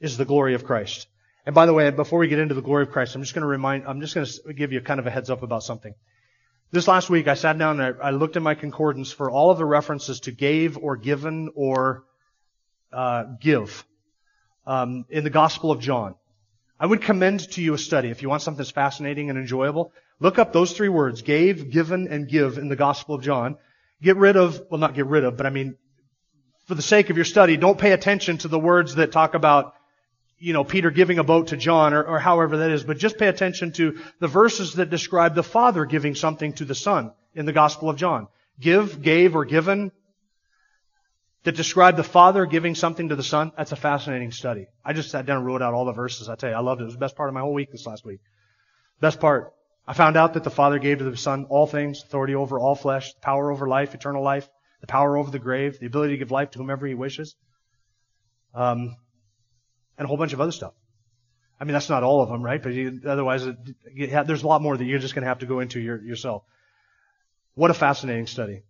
is 0.00 0.16
the 0.16 0.24
glory 0.24 0.54
of 0.54 0.64
Christ. 0.64 1.06
And 1.44 1.54
by 1.54 1.66
the 1.66 1.74
way, 1.74 1.90
before 1.90 2.18
we 2.18 2.28
get 2.28 2.38
into 2.38 2.54
the 2.54 2.62
glory 2.62 2.84
of 2.84 2.92
Christ, 2.92 3.14
I'm 3.14 3.20
just 3.20 3.34
going 3.34 3.42
to 3.42 3.46
remind, 3.46 3.84
I'm 3.86 4.00
just 4.00 4.14
going 4.14 4.26
to 4.26 4.54
give 4.54 4.72
you 4.72 4.80
kind 4.80 5.00
of 5.00 5.06
a 5.06 5.10
heads 5.10 5.28
up 5.28 5.42
about 5.42 5.64
something. 5.64 5.94
This 6.72 6.86
last 6.86 7.10
week, 7.10 7.26
I 7.26 7.34
sat 7.34 7.58
down 7.58 7.80
and 7.80 7.96
I, 8.00 8.10
looked 8.10 8.36
at 8.36 8.42
my 8.42 8.54
concordance 8.54 9.10
for 9.10 9.28
all 9.28 9.50
of 9.50 9.58
the 9.58 9.64
references 9.64 10.20
to 10.20 10.30
gave 10.30 10.78
or 10.78 10.96
given 10.96 11.50
or 11.56 12.04
uh, 12.92 13.24
give 13.40 13.84
um, 14.68 15.04
in 15.10 15.24
the 15.24 15.30
Gospel 15.30 15.72
of 15.72 15.80
John. 15.80 16.14
I 16.78 16.86
would 16.86 17.02
commend 17.02 17.40
to 17.52 17.60
you 17.60 17.74
a 17.74 17.78
study 17.78 18.10
if 18.10 18.22
you 18.22 18.28
want 18.28 18.42
something 18.42 18.58
that's 18.58 18.70
fascinating 18.70 19.30
and 19.30 19.38
enjoyable. 19.38 19.92
Look 20.20 20.38
up 20.38 20.52
those 20.52 20.72
three 20.72 20.88
words: 20.88 21.22
gave, 21.22 21.72
given, 21.72 22.06
and 22.06 22.28
give 22.28 22.56
in 22.56 22.68
the 22.68 22.76
Gospel 22.76 23.16
of 23.16 23.22
John. 23.22 23.56
Get 24.00 24.16
rid 24.16 24.36
of, 24.36 24.62
well, 24.70 24.78
not 24.78 24.94
get 24.94 25.06
rid 25.06 25.24
of, 25.24 25.36
but 25.36 25.46
I 25.46 25.50
mean, 25.50 25.76
for 26.66 26.76
the 26.76 26.82
sake 26.82 27.10
of 27.10 27.16
your 27.16 27.24
study, 27.24 27.56
don't 27.56 27.78
pay 27.78 27.90
attention 27.90 28.38
to 28.38 28.48
the 28.48 28.60
words 28.60 28.94
that 28.94 29.10
talk 29.10 29.34
about 29.34 29.74
you 30.40 30.54
know, 30.54 30.64
Peter 30.64 30.90
giving 30.90 31.18
a 31.18 31.24
boat 31.24 31.48
to 31.48 31.56
John 31.56 31.92
or, 31.92 32.02
or 32.02 32.18
however 32.18 32.56
that 32.58 32.70
is, 32.70 32.82
but 32.82 32.96
just 32.96 33.18
pay 33.18 33.28
attention 33.28 33.72
to 33.72 34.00
the 34.18 34.26
verses 34.26 34.74
that 34.74 34.88
describe 34.88 35.34
the 35.34 35.42
Father 35.42 35.84
giving 35.84 36.14
something 36.14 36.54
to 36.54 36.64
the 36.64 36.74
Son 36.74 37.12
in 37.34 37.44
the 37.44 37.52
Gospel 37.52 37.90
of 37.90 37.96
John. 37.96 38.26
Give, 38.58 39.02
gave, 39.02 39.36
or 39.36 39.44
given 39.44 39.92
that 41.44 41.56
describe 41.56 41.96
the 41.96 42.02
Father 42.02 42.46
giving 42.46 42.74
something 42.74 43.10
to 43.10 43.16
the 43.16 43.22
Son. 43.22 43.52
That's 43.56 43.72
a 43.72 43.76
fascinating 43.76 44.32
study. 44.32 44.66
I 44.82 44.94
just 44.94 45.10
sat 45.10 45.26
down 45.26 45.38
and 45.38 45.46
wrote 45.46 45.62
out 45.62 45.74
all 45.74 45.84
the 45.84 45.92
verses. 45.92 46.28
I 46.28 46.36
tell 46.36 46.50
you, 46.50 46.56
I 46.56 46.60
loved 46.60 46.80
it. 46.80 46.84
It 46.84 46.86
was 46.86 46.94
the 46.94 47.00
best 47.00 47.16
part 47.16 47.28
of 47.28 47.34
my 47.34 47.40
whole 47.40 47.54
week 47.54 47.70
this 47.70 47.86
last 47.86 48.04
week. 48.04 48.20
Best 49.00 49.20
part. 49.20 49.52
I 49.86 49.92
found 49.92 50.16
out 50.16 50.34
that 50.34 50.44
the 50.44 50.50
Father 50.50 50.78
gave 50.78 50.98
to 50.98 51.04
the 51.04 51.16
Son 51.16 51.46
all 51.50 51.66
things, 51.66 52.02
authority 52.02 52.34
over 52.34 52.58
all 52.58 52.74
flesh, 52.74 53.12
power 53.20 53.50
over 53.50 53.68
life, 53.68 53.94
eternal 53.94 54.22
life, 54.22 54.48
the 54.80 54.86
power 54.86 55.18
over 55.18 55.30
the 55.30 55.38
grave, 55.38 55.78
the 55.80 55.86
ability 55.86 56.14
to 56.14 56.18
give 56.18 56.30
life 56.30 56.52
to 56.52 56.58
whomever 56.58 56.86
He 56.86 56.94
wishes. 56.94 57.36
Um, 58.54 58.96
and 60.00 60.06
a 60.06 60.08
whole 60.08 60.16
bunch 60.16 60.32
of 60.32 60.40
other 60.40 60.50
stuff. 60.50 60.72
I 61.60 61.64
mean, 61.64 61.74
that's 61.74 61.90
not 61.90 62.02
all 62.02 62.22
of 62.22 62.30
them, 62.30 62.42
right? 62.42 62.62
But 62.62 62.72
you, 62.72 63.02
otherwise, 63.06 63.44
it, 63.44 63.56
there's 64.26 64.42
a 64.42 64.46
lot 64.46 64.62
more 64.62 64.74
that 64.74 64.84
you're 64.84 64.98
just 64.98 65.14
going 65.14 65.24
to 65.24 65.28
have 65.28 65.40
to 65.40 65.46
go 65.46 65.60
into 65.60 65.78
your, 65.78 66.02
yourself. 66.02 66.42
What 67.54 67.70
a 67.70 67.74
fascinating 67.74 68.26
study. 68.26 68.62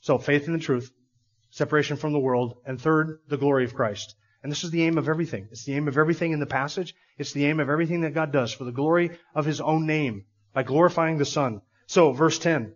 So, 0.00 0.18
faith 0.18 0.46
in 0.46 0.52
the 0.52 0.58
truth, 0.58 0.92
separation 1.48 1.96
from 1.96 2.12
the 2.12 2.18
world, 2.18 2.58
and 2.66 2.78
third, 2.78 3.20
the 3.28 3.38
glory 3.38 3.64
of 3.64 3.74
Christ. 3.74 4.14
And 4.42 4.52
this 4.52 4.62
is 4.62 4.70
the 4.70 4.82
aim 4.82 4.98
of 4.98 5.08
everything. 5.08 5.48
It's 5.50 5.64
the 5.64 5.74
aim 5.74 5.88
of 5.88 5.96
everything 5.96 6.32
in 6.32 6.38
the 6.38 6.44
passage. 6.44 6.94
It's 7.16 7.32
the 7.32 7.46
aim 7.46 7.60
of 7.60 7.70
everything 7.70 8.02
that 8.02 8.12
God 8.12 8.30
does 8.30 8.52
for 8.52 8.64
the 8.64 8.70
glory 8.70 9.12
of 9.34 9.46
His 9.46 9.62
own 9.62 9.86
name 9.86 10.26
by 10.52 10.64
glorifying 10.64 11.16
the 11.16 11.24
Son. 11.24 11.62
So, 11.86 12.12
verse 12.12 12.38
10. 12.38 12.74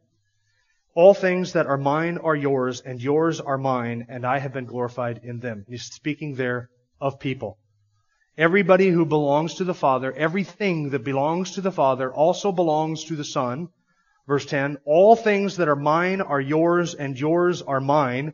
All 0.95 1.13
things 1.13 1.53
that 1.53 1.67
are 1.67 1.77
mine 1.77 2.17
are 2.17 2.35
yours, 2.35 2.81
and 2.81 3.03
yours 3.03 3.39
are 3.39 3.59
mine, 3.59 4.07
and 4.09 4.25
I 4.25 4.39
have 4.39 4.55
been 4.55 4.65
glorified 4.65 5.21
in 5.23 5.41
them. 5.41 5.67
He's 5.69 5.85
speaking 5.85 6.37
there 6.37 6.71
of 6.99 7.21
people. 7.21 7.59
Everybody 8.39 8.89
who 8.89 9.05
belongs 9.05 9.57
to 9.57 9.65
the 9.65 9.75
Father, 9.75 10.11
everything 10.11 10.89
that 10.91 11.05
belongs 11.05 11.53
to 11.53 11.61
the 11.61 11.71
Father 11.71 12.11
also 12.11 12.51
belongs 12.51 13.05
to 13.05 13.17
the 13.17 13.25
Son. 13.25 13.69
Verse 14.27 14.47
10, 14.47 14.79
all 14.87 15.17
things 15.17 15.59
that 15.59 15.69
are 15.69 15.77
mine 15.77 16.23
are 16.23 16.41
yours 16.41 16.95
and 16.95 17.19
yours 17.19 17.61
are 17.61 17.81
mine, 17.81 18.33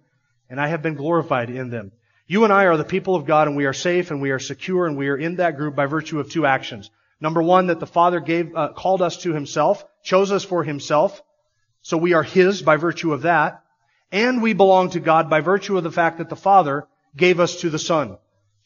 and 0.49 0.61
I 0.61 0.69
have 0.69 0.83
been 0.83 0.95
glorified 0.95 1.51
in 1.51 1.71
them. 1.71 1.91
You 2.29 2.45
and 2.45 2.53
I 2.53 2.67
are 2.67 2.77
the 2.77 2.85
people 2.85 3.17
of 3.17 3.27
God 3.27 3.49
and 3.49 3.57
we 3.57 3.65
are 3.65 3.73
safe 3.73 4.13
and 4.13 4.23
we 4.23 4.31
are 4.31 4.39
secure 4.39 4.87
and 4.87 4.97
we 4.97 5.09
are 5.09 5.17
in 5.17 5.37
that 5.37 5.57
group 5.57 5.75
by 5.75 5.87
virtue 5.87 6.21
of 6.21 6.31
two 6.31 6.47
actions. 6.47 6.91
Number 7.21 7.43
one, 7.43 7.67
that 7.67 7.81
the 7.81 7.87
Father 7.87 8.21
gave, 8.21 8.55
uh, 8.55 8.69
called 8.69 9.03
us 9.03 9.17
to 9.23 9.33
Himself, 9.33 9.85
chose 10.05 10.31
us 10.31 10.45
for 10.45 10.63
Himself, 10.63 11.21
so 11.83 11.97
we 11.97 12.13
are 12.13 12.23
His 12.23 12.63
by 12.63 12.77
virtue 12.77 13.13
of 13.13 13.23
that, 13.23 13.65
and 14.13 14.43
we 14.43 14.53
belong 14.53 14.91
to 14.91 15.01
God 15.01 15.29
by 15.29 15.41
virtue 15.41 15.77
of 15.77 15.83
the 15.83 15.91
fact 15.91 16.19
that 16.19 16.29
the 16.29 16.37
Father 16.37 16.87
gave 17.17 17.41
us 17.41 17.63
to 17.63 17.71
the 17.71 17.81
Son. 17.81 18.17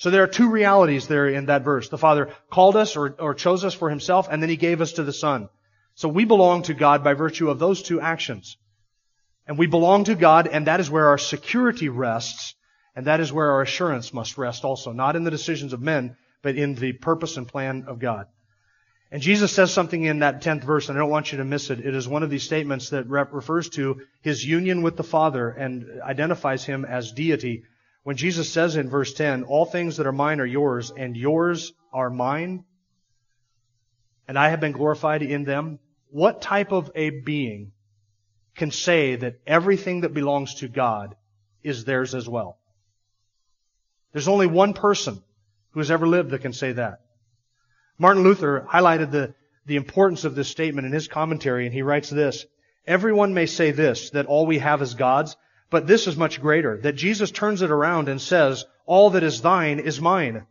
So 0.02 0.10
there 0.10 0.24
are 0.24 0.38
two 0.38 0.50
realities 0.50 1.06
there 1.06 1.28
in 1.28 1.46
that 1.46 1.62
verse. 1.62 1.88
The 1.88 1.96
Father 1.96 2.30
called 2.50 2.74
us 2.74 2.96
or, 2.96 3.14
or 3.20 3.34
chose 3.34 3.64
us 3.64 3.72
for 3.72 3.88
Himself, 3.88 4.26
and 4.28 4.42
then 4.42 4.50
He 4.50 4.56
gave 4.56 4.80
us 4.80 4.94
to 4.94 5.04
the 5.04 5.12
Son. 5.12 5.48
So 5.94 6.08
we 6.08 6.24
belong 6.24 6.62
to 6.62 6.74
God 6.74 7.04
by 7.04 7.14
virtue 7.14 7.48
of 7.50 7.60
those 7.60 7.84
two 7.84 8.00
actions. 8.00 8.56
And 9.46 9.56
we 9.56 9.68
belong 9.68 10.02
to 10.06 10.16
God, 10.16 10.48
and 10.48 10.66
that 10.66 10.80
is 10.80 10.90
where 10.90 11.06
our 11.06 11.18
security 11.18 11.88
rests, 11.88 12.56
and 12.96 13.06
that 13.06 13.20
is 13.20 13.32
where 13.32 13.52
our 13.52 13.62
assurance 13.62 14.12
must 14.12 14.38
rest 14.38 14.64
also. 14.64 14.90
Not 14.90 15.14
in 15.14 15.22
the 15.22 15.30
decisions 15.30 15.72
of 15.72 15.80
men, 15.80 16.16
but 16.42 16.56
in 16.56 16.74
the 16.74 16.94
purpose 16.94 17.36
and 17.36 17.46
plan 17.46 17.84
of 17.86 18.00
God. 18.00 18.26
And 19.12 19.22
Jesus 19.22 19.52
says 19.52 19.72
something 19.72 20.02
in 20.02 20.18
that 20.18 20.42
10th 20.42 20.64
verse, 20.64 20.88
and 20.88 20.98
I 20.98 21.00
don't 21.00 21.10
want 21.10 21.30
you 21.30 21.38
to 21.38 21.44
miss 21.44 21.70
it. 21.70 21.78
It 21.78 21.94
is 21.94 22.08
one 22.08 22.24
of 22.24 22.30
these 22.30 22.42
statements 22.42 22.90
that 22.90 23.06
refers 23.06 23.68
to 23.68 24.00
His 24.20 24.44
union 24.44 24.82
with 24.82 24.96
the 24.96 25.04
Father 25.04 25.48
and 25.48 26.02
identifies 26.02 26.64
Him 26.64 26.84
as 26.84 27.12
deity 27.12 27.62
when 28.02 28.16
Jesus 28.16 28.50
says 28.50 28.76
in 28.76 28.88
verse 28.88 29.14
10, 29.14 29.44
All 29.44 29.64
things 29.64 29.96
that 29.96 30.06
are 30.06 30.12
mine 30.12 30.40
are 30.40 30.46
yours, 30.46 30.92
and 30.96 31.16
yours 31.16 31.72
are 31.92 32.10
mine, 32.10 32.64
and 34.26 34.38
I 34.38 34.48
have 34.48 34.60
been 34.60 34.72
glorified 34.72 35.22
in 35.22 35.44
them, 35.44 35.78
what 36.10 36.42
type 36.42 36.72
of 36.72 36.90
a 36.94 37.10
being 37.10 37.72
can 38.56 38.70
say 38.70 39.16
that 39.16 39.40
everything 39.46 40.02
that 40.02 40.14
belongs 40.14 40.56
to 40.56 40.68
God 40.68 41.16
is 41.62 41.84
theirs 41.84 42.14
as 42.14 42.28
well? 42.28 42.58
There's 44.12 44.28
only 44.28 44.46
one 44.46 44.74
person 44.74 45.22
who 45.70 45.80
has 45.80 45.90
ever 45.90 46.06
lived 46.06 46.30
that 46.30 46.42
can 46.42 46.52
say 46.52 46.72
that. 46.72 47.00
Martin 47.98 48.24
Luther 48.24 48.66
highlighted 48.70 49.10
the, 49.10 49.34
the 49.64 49.76
importance 49.76 50.24
of 50.24 50.34
this 50.34 50.48
statement 50.48 50.86
in 50.86 50.92
his 50.92 51.08
commentary, 51.08 51.66
and 51.66 51.74
he 51.74 51.82
writes 51.82 52.10
this, 52.10 52.44
Everyone 52.84 53.32
may 53.32 53.46
say 53.46 53.70
this, 53.70 54.10
that 54.10 54.26
all 54.26 54.44
we 54.44 54.58
have 54.58 54.82
is 54.82 54.94
God's, 54.94 55.36
but 55.72 55.88
this 55.88 56.06
is 56.06 56.16
much 56.16 56.40
greater, 56.40 56.76
that 56.82 56.92
Jesus 56.92 57.32
turns 57.32 57.62
it 57.62 57.70
around 57.70 58.08
and 58.08 58.20
says, 58.20 58.64
all 58.86 59.10
that 59.10 59.22
is 59.22 59.40
thine 59.40 59.80
is 59.80 60.00
mine. 60.00 60.46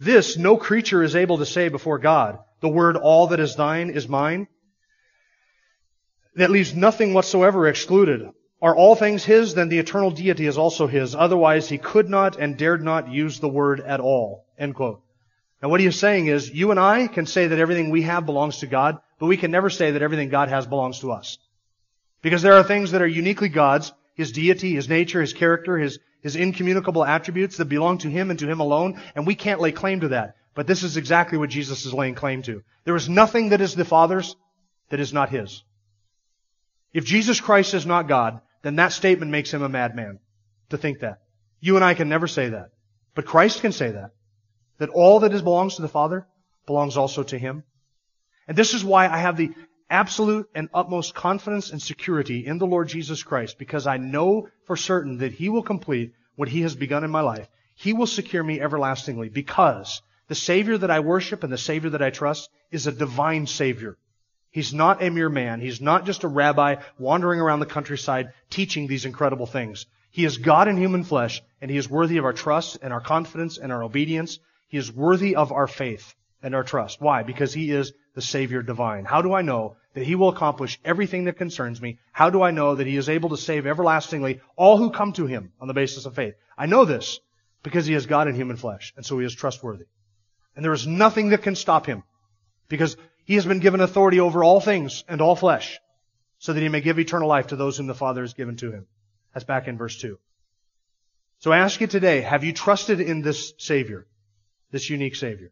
This 0.00 0.36
no 0.36 0.56
creature 0.56 1.02
is 1.02 1.16
able 1.16 1.38
to 1.38 1.46
say 1.46 1.68
before 1.68 1.98
God. 1.98 2.40
The 2.60 2.68
word 2.68 2.96
all 2.96 3.28
that 3.28 3.40
is 3.40 3.54
thine 3.54 3.88
is 3.88 4.08
mine. 4.08 4.48
That 6.34 6.50
leaves 6.50 6.74
nothing 6.74 7.14
whatsoever 7.14 7.68
excluded. 7.68 8.28
Are 8.60 8.74
all 8.74 8.96
things 8.96 9.24
His? 9.24 9.54
Then 9.54 9.68
the 9.68 9.78
eternal 9.78 10.10
deity 10.10 10.46
is 10.46 10.58
also 10.58 10.88
His. 10.88 11.14
Otherwise 11.14 11.68
He 11.68 11.78
could 11.78 12.10
not 12.10 12.36
and 12.36 12.56
dared 12.58 12.82
not 12.82 13.08
use 13.08 13.38
the 13.38 13.48
word 13.48 13.80
at 13.80 14.00
all. 14.00 14.44
End 14.58 14.74
quote. 14.74 15.02
Now 15.62 15.68
what 15.68 15.80
he 15.80 15.86
is 15.86 15.98
saying 15.98 16.26
is, 16.26 16.52
you 16.52 16.72
and 16.72 16.80
I 16.80 17.06
can 17.06 17.26
say 17.26 17.46
that 17.46 17.58
everything 17.58 17.90
we 17.90 18.02
have 18.02 18.26
belongs 18.26 18.58
to 18.58 18.66
God, 18.66 18.98
but 19.18 19.26
we 19.26 19.36
can 19.36 19.50
never 19.50 19.70
say 19.70 19.92
that 19.92 20.02
everything 20.02 20.28
God 20.28 20.48
has 20.48 20.66
belongs 20.66 20.98
to 21.00 21.12
us. 21.12 21.38
Because 22.22 22.42
there 22.42 22.54
are 22.54 22.64
things 22.64 22.90
that 22.90 23.02
are 23.02 23.06
uniquely 23.06 23.48
God's, 23.48 23.92
his 24.14 24.32
deity, 24.32 24.74
his 24.74 24.88
nature, 24.88 25.20
his 25.20 25.32
character, 25.32 25.76
his, 25.76 25.98
his 26.22 26.36
incommunicable 26.36 27.04
attributes 27.04 27.56
that 27.56 27.66
belong 27.66 27.98
to 27.98 28.08
him 28.08 28.30
and 28.30 28.38
to 28.38 28.48
him 28.48 28.60
alone, 28.60 29.00
and 29.14 29.26
we 29.26 29.34
can't 29.34 29.60
lay 29.60 29.72
claim 29.72 30.00
to 30.00 30.08
that. 30.08 30.36
But 30.54 30.66
this 30.66 30.82
is 30.82 30.96
exactly 30.96 31.36
what 31.36 31.50
Jesus 31.50 31.84
is 31.84 31.92
laying 31.92 32.14
claim 32.14 32.42
to. 32.42 32.62
There 32.84 32.96
is 32.96 33.08
nothing 33.08 33.50
that 33.50 33.60
is 33.60 33.74
the 33.74 33.84
Father's 33.84 34.36
that 34.90 35.00
is 35.00 35.12
not 35.12 35.30
his. 35.30 35.62
If 36.92 37.04
Jesus 37.04 37.40
Christ 37.40 37.74
is 37.74 37.84
not 37.84 38.06
God, 38.06 38.40
then 38.62 38.76
that 38.76 38.92
statement 38.92 39.32
makes 39.32 39.52
him 39.52 39.62
a 39.62 39.68
madman 39.68 40.20
to 40.70 40.78
think 40.78 41.00
that. 41.00 41.18
You 41.60 41.76
and 41.76 41.84
I 41.84 41.94
can 41.94 42.08
never 42.08 42.28
say 42.28 42.50
that. 42.50 42.70
But 43.14 43.26
Christ 43.26 43.60
can 43.60 43.72
say 43.72 43.90
that. 43.90 44.10
That 44.78 44.90
all 44.90 45.20
that 45.20 45.32
is 45.32 45.42
belongs 45.42 45.76
to 45.76 45.82
the 45.82 45.88
Father 45.88 46.26
belongs 46.66 46.96
also 46.96 47.22
to 47.24 47.38
him. 47.38 47.64
And 48.46 48.56
this 48.56 48.74
is 48.74 48.84
why 48.84 49.08
I 49.08 49.18
have 49.18 49.36
the 49.36 49.50
absolute 49.94 50.50
and 50.56 50.68
utmost 50.74 51.14
confidence 51.14 51.70
and 51.70 51.80
security 51.80 52.44
in 52.44 52.58
the 52.58 52.66
Lord 52.66 52.88
Jesus 52.88 53.22
Christ 53.22 53.58
because 53.58 53.86
I 53.86 53.96
know 53.96 54.48
for 54.64 54.76
certain 54.76 55.18
that 55.18 55.32
He 55.32 55.48
will 55.48 55.62
complete 55.62 56.14
what 56.34 56.48
He 56.48 56.62
has 56.62 56.74
begun 56.74 57.04
in 57.04 57.12
my 57.12 57.20
life. 57.20 57.48
He 57.76 57.92
will 57.92 58.08
secure 58.08 58.42
me 58.42 58.60
everlastingly 58.60 59.28
because 59.28 60.02
the 60.26 60.34
Savior 60.34 60.76
that 60.78 60.90
I 60.90 60.98
worship 60.98 61.44
and 61.44 61.52
the 61.52 61.66
Savior 61.70 61.90
that 61.90 62.02
I 62.02 62.10
trust 62.10 62.50
is 62.72 62.88
a 62.88 62.92
divine 62.92 63.46
Savior. 63.46 63.96
He's 64.50 64.74
not 64.74 65.00
a 65.00 65.10
mere 65.10 65.28
man. 65.28 65.60
He's 65.60 65.80
not 65.80 66.06
just 66.06 66.24
a 66.24 66.28
rabbi 66.28 66.76
wandering 66.98 67.40
around 67.40 67.60
the 67.60 67.66
countryside 67.66 68.32
teaching 68.50 68.88
these 68.88 69.04
incredible 69.04 69.46
things. 69.46 69.86
He 70.10 70.24
is 70.24 70.38
God 70.38 70.66
in 70.66 70.76
human 70.76 71.04
flesh, 71.04 71.40
and 71.60 71.70
He 71.70 71.76
is 71.76 71.88
worthy 71.88 72.16
of 72.16 72.24
our 72.24 72.32
trust 72.32 72.78
and 72.82 72.92
our 72.92 73.00
confidence 73.00 73.58
and 73.58 73.70
our 73.70 73.84
obedience. 73.84 74.40
He 74.66 74.76
is 74.76 74.92
worthy 74.92 75.36
of 75.36 75.52
our 75.52 75.68
faith 75.68 76.14
and 76.44 76.54
our 76.54 76.62
trust. 76.62 77.00
Why? 77.00 77.22
Because 77.22 77.52
He 77.54 77.70
is 77.70 77.92
the 78.14 78.22
Savior 78.22 78.62
divine. 78.62 79.06
How 79.06 79.22
do 79.22 79.32
I 79.32 79.42
know 79.42 79.76
that 79.94 80.04
He 80.04 80.14
will 80.14 80.28
accomplish 80.28 80.78
everything 80.84 81.24
that 81.24 81.38
concerns 81.38 81.80
me? 81.80 81.98
How 82.12 82.28
do 82.30 82.42
I 82.42 82.50
know 82.50 82.74
that 82.74 82.86
He 82.86 82.96
is 82.96 83.08
able 83.08 83.30
to 83.30 83.36
save 83.36 83.66
everlastingly 83.66 84.40
all 84.54 84.76
who 84.76 84.90
come 84.90 85.14
to 85.14 85.26
Him 85.26 85.52
on 85.58 85.68
the 85.68 85.74
basis 85.74 86.04
of 86.04 86.14
faith? 86.14 86.34
I 86.56 86.66
know 86.66 86.84
this 86.84 87.18
because 87.62 87.86
He 87.86 87.94
is 87.94 88.04
God 88.04 88.28
in 88.28 88.34
human 88.34 88.56
flesh, 88.56 88.92
and 88.94 89.04
so 89.04 89.18
He 89.18 89.24
is 89.24 89.34
trustworthy. 89.34 89.86
And 90.54 90.62
there 90.64 90.74
is 90.74 90.86
nothing 90.86 91.30
that 91.30 91.42
can 91.42 91.56
stop 91.56 91.86
Him 91.86 92.04
because 92.68 92.96
He 93.24 93.36
has 93.36 93.46
been 93.46 93.60
given 93.60 93.80
authority 93.80 94.20
over 94.20 94.44
all 94.44 94.60
things 94.60 95.02
and 95.08 95.22
all 95.22 95.34
flesh 95.34 95.80
so 96.38 96.52
that 96.52 96.60
He 96.62 96.68
may 96.68 96.82
give 96.82 96.98
eternal 96.98 97.28
life 97.28 97.48
to 97.48 97.56
those 97.56 97.78
whom 97.78 97.86
the 97.86 97.94
Father 97.94 98.20
has 98.20 98.34
given 98.34 98.56
to 98.56 98.70
Him. 98.70 98.86
That's 99.32 99.46
back 99.46 99.66
in 99.66 99.78
verse 99.78 99.98
2. 99.98 100.18
So 101.38 101.52
I 101.52 101.58
ask 101.58 101.80
you 101.80 101.86
today, 101.86 102.20
have 102.20 102.44
you 102.44 102.52
trusted 102.52 103.00
in 103.00 103.22
this 103.22 103.54
Savior, 103.56 104.06
this 104.70 104.90
unique 104.90 105.16
Savior? 105.16 105.50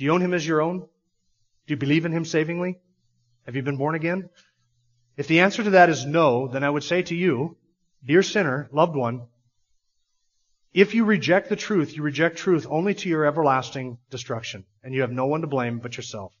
Do 0.00 0.06
you 0.06 0.14
own 0.14 0.22
Him 0.22 0.32
as 0.32 0.46
your 0.46 0.62
own? 0.62 0.78
Do 0.78 0.86
you 1.66 1.76
believe 1.76 2.06
in 2.06 2.12
Him 2.12 2.24
savingly? 2.24 2.78
Have 3.44 3.54
you 3.54 3.60
been 3.60 3.76
born 3.76 3.94
again? 3.94 4.30
If 5.18 5.26
the 5.26 5.40
answer 5.40 5.62
to 5.62 5.70
that 5.72 5.90
is 5.90 6.06
no, 6.06 6.48
then 6.48 6.64
I 6.64 6.70
would 6.70 6.84
say 6.84 7.02
to 7.02 7.14
you, 7.14 7.58
dear 8.02 8.22
sinner, 8.22 8.70
loved 8.72 8.96
one, 8.96 9.26
if 10.72 10.94
you 10.94 11.04
reject 11.04 11.50
the 11.50 11.56
truth, 11.56 11.94
you 11.94 12.02
reject 12.02 12.38
truth 12.38 12.66
only 12.70 12.94
to 12.94 13.10
your 13.10 13.26
everlasting 13.26 13.98
destruction, 14.08 14.64
and 14.82 14.94
you 14.94 15.02
have 15.02 15.12
no 15.12 15.26
one 15.26 15.42
to 15.42 15.46
blame 15.46 15.80
but 15.80 15.98
yourself, 15.98 16.32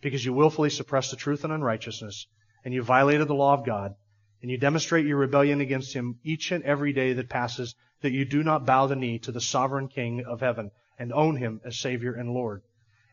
because 0.00 0.24
you 0.24 0.32
willfully 0.32 0.68
suppress 0.68 1.12
the 1.12 1.16
truth 1.16 1.44
and 1.44 1.52
unrighteousness, 1.52 2.26
and 2.64 2.74
you 2.74 2.82
violated 2.82 3.28
the 3.28 3.32
law 3.32 3.54
of 3.54 3.64
God, 3.64 3.94
and 4.42 4.50
you 4.50 4.58
demonstrate 4.58 5.06
your 5.06 5.18
rebellion 5.18 5.60
against 5.60 5.94
Him 5.94 6.18
each 6.24 6.50
and 6.50 6.64
every 6.64 6.92
day 6.92 7.12
that 7.12 7.28
passes, 7.28 7.76
that 8.00 8.10
you 8.10 8.24
do 8.24 8.42
not 8.42 8.66
bow 8.66 8.88
the 8.88 8.96
knee 8.96 9.20
to 9.20 9.30
the 9.30 9.40
sovereign 9.40 9.86
King 9.86 10.24
of 10.24 10.40
heaven 10.40 10.72
and 10.98 11.12
own 11.12 11.36
Him 11.36 11.60
as 11.64 11.78
Savior 11.78 12.12
and 12.12 12.34
Lord. 12.34 12.62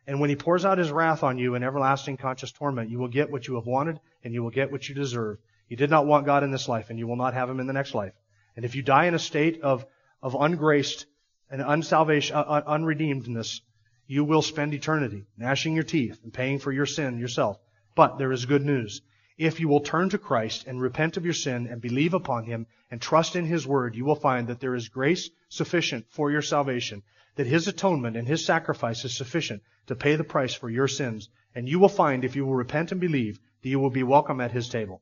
And 0.08 0.20
when 0.20 0.30
he 0.30 0.36
pours 0.36 0.66
out 0.66 0.78
his 0.78 0.92
wrath 0.92 1.24
on 1.24 1.38
you 1.38 1.56
in 1.56 1.64
everlasting 1.64 2.18
conscious 2.18 2.52
torment, 2.52 2.90
you 2.90 3.00
will 3.00 3.08
get 3.08 3.32
what 3.32 3.48
you 3.48 3.56
have 3.56 3.66
wanted 3.66 4.00
and 4.24 4.34
you 4.34 4.44
will 4.44 4.52
get 4.52 4.72
what 4.72 4.88
you 4.88 4.94
deserve. 4.94 5.40
You 5.68 5.78
did 5.78 5.90
not 5.90 6.06
want 6.06 6.26
God 6.26 6.44
in 6.44 6.52
this 6.52 6.70
life 6.70 6.90
and 6.90 7.00
you 7.00 7.08
will 7.08 7.16
not 7.16 7.34
have 7.34 7.50
him 7.50 7.60
in 7.60 7.68
the 7.68 7.74
next 7.74 7.96
life. 7.96 8.14
And 8.56 8.66
if 8.66 8.76
you 8.76 8.84
die 8.84 9.06
in 9.06 9.16
a 9.16 9.20
state 9.20 9.62
of, 9.62 9.86
of 10.22 10.36
ungraced 10.36 11.08
and 11.50 11.62
unsalvation, 11.62 12.36
uh, 12.36 12.62
unredeemedness, 12.62 13.62
you 14.08 14.24
will 14.24 14.44
spend 14.44 14.74
eternity 14.74 15.26
gnashing 15.38 15.74
your 15.74 15.84
teeth 15.84 16.20
and 16.24 16.32
paying 16.32 16.60
for 16.60 16.72
your 16.72 16.86
sin 16.86 17.18
yourself. 17.18 17.60
But 17.96 18.18
there 18.18 18.32
is 18.32 18.46
good 18.46 18.64
news. 18.64 19.02
If 19.38 19.60
you 19.60 19.68
will 19.68 19.82
turn 19.82 20.10
to 20.10 20.18
Christ 20.18 20.66
and 20.66 20.82
repent 20.82 21.18
of 21.18 21.26
your 21.26 21.34
sin 21.34 21.68
and 21.68 21.82
believe 21.82 22.14
upon 22.14 22.46
Him 22.46 22.68
and 22.90 23.02
trust 23.02 23.36
in 23.36 23.46
His 23.46 23.68
Word, 23.68 23.96
you 23.96 24.06
will 24.06 24.16
find 24.16 24.48
that 24.48 24.62
there 24.62 24.76
is 24.76 24.88
grace 24.88 25.30
sufficient 25.50 26.06
for 26.10 26.32
your 26.32 26.42
salvation, 26.42 27.04
that 27.36 27.48
His 27.48 27.68
atonement 27.68 28.16
and 28.16 28.28
His 28.28 28.46
sacrifice 28.46 29.04
is 29.04 29.14
sufficient 29.14 29.62
to 29.88 29.96
pay 29.96 30.16
the 30.16 30.24
price 30.24 30.54
for 30.54 30.70
your 30.70 30.88
sins. 30.88 31.28
And 31.54 31.68
you 31.68 31.80
will 31.80 31.90
find, 31.90 32.24
if 32.24 32.36
you 32.36 32.46
will 32.46 32.56
repent 32.56 32.94
and 32.94 33.02
believe, 33.02 33.40
that 33.62 33.70
you 33.70 33.80
will 33.80 33.90
be 33.90 34.04
welcome 34.04 34.40
at 34.40 34.52
His 34.52 34.70
table. 34.70 35.02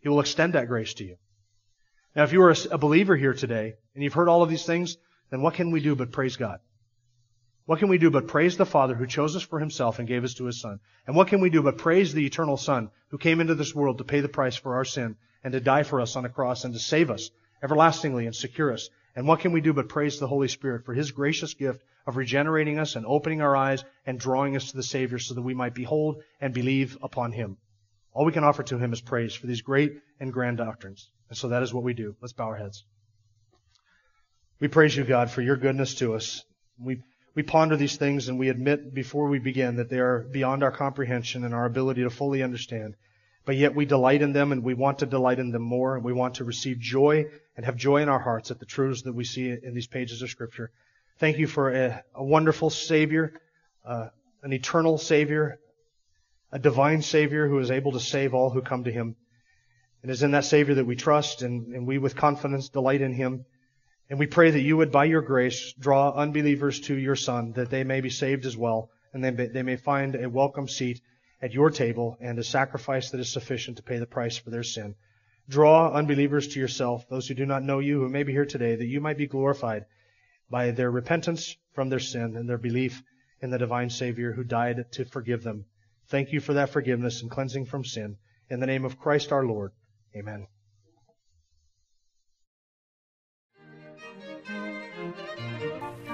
He 0.00 0.08
will 0.08 0.20
extend 0.20 0.54
that 0.54 0.68
grace 0.68 0.94
to 0.94 1.04
you. 1.04 1.16
Now, 2.16 2.24
if 2.24 2.32
you 2.32 2.42
are 2.42 2.54
a 2.70 2.78
believer 2.78 3.14
here 3.14 3.34
today 3.34 3.74
and 3.94 4.02
you've 4.02 4.14
heard 4.14 4.28
all 4.28 4.42
of 4.42 4.48
these 4.48 4.64
things, 4.64 4.96
then 5.30 5.42
what 5.42 5.54
can 5.54 5.70
we 5.70 5.80
do 5.80 5.94
but 5.94 6.12
praise 6.12 6.36
God? 6.36 6.60
What 7.70 7.78
can 7.78 7.88
we 7.88 7.98
do 7.98 8.10
but 8.10 8.26
praise 8.26 8.56
the 8.56 8.66
Father 8.66 8.96
who 8.96 9.06
chose 9.06 9.36
us 9.36 9.44
for 9.44 9.60
himself 9.60 10.00
and 10.00 10.08
gave 10.08 10.24
us 10.24 10.34
to 10.34 10.46
his 10.46 10.60
Son? 10.60 10.80
And 11.06 11.14
what 11.14 11.28
can 11.28 11.40
we 11.40 11.50
do 11.50 11.62
but 11.62 11.78
praise 11.78 12.12
the 12.12 12.26
eternal 12.26 12.56
Son 12.56 12.90
who 13.10 13.16
came 13.16 13.40
into 13.40 13.54
this 13.54 13.72
world 13.72 13.98
to 13.98 14.04
pay 14.04 14.18
the 14.18 14.28
price 14.28 14.56
for 14.56 14.74
our 14.74 14.84
sin 14.84 15.14
and 15.44 15.52
to 15.52 15.60
die 15.60 15.84
for 15.84 16.00
us 16.00 16.16
on 16.16 16.24
a 16.24 16.28
cross 16.28 16.64
and 16.64 16.74
to 16.74 16.80
save 16.80 17.12
us 17.12 17.30
everlastingly 17.62 18.26
and 18.26 18.34
secure 18.34 18.72
us? 18.72 18.90
And 19.14 19.28
what 19.28 19.38
can 19.38 19.52
we 19.52 19.60
do 19.60 19.72
but 19.72 19.88
praise 19.88 20.18
the 20.18 20.26
Holy 20.26 20.48
Spirit 20.48 20.84
for 20.84 20.94
his 20.94 21.12
gracious 21.12 21.54
gift 21.54 21.84
of 22.08 22.16
regenerating 22.16 22.80
us 22.80 22.96
and 22.96 23.06
opening 23.06 23.40
our 23.40 23.54
eyes 23.54 23.84
and 24.04 24.18
drawing 24.18 24.56
us 24.56 24.72
to 24.72 24.76
the 24.76 24.82
Savior 24.82 25.20
so 25.20 25.34
that 25.34 25.42
we 25.42 25.54
might 25.54 25.72
behold 25.72 26.24
and 26.40 26.52
believe 26.52 26.98
upon 27.04 27.30
him? 27.30 27.56
All 28.12 28.24
we 28.24 28.32
can 28.32 28.42
offer 28.42 28.64
to 28.64 28.78
him 28.78 28.92
is 28.92 29.00
praise 29.00 29.32
for 29.32 29.46
these 29.46 29.62
great 29.62 29.92
and 30.18 30.32
grand 30.32 30.56
doctrines. 30.56 31.08
And 31.28 31.38
so 31.38 31.50
that 31.50 31.62
is 31.62 31.72
what 31.72 31.84
we 31.84 31.94
do. 31.94 32.16
Let's 32.20 32.32
bow 32.32 32.46
our 32.46 32.56
heads. 32.56 32.84
We 34.58 34.66
praise 34.66 34.96
you, 34.96 35.04
God, 35.04 35.30
for 35.30 35.40
your 35.40 35.56
goodness 35.56 35.94
to 36.00 36.14
us. 36.14 36.42
We 36.76 37.02
we 37.34 37.42
ponder 37.42 37.76
these 37.76 37.96
things 37.96 38.28
and 38.28 38.38
we 38.38 38.48
admit 38.48 38.92
before 38.92 39.28
we 39.28 39.38
begin 39.38 39.76
that 39.76 39.88
they 39.88 39.98
are 39.98 40.20
beyond 40.20 40.62
our 40.62 40.72
comprehension 40.72 41.44
and 41.44 41.54
our 41.54 41.64
ability 41.64 42.02
to 42.02 42.10
fully 42.10 42.42
understand. 42.42 42.96
But 43.44 43.56
yet 43.56 43.74
we 43.74 43.86
delight 43.86 44.22
in 44.22 44.32
them 44.32 44.52
and 44.52 44.62
we 44.62 44.74
want 44.74 44.98
to 44.98 45.06
delight 45.06 45.38
in 45.38 45.50
them 45.50 45.62
more 45.62 45.96
and 45.96 46.04
we 46.04 46.12
want 46.12 46.36
to 46.36 46.44
receive 46.44 46.78
joy 46.78 47.26
and 47.56 47.64
have 47.64 47.76
joy 47.76 47.98
in 47.98 48.08
our 48.08 48.18
hearts 48.18 48.50
at 48.50 48.58
the 48.58 48.66
truths 48.66 49.02
that 49.02 49.14
we 49.14 49.24
see 49.24 49.48
in 49.48 49.74
these 49.74 49.86
pages 49.86 50.22
of 50.22 50.30
scripture. 50.30 50.70
Thank 51.18 51.38
you 51.38 51.46
for 51.46 51.70
a, 51.70 52.02
a 52.14 52.24
wonderful 52.24 52.70
Savior, 52.70 53.40
uh, 53.84 54.08
an 54.42 54.52
eternal 54.52 54.98
Savior, 54.98 55.58
a 56.52 56.58
divine 56.58 57.02
Savior 57.02 57.48
who 57.48 57.58
is 57.58 57.70
able 57.70 57.92
to 57.92 58.00
save 58.00 58.34
all 58.34 58.50
who 58.50 58.62
come 58.62 58.84
to 58.84 58.92
Him. 58.92 59.16
It 60.02 60.10
is 60.10 60.22
in 60.22 60.30
that 60.32 60.44
Savior 60.44 60.76
that 60.76 60.86
we 60.86 60.96
trust 60.96 61.42
and, 61.42 61.74
and 61.74 61.86
we 61.86 61.98
with 61.98 62.16
confidence 62.16 62.68
delight 62.70 63.02
in 63.02 63.12
Him. 63.12 63.44
And 64.10 64.18
we 64.18 64.26
pray 64.26 64.50
that 64.50 64.60
you 64.60 64.76
would, 64.76 64.90
by 64.90 65.04
your 65.04 65.22
grace, 65.22 65.72
draw 65.78 66.10
unbelievers 66.10 66.80
to 66.80 66.96
your 66.96 67.14
Son, 67.14 67.52
that 67.52 67.70
they 67.70 67.84
may 67.84 68.00
be 68.00 68.10
saved 68.10 68.44
as 68.44 68.56
well, 68.56 68.90
and 69.12 69.22
they 69.22 69.30
may, 69.30 69.46
they 69.46 69.62
may 69.62 69.76
find 69.76 70.16
a 70.16 70.28
welcome 70.28 70.66
seat 70.66 71.00
at 71.40 71.52
your 71.52 71.70
table 71.70 72.18
and 72.20 72.36
a 72.36 72.44
sacrifice 72.44 73.10
that 73.10 73.20
is 73.20 73.32
sufficient 73.32 73.76
to 73.76 73.84
pay 73.84 73.98
the 73.98 74.06
price 74.06 74.36
for 74.36 74.50
their 74.50 74.64
sin. 74.64 74.96
Draw 75.48 75.92
unbelievers 75.92 76.48
to 76.48 76.60
yourself, 76.60 77.08
those 77.08 77.28
who 77.28 77.34
do 77.34 77.46
not 77.46 77.62
know 77.62 77.78
you, 77.78 78.00
who 78.00 78.08
may 78.08 78.24
be 78.24 78.32
here 78.32 78.46
today, 78.46 78.74
that 78.74 78.86
you 78.86 79.00
might 79.00 79.16
be 79.16 79.28
glorified 79.28 79.86
by 80.50 80.72
their 80.72 80.90
repentance 80.90 81.56
from 81.72 81.88
their 81.88 82.00
sin 82.00 82.36
and 82.36 82.48
their 82.48 82.58
belief 82.58 83.04
in 83.40 83.50
the 83.50 83.58
divine 83.58 83.90
Savior 83.90 84.32
who 84.32 84.42
died 84.42 84.86
to 84.92 85.04
forgive 85.04 85.44
them. 85.44 85.66
Thank 86.08 86.32
you 86.32 86.40
for 86.40 86.54
that 86.54 86.70
forgiveness 86.70 87.22
and 87.22 87.30
cleansing 87.30 87.66
from 87.66 87.84
sin. 87.84 88.16
In 88.48 88.58
the 88.58 88.66
name 88.66 88.84
of 88.84 88.98
Christ 88.98 89.30
our 89.30 89.46
Lord. 89.46 89.70
Amen. 90.16 90.48